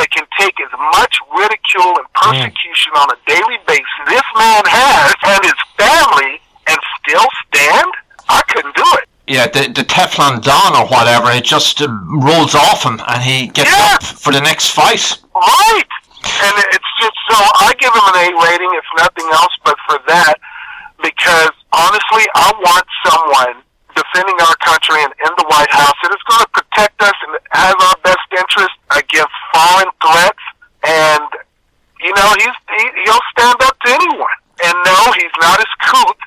that 0.00 0.10
can 0.10 0.24
take 0.40 0.56
as 0.64 0.72
much 0.96 1.14
ridicule 1.36 1.92
and 2.00 2.08
persecution 2.16 2.92
on 2.96 3.12
a 3.12 3.18
daily 3.28 3.58
basis 3.68 3.94
this 4.08 4.26
man 4.34 4.62
has 4.64 5.12
and 5.28 5.42
his 5.44 5.60
family 5.76 6.40
and 6.66 6.78
still 7.04 7.28
stand? 7.46 7.90
I 8.28 8.40
couldn't 8.48 8.74
do 8.74 8.88
it. 8.96 9.08
Yeah, 9.28 9.46
the, 9.48 9.68
the 9.72 9.84
Teflon 9.84 10.40
Don 10.42 10.76
or 10.76 10.88
whatever, 10.88 11.30
it 11.32 11.44
just 11.44 11.80
uh, 11.80 11.88
rolls 12.20 12.54
off 12.54 12.84
him 12.84 13.00
and 13.08 13.22
he 13.22 13.48
gets 13.48 13.70
Yeah. 13.70 13.96
up 13.96 14.02
for 14.02 14.32
the 14.32 14.40
next 14.40 14.68
fight. 14.72 15.20
Right. 15.36 15.88
And 16.24 16.54
it's 16.72 16.92
just 17.00 17.16
so 17.28 17.36
I 17.36 17.72
give 17.78 17.92
him 17.92 18.04
an 18.08 18.16
A 18.24 18.26
rating, 18.40 18.72
if 18.72 18.84
nothing 18.96 19.28
else, 19.32 19.52
but 19.64 19.76
for 19.88 19.98
that, 20.08 20.40
because 21.04 21.52
honestly, 21.76 22.24
I 22.32 22.48
want 22.64 22.86
someone 23.04 23.60
defending 23.92 24.40
our 24.40 24.56
country 24.64 25.04
and 25.04 25.12
in 25.20 25.32
the 25.36 25.46
White 25.52 25.70
House 25.70 25.94
that 26.00 26.10
is 26.10 26.24
going 26.24 26.40
to 26.40 26.50
protect 26.56 26.96
us 27.04 27.14
and 27.28 27.36
has 27.52 27.76
our 27.76 27.96
best 28.00 28.24
interest 28.32 28.74
against 28.96 29.36
foreign 29.52 29.92
threats. 30.00 30.44
And 30.82 31.28
you 32.00 32.12
know, 32.16 32.28
he's 32.40 32.56
he, 32.72 32.82
he'll 33.04 33.26
stand 33.36 33.60
up 33.60 33.76
to 33.84 33.88
anyone. 33.92 34.38
And 34.64 34.74
no, 34.88 34.98
he's 35.20 35.36
not 35.44 35.60
as 35.60 35.72
couth 35.84 36.20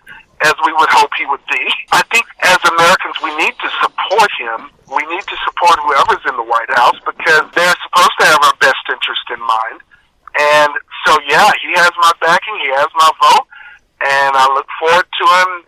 as 0.45 0.53
we 0.61 0.71
would 0.78 0.93
hope 0.93 1.09
he 1.17 1.25
would 1.25 1.41
be. 1.49 1.65
I 1.89 2.05
think 2.13 2.30
as 2.45 2.61
Americans, 2.69 3.17
we 3.25 3.34
need 3.41 3.57
to 3.57 3.69
support 3.82 4.30
him. 4.38 4.69
We 4.93 5.01
need 5.09 5.25
to 5.25 5.38
support 5.41 5.82
whoever's 5.82 6.21
in 6.30 6.38
the 6.38 6.45
White 6.45 6.69
House 6.78 7.01
because 7.01 7.49
they're 7.57 7.80
supposed 7.82 8.15
to 8.21 8.25
have 8.30 8.41
our 8.45 8.57
best 8.61 8.84
interest 8.93 9.25
in 9.34 9.41
mind. 9.41 9.82
And 10.38 10.71
so, 11.09 11.17
yeah, 11.25 11.49
he 11.65 11.73
has 11.82 11.89
my 11.97 12.13
backing. 12.21 12.53
He 12.61 12.69
has 12.78 12.88
my 12.93 13.09
vote. 13.17 13.47
And 14.01 14.35
I 14.35 14.47
look 14.53 14.67
forward 14.79 15.05
to 15.05 15.25
him 15.25 15.63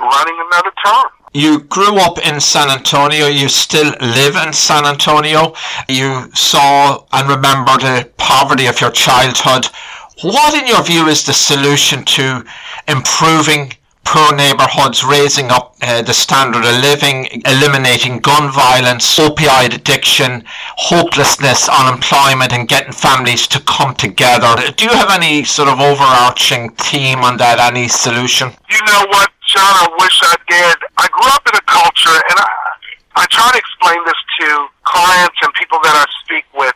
running 0.00 0.36
another 0.50 0.72
term. 0.84 1.10
You 1.32 1.60
grew 1.60 1.96
up 1.98 2.24
in 2.24 2.40
San 2.40 2.70
Antonio, 2.70 3.26
you 3.26 3.48
still 3.48 3.92
live 4.00 4.36
in 4.36 4.52
San 4.52 4.84
Antonio, 4.84 5.54
you 5.88 6.30
saw 6.32 7.04
and 7.12 7.28
remember 7.28 7.72
the 7.78 8.08
poverty 8.16 8.66
of 8.66 8.80
your 8.80 8.92
childhood. 8.92 9.66
What, 10.22 10.54
in 10.54 10.68
your 10.68 10.82
view, 10.84 11.08
is 11.08 11.24
the 11.26 11.32
solution 11.32 12.04
to 12.04 12.44
improving 12.86 13.72
poor 14.04 14.34
neighborhoods, 14.36 15.02
raising 15.02 15.50
up 15.50 15.76
uh, 15.82 16.02
the 16.02 16.14
standard 16.14 16.64
of 16.64 16.76
living, 16.80 17.42
eliminating 17.44 18.18
gun 18.20 18.52
violence, 18.52 19.18
opioid 19.18 19.74
addiction, 19.74 20.44
hopelessness, 20.76 21.68
unemployment, 21.68 22.52
and 22.52 22.68
getting 22.68 22.92
families 22.92 23.46
to 23.48 23.60
come 23.60 23.94
together. 23.94 24.54
Do 24.76 24.84
you 24.84 24.92
have 24.92 25.10
any 25.10 25.44
sort 25.44 25.68
of 25.68 25.80
overarching 25.80 26.70
theme 26.76 27.20
on 27.20 27.36
that, 27.38 27.58
any 27.58 27.88
solution? 27.88 28.52
You 28.70 28.80
know 28.86 29.04
what, 29.08 29.30
John, 29.48 29.74
I 29.74 29.88
wish 29.98 30.16
I 30.22 30.36
did. 30.48 30.76
I 30.98 31.08
grew 31.08 31.30
up 31.32 31.44
in 31.48 31.54
a 31.56 31.64
culture, 31.66 32.14
and 32.14 32.36
I, 32.38 32.48
I 33.16 33.26
try 33.26 33.50
to 33.50 33.58
explain 33.58 33.98
this 34.04 34.20
to 34.40 34.68
clients 34.84 35.38
and 35.42 35.52
people 35.54 35.78
that 35.82 35.96
I 35.96 36.04
speak 36.24 36.44
with. 36.54 36.74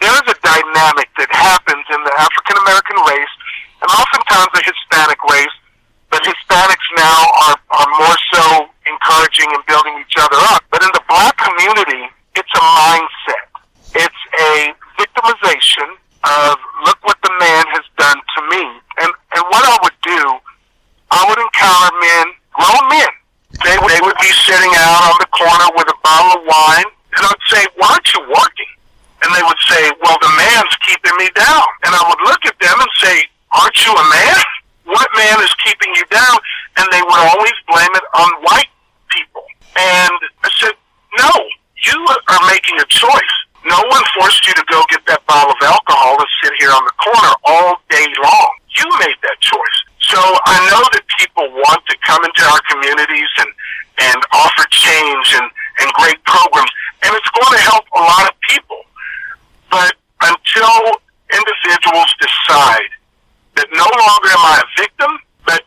There 0.00 0.14
is 0.16 0.26
a 0.32 0.38
dynamic 0.40 1.12
that 1.20 1.28
happens 1.28 1.84
in 1.92 2.00
the 2.04 2.14
African 2.16 2.56
American 2.64 2.96
race, 3.04 3.34
and 3.84 3.88
oftentimes 3.92 4.48
the 4.56 4.64
Hispanic 4.64 5.20
race, 5.28 5.56
but 6.10 6.22
Hispanics 6.26 6.88
now 6.98 7.18
are, 7.46 7.56
are 7.70 7.90
more 7.98 8.18
so 8.34 8.42
encouraging 8.86 9.46
and 9.54 9.62
building 9.66 9.94
each 10.02 10.18
other 10.18 10.36
up. 10.50 10.62
But 10.70 10.82
in 10.82 10.90
the 10.92 11.02
black 11.08 11.38
community, 11.38 12.10
it's 12.34 12.54
a 12.54 12.64
mindset. 12.76 13.46
It's 13.94 14.22
a 14.42 14.74
victimization 14.98 15.88
of 16.26 16.58
look 16.84 16.98
what 17.06 17.16
the 17.22 17.32
man 17.38 17.64
has 17.72 17.86
done 17.96 18.18
to 18.18 18.40
me. 18.50 18.62
And 19.00 19.10
and 19.38 19.42
what 19.48 19.62
I 19.64 19.76
would 19.82 19.98
do, 20.02 20.22
I 21.10 21.24
would 21.30 21.38
encounter 21.38 21.92
men, 22.02 22.26
grown 22.52 22.84
men. 22.90 23.12
They 23.64 23.76
they 23.78 24.00
would 24.02 24.18
be 24.18 24.32
sitting 24.44 24.72
out 24.76 25.14
on 25.14 25.16
the 25.22 25.30
corner 25.30 25.68
with 25.78 25.88
a 25.88 25.98
bottle 26.02 26.42
of 26.42 26.46
wine, 26.46 26.90
and 27.16 27.22
I'd 27.22 27.44
say, 27.48 27.62
"Why 27.78 27.94
aren't 27.94 28.10
you 28.14 28.22
working?" 28.28 28.72
And 29.22 29.34
they 29.34 29.42
would 29.42 29.62
say, 29.68 29.90
"Well, 30.02 30.18
the 30.20 30.32
man's 30.36 30.74
keeping 30.86 31.16
me 31.18 31.30
down." 31.34 31.66
And 31.86 31.94
I 31.94 32.02
would 32.08 32.20
look 32.26 32.44
at 32.46 32.58
them 32.58 32.78
and 32.78 32.92
say, 32.98 33.24
"Aren't 33.52 33.78
you 33.86 33.92
a 33.94 34.06
man?" 34.10 34.42
what 34.90 35.08
man 35.16 35.38
is 35.40 35.52
keeping 35.64 35.90
you 35.94 36.04
down? 36.10 36.36
And 36.76 36.86
they 36.90 37.02
would 37.02 37.22
always 37.30 37.56
blame 37.66 37.94
it 37.94 38.06
on 38.14 38.28
white 38.42 38.72
people. 39.10 39.44
And 39.76 40.18
I 40.42 40.50
said, 40.58 40.74
no, 41.18 41.32
you 41.86 41.98
are 42.28 42.42
making 42.50 42.78
a 42.78 42.86
choice. 42.90 43.34
No 43.64 43.76
one 43.88 44.04
forced 44.18 44.46
you 44.46 44.54
to 44.54 44.64
go 44.70 44.82
get 44.88 45.04
that 45.06 45.24
bottle 45.26 45.52
of 45.52 45.60
alcohol 45.62 46.16
and 46.16 46.30
sit 46.42 46.52
here 46.58 46.72
on 46.72 46.84
the 46.84 46.96
corner 46.96 47.32
all 47.44 47.76
day 47.90 48.08
long. 48.22 48.50
You 48.76 48.86
made 49.04 49.18
that 49.20 49.38
choice. 49.40 49.78
So 50.10 50.18
I 50.18 50.56
know 50.72 50.82
that 50.96 51.04
people 51.18 51.46
want 51.52 51.84
to 51.86 51.94
come 52.02 52.24
into 52.24 52.42
our 52.48 52.60
communities 52.72 53.30
and, 53.38 53.50
and 54.10 54.18
offer 54.32 54.64
change 54.70 55.26
and, 55.36 55.46
and 55.84 55.88
great 56.00 56.18
programs, 56.24 56.72
and 57.04 57.14
it's 57.14 57.30
going 57.36 57.52
to 57.52 57.62
help 57.68 57.84
a 57.94 58.00
lot 58.00 58.24
of 58.26 58.34
people. 58.48 58.80
But 59.70 59.94
until 60.24 60.98
individuals 61.30 62.10
decide 62.18 62.90
that 63.56 63.68
no 63.72 63.86
longer 63.86 64.28
am 64.30 64.44
I 64.44 64.62
a 64.62 64.68
victim, 64.80 65.12
but 65.46 65.62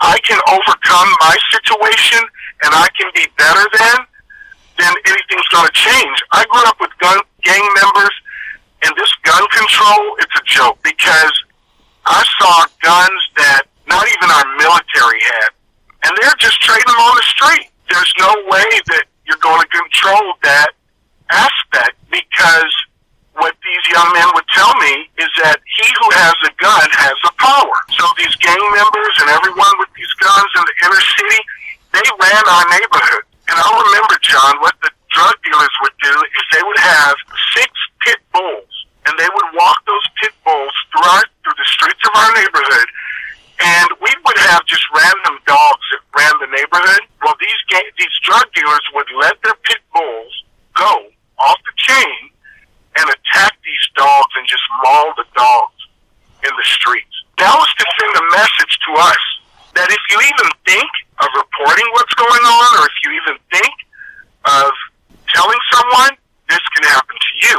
I 0.00 0.18
can 0.20 0.38
overcome 0.48 1.08
my 1.20 1.36
situation 1.52 2.20
and 2.64 2.74
I 2.74 2.88
can 2.98 3.10
be 3.14 3.26
better 3.36 3.64
than, 3.78 3.96
then 4.78 4.92
anything's 5.06 5.48
going 5.48 5.66
to 5.66 5.74
change. 5.74 6.16
I 6.32 6.44
grew 6.50 6.64
up 6.66 6.78
with 6.80 6.90
gun 6.98 7.18
gang 7.42 7.66
members, 7.82 8.14
and 8.84 8.92
this 8.96 9.12
gun 9.22 9.42
control, 9.52 10.16
it's 10.20 10.34
a 10.36 10.44
joke 10.44 10.78
because 10.82 11.34
I 12.06 12.22
saw 12.40 12.66
guns 12.82 13.22
that 13.36 13.62
not 13.86 14.06
even 14.08 14.28
our 14.30 14.46
military 14.56 15.20
had, 15.20 15.50
and 16.04 16.12
they're 16.20 16.38
just 16.38 16.60
trading 16.60 16.86
them 16.86 17.00
on 17.00 17.14
the 17.16 17.26
street. 17.28 17.68
There's 17.88 18.14
no 18.18 18.32
way 18.48 18.66
that 18.92 19.04
you're 19.26 19.40
going 19.40 19.60
to 19.60 19.68
control 19.68 20.34
that 20.42 20.70
aspect 21.30 21.96
because 22.10 22.72
what 23.34 23.54
these 23.62 23.84
young 23.90 24.06
men 24.14 24.28
would 24.34 24.46
tell 24.54 24.72
me 24.78 25.10
is 25.18 25.30
that 25.42 25.58
he 25.66 25.86
who 25.98 26.08
has 26.14 26.36
a 26.46 26.52
gun 26.58 26.86
has 26.94 27.16
the 27.26 27.34
power. 27.38 27.76
So 27.98 28.06
these 28.18 28.34
gang 28.38 28.62
members 28.74 29.14
and 29.22 29.28
everyone 29.30 29.74
with 29.82 29.90
these 29.98 30.12
guns 30.22 30.50
in 30.54 30.62
the 30.62 30.76
inner 30.86 31.02
city, 31.18 31.40
they 31.94 32.06
ran 32.18 32.44
our 32.46 32.66
neighborhood. 32.70 33.24
And 33.50 33.56
I 33.58 33.68
remember, 33.68 34.16
John, 34.22 34.62
what 34.62 34.74
the 34.80 34.90
drug 35.10 35.34
dealers 35.42 35.74
would 35.82 35.96
do 36.02 36.14
is 36.14 36.42
they 36.50 36.64
would 36.64 36.82
have 36.82 37.14
six 37.54 37.70
pit 38.02 38.18
bulls, 38.32 38.74
and 39.06 39.14
they 39.18 39.28
would 39.30 39.48
walk 39.54 39.82
those 39.86 40.06
pit 40.22 40.34
bulls 40.46 40.74
throughout 40.90 41.28
through 41.42 41.58
the 41.58 41.68
streets 41.70 42.02
of 42.06 42.12
our 42.14 42.30
neighborhood, 42.34 42.88
and 43.62 43.88
we 44.02 44.12
would 44.26 44.40
have 44.50 44.64
just 44.66 44.82
random 44.90 45.38
dogs 45.46 45.86
that 45.92 46.02
ran 46.18 46.34
the 46.42 46.50
neighborhood. 46.50 47.02
Well, 47.22 47.36
these 47.38 47.60
ga- 47.70 47.94
these 47.98 48.16
drug 48.26 48.46
dealers 48.54 48.84
would 48.94 49.10
let 49.18 49.38
their 49.42 49.54
pit 49.62 49.82
bulls 49.94 50.32
go 50.74 51.10
off 51.38 51.58
the 51.62 51.74
chain 51.76 52.34
and 52.96 53.06
attack 53.10 53.54
these 53.62 53.86
dogs 53.94 54.32
and 54.38 54.46
just 54.46 54.62
maul 54.82 55.14
the 55.16 55.26
dogs 55.34 55.78
in 56.42 56.52
the 56.54 56.66
streets. 56.66 57.14
That 57.38 57.54
was 57.54 57.70
to 57.78 57.86
send 57.98 58.12
a 58.14 58.24
message 58.34 58.74
to 58.86 58.90
us 58.98 59.24
that 59.74 59.90
if 59.90 60.02
you 60.10 60.18
even 60.22 60.50
think 60.66 60.90
of 61.18 61.28
reporting 61.34 61.86
what's 61.94 62.14
going 62.14 62.44
on, 62.46 62.70
or 62.78 62.86
if 62.86 62.96
you 63.02 63.10
even 63.18 63.36
think 63.50 63.74
of 64.46 64.70
telling 65.34 65.58
someone, 65.74 66.14
this 66.48 66.62
can 66.78 66.84
happen 66.86 67.16
to 67.18 67.32
you. 67.42 67.58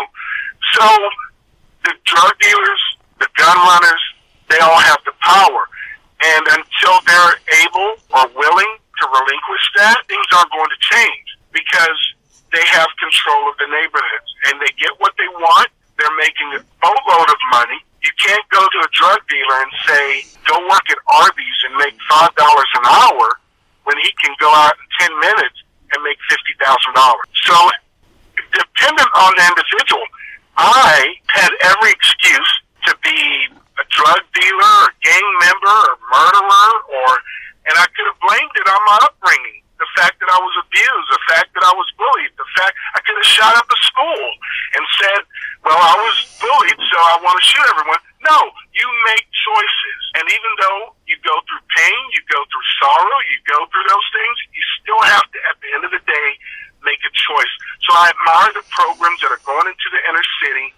So 0.79 0.87
the 1.83 1.93
drug 2.07 2.33
dealers, 2.39 2.81
the 3.19 3.27
gun 3.35 3.57
runners, 3.57 4.03
they 4.47 4.59
all 4.59 4.79
have 4.79 4.99
the 5.03 5.15
power. 5.19 5.67
And 6.23 6.43
until 6.47 6.95
they're 7.03 7.35
able 7.67 7.99
or 8.15 8.23
willing 8.31 8.71
to 8.79 9.03
relinquish 9.11 9.65
that, 9.75 9.99
things 10.07 10.25
aren't 10.31 10.51
going 10.51 10.71
to 10.71 10.81
change 10.81 11.27
because 11.51 11.99
they 12.55 12.63
have 12.71 12.87
control 13.03 13.51
of 13.51 13.55
the 13.59 13.67
neighborhoods 13.67 14.29
and 14.47 14.55
they 14.63 14.71
get 14.79 14.95
what 15.03 15.11
they 15.19 15.27
want. 15.27 15.67
They're 15.99 16.19
making 16.19 16.55
a 16.55 16.61
boatload 16.79 17.27
of 17.27 17.39
money. 17.51 17.79
You 17.99 18.11
can't 18.15 18.47
go 18.49 18.63
to 18.63 18.79
a 18.79 18.89
drug 18.95 19.19
dealer 19.27 19.57
and 19.59 19.73
say, 19.83 20.05
go 20.47 20.55
work 20.69 20.85
at 20.87 20.99
Arby's 21.23 21.59
and 21.67 21.75
make 21.77 21.95
$5 22.11 22.31
an 22.35 22.85
hour 22.85 23.27
when 23.83 23.97
he 24.01 24.11
can 24.23 24.33
go 24.39 24.49
out 24.51 24.75
in 24.75 25.07
10 25.07 25.19
minutes 25.19 25.57
and 25.93 26.03
make 26.03 26.17
$50,000. 26.27 26.95
So 27.45 27.55
dependent 28.51 29.11
on 29.15 29.31
the 29.37 29.43
individual, 29.47 30.05
I 30.57 31.15
had 31.27 31.51
every 31.63 31.91
excuse 31.91 32.51
to 32.87 32.95
be 33.03 33.49
a 33.79 33.85
drug 33.91 34.21
dealer 34.33 34.75
or 34.83 34.91
gang 35.03 35.27
member 35.41 35.77
or 35.91 35.95
murderer 36.11 36.71
or, 36.89 37.09
and 37.67 37.75
I 37.75 37.85
could 37.95 38.07
have 38.07 38.19
blamed 38.23 38.55
it 38.55 38.67
on 38.67 38.81
my 38.87 38.97
upbringing 39.03 39.65
the 39.79 39.89
fact 39.99 40.19
that 40.23 40.29
I 40.31 40.39
was 40.39 40.55
abused, 40.63 41.07
the 41.11 41.23
fact 41.27 41.51
that 41.51 41.63
I 41.67 41.73
was 41.75 41.87
bullied, 41.99 42.31
the 42.39 42.47
fact 42.55 42.73
I 42.95 42.99
could 43.03 43.17
have 43.19 43.27
shot 43.27 43.53
up 43.59 43.67
a 43.67 43.79
school 43.83 44.23
and 44.75 44.83
said, 45.03 45.21
well, 45.67 45.75
I 45.75 45.95
was 45.99 46.15
bullied, 46.39 46.79
so 46.79 46.95
I 46.95 47.15
want 47.19 47.35
to 47.35 47.43
shoot 47.43 47.65
everyone. 47.75 47.99
No, 48.25 48.39
you 48.73 48.87
make 49.05 49.25
choices. 49.29 50.01
And 50.17 50.25
even 50.25 50.51
though 50.57 50.97
you 51.05 51.13
go 51.21 51.35
through 51.45 51.61
pain, 51.77 52.01
you 52.17 52.21
go 52.25 52.41
through 52.49 52.65
sorrow, 52.81 53.19
you 53.29 53.37
go 53.45 53.59
through 53.69 53.85
those 53.85 54.07
things, 54.17 54.35
you 54.49 54.63
still 54.81 55.01
have 55.13 55.25
to, 55.29 55.37
at 55.53 55.57
the 55.61 55.69
end 55.77 55.83
of 55.85 55.91
the 55.93 56.01
day, 56.01 56.27
make 56.81 57.01
a 57.05 57.13
choice. 57.13 57.53
So 57.85 57.93
I 57.93 58.09
admire 58.09 58.51
the 58.57 58.65
programs 58.73 59.21
that 59.21 59.29
are 59.29 59.43
going 59.45 59.69
into 59.69 59.87
the 59.93 60.01
inner 60.09 60.25
city, 60.41 60.73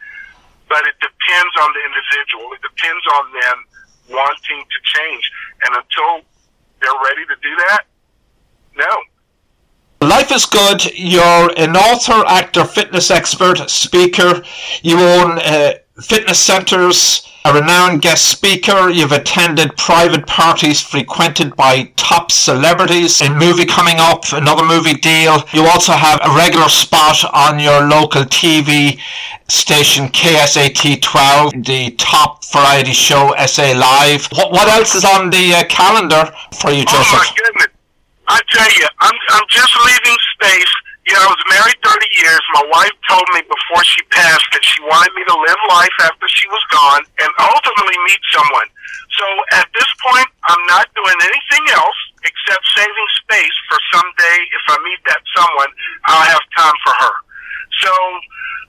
but 0.67 0.83
it 0.87 0.99
depends 0.99 1.53
on 1.63 1.71
the 1.71 1.83
individual. 1.87 2.51
It 2.51 2.63
depends 2.67 3.05
on 3.15 3.23
them 3.31 3.57
wanting 4.11 4.61
to 4.67 4.79
change. 4.83 5.23
And 5.63 5.71
until 5.79 6.27
they're 6.83 7.01
ready 7.07 7.23
to 7.31 7.37
do 7.39 7.53
that, 7.67 7.87
no. 8.75 8.93
Life 10.01 10.31
is 10.31 10.45
good. 10.45 10.85
You're 10.93 11.51
an 11.57 11.75
author, 11.75 12.23
actor, 12.27 12.65
fitness 12.65 13.09
expert, 13.09 13.69
speaker. 13.69 14.43
You 14.83 14.99
own 14.99 15.39
uh, 15.39 15.73
fitness 16.01 16.39
centers, 16.39 17.27
a 17.47 17.53
renowned 17.53 18.01
guest 18.01 18.25
speaker. 18.25 18.89
You've 18.89 19.13
attended 19.13 19.77
private 19.77 20.27
parties 20.27 20.81
frequented 20.81 21.55
by 21.55 21.91
top 21.95 22.29
celebrities. 22.31 23.21
A 23.21 23.29
movie 23.29 23.65
coming 23.65 23.95
up, 23.99 24.23
another 24.33 24.65
movie 24.65 24.95
deal. 24.95 25.43
You 25.53 25.65
also 25.65 25.93
have 25.93 26.19
a 26.23 26.35
regular 26.35 26.67
spot 26.67 27.23
on 27.33 27.59
your 27.59 27.87
local 27.87 28.23
TV 28.23 28.99
station 29.47 30.07
KSAT 30.09 31.01
12, 31.01 31.63
the 31.63 31.91
top 31.91 32.43
variety 32.45 32.91
show 32.91 33.33
SA 33.45 33.73
Live. 33.77 34.27
What, 34.33 34.51
what 34.51 34.67
else 34.67 34.95
is 34.95 35.05
on 35.05 35.29
the 35.29 35.55
uh, 35.55 35.63
calendar 35.69 36.29
for 36.59 36.71
you, 36.71 36.83
Joseph? 36.83 37.13
Oh 37.13 37.17
my 37.17 37.33
goodness. 37.37 37.67
I 38.27 38.41
tell 38.51 38.71
you, 38.73 38.87
I'm 38.99 39.15
I'm 39.29 39.43
just 39.49 39.71
leaving 39.85 40.17
space. 40.35 40.73
Know, 41.07 41.23
I 41.23 41.31
was 41.31 41.43
married 41.47 41.79
30 41.87 42.03
years. 42.19 42.43
My 42.51 42.65
wife 42.67 42.95
told 43.07 43.23
me 43.31 43.39
before 43.47 43.79
she 43.87 44.03
passed 44.11 44.43
that 44.51 44.59
she 44.59 44.83
wanted 44.83 45.15
me 45.15 45.23
to 45.23 45.35
live 45.39 45.61
life 45.71 45.97
after 46.03 46.27
she 46.27 46.43
was 46.51 46.59
gone 46.67 47.03
and 47.23 47.31
ultimately 47.39 47.95
meet 48.11 48.19
someone. 48.35 48.67
So 49.15 49.25
at 49.55 49.71
this 49.71 49.87
point, 50.03 50.27
I'm 50.51 50.63
not 50.67 50.91
doing 50.91 51.15
anything 51.23 51.63
else 51.79 51.99
except 52.27 52.59
saving 52.75 53.09
space 53.23 53.55
for 53.71 53.79
someday 53.95 54.37
if 54.51 54.63
I 54.67 54.75
meet 54.83 54.99
that 55.07 55.23
someone, 55.31 55.71
I'll 56.11 56.27
have 56.27 56.43
time 56.59 56.77
for 56.83 56.93
her. 56.99 57.15
So 57.87 57.91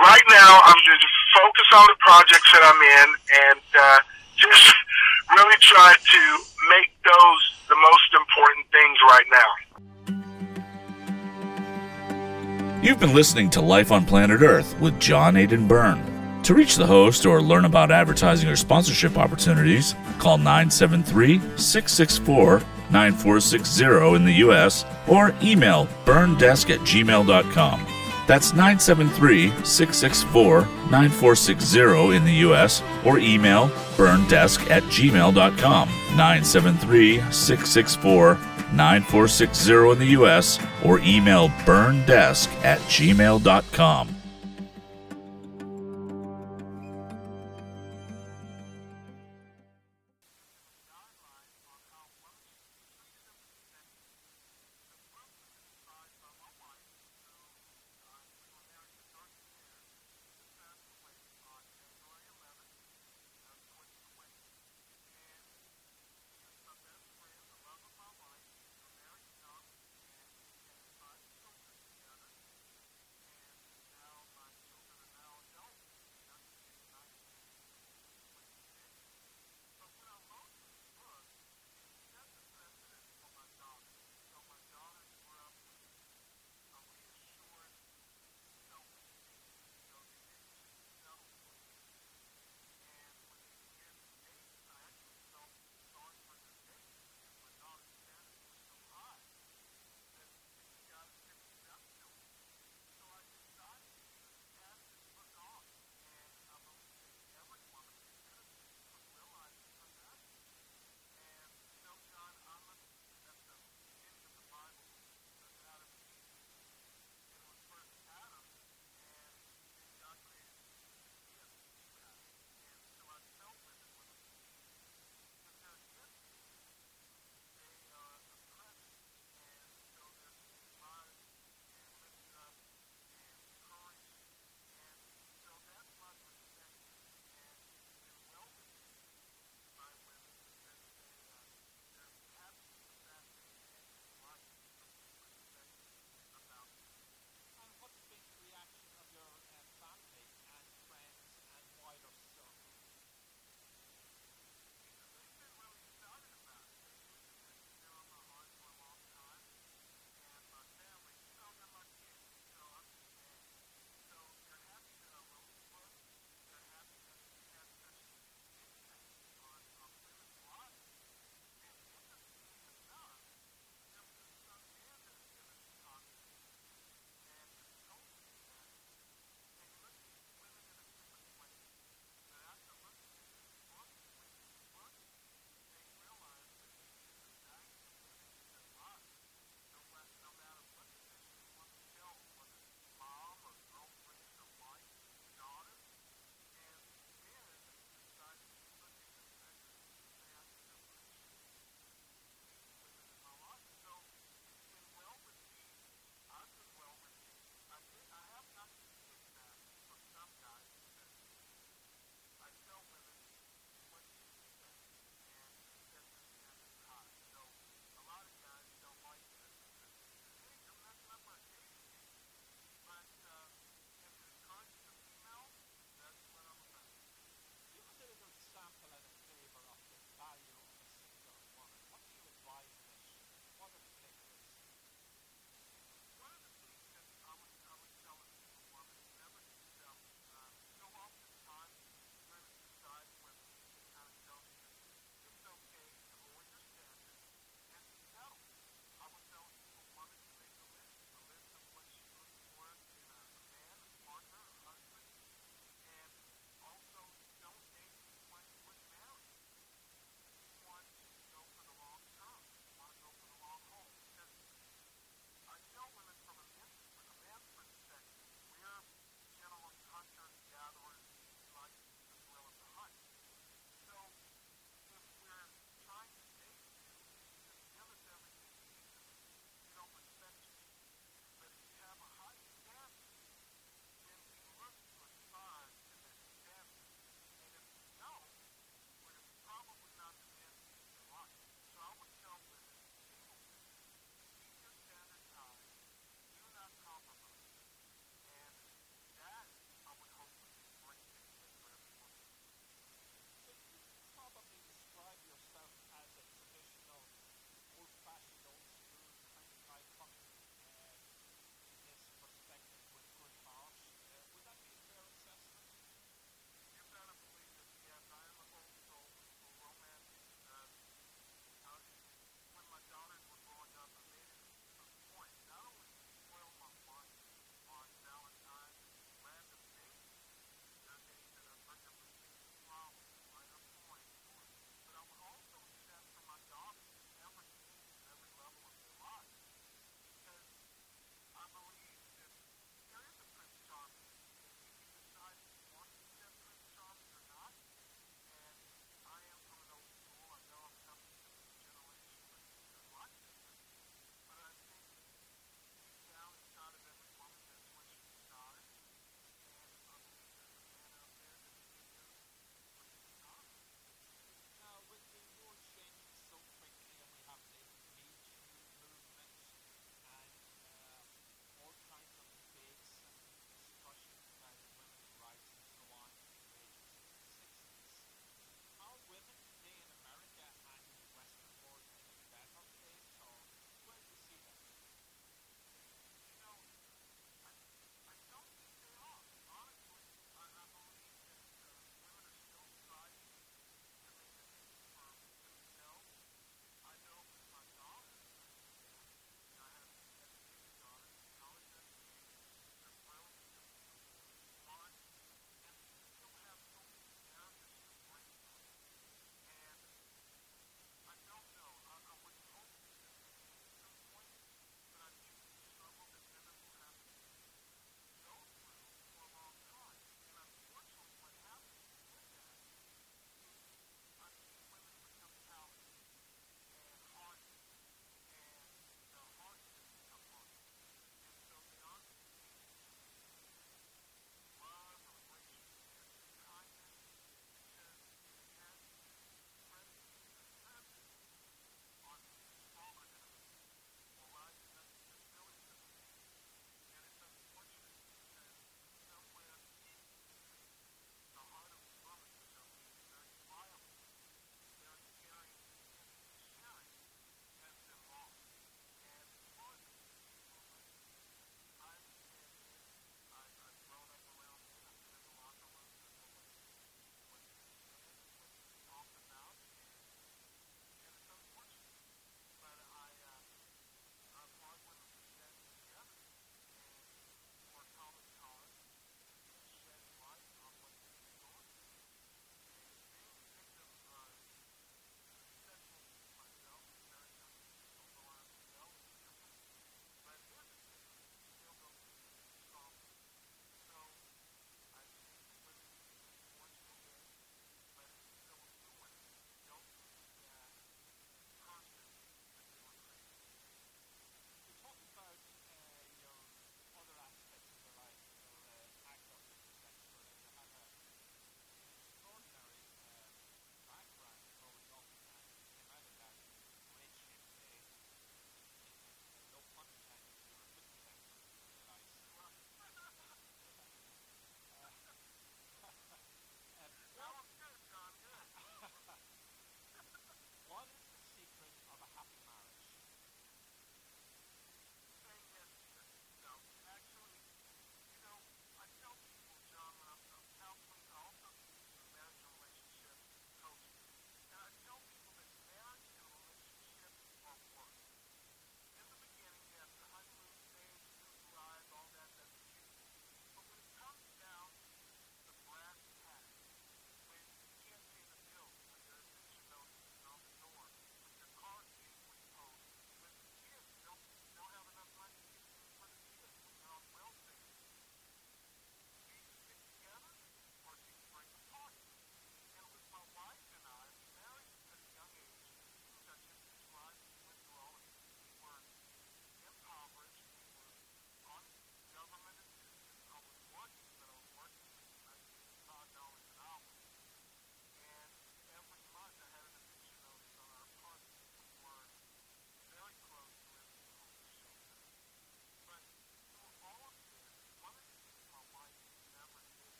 right 0.00 0.26
now, 0.32 0.64
I'm 0.72 0.80
just 0.88 1.04
focus 1.36 1.68
on 1.76 1.84
the 1.84 1.98
projects 2.00 2.48
that 2.56 2.64
I'm 2.64 2.80
in 2.80 3.08
and 3.52 3.66
uh, 3.76 3.98
just 4.40 4.72
really 5.36 5.60
try 5.60 5.92
to 6.00 6.22
make 6.80 6.96
those 7.04 7.42
the 7.68 7.76
most 7.76 8.08
important 8.16 8.64
things 8.72 8.96
right 9.12 9.28
now. 9.28 9.71
You've 12.82 12.98
been 12.98 13.14
listening 13.14 13.48
to 13.50 13.60
Life 13.60 13.92
on 13.92 14.04
Planet 14.04 14.42
Earth 14.42 14.76
with 14.80 14.98
John 14.98 15.36
Aidan 15.36 15.68
Byrne. 15.68 16.42
To 16.42 16.52
reach 16.52 16.74
the 16.74 16.84
host 16.84 17.24
or 17.24 17.40
learn 17.40 17.64
about 17.64 17.92
advertising 17.92 18.48
or 18.48 18.56
sponsorship 18.56 19.16
opportunities, 19.16 19.94
call 20.18 20.36
973 20.36 21.38
664 21.54 22.60
9460 22.90 24.16
in 24.16 24.24
the 24.24 24.32
US 24.48 24.84
or 25.06 25.32
email 25.44 25.86
byrnedesk 26.04 26.70
at 26.70 26.80
gmail.com. 26.80 27.86
That's 28.26 28.52
973 28.52 29.50
664 29.64 30.62
9460 30.90 32.16
in 32.16 32.24
the 32.24 32.50
US 32.50 32.82
or 33.04 33.20
email 33.20 33.68
byrnedesk 33.96 34.68
at 34.68 34.82
gmail.com. 34.84 35.88
973 35.88 37.18
664 37.30 38.38
9460 38.72 39.92
in 39.92 39.98
the 39.98 40.06
US 40.18 40.58
or 40.84 40.98
email 41.00 41.48
byrnedesk 41.64 42.48
at 42.64 42.78
gmail.com. 42.80 44.21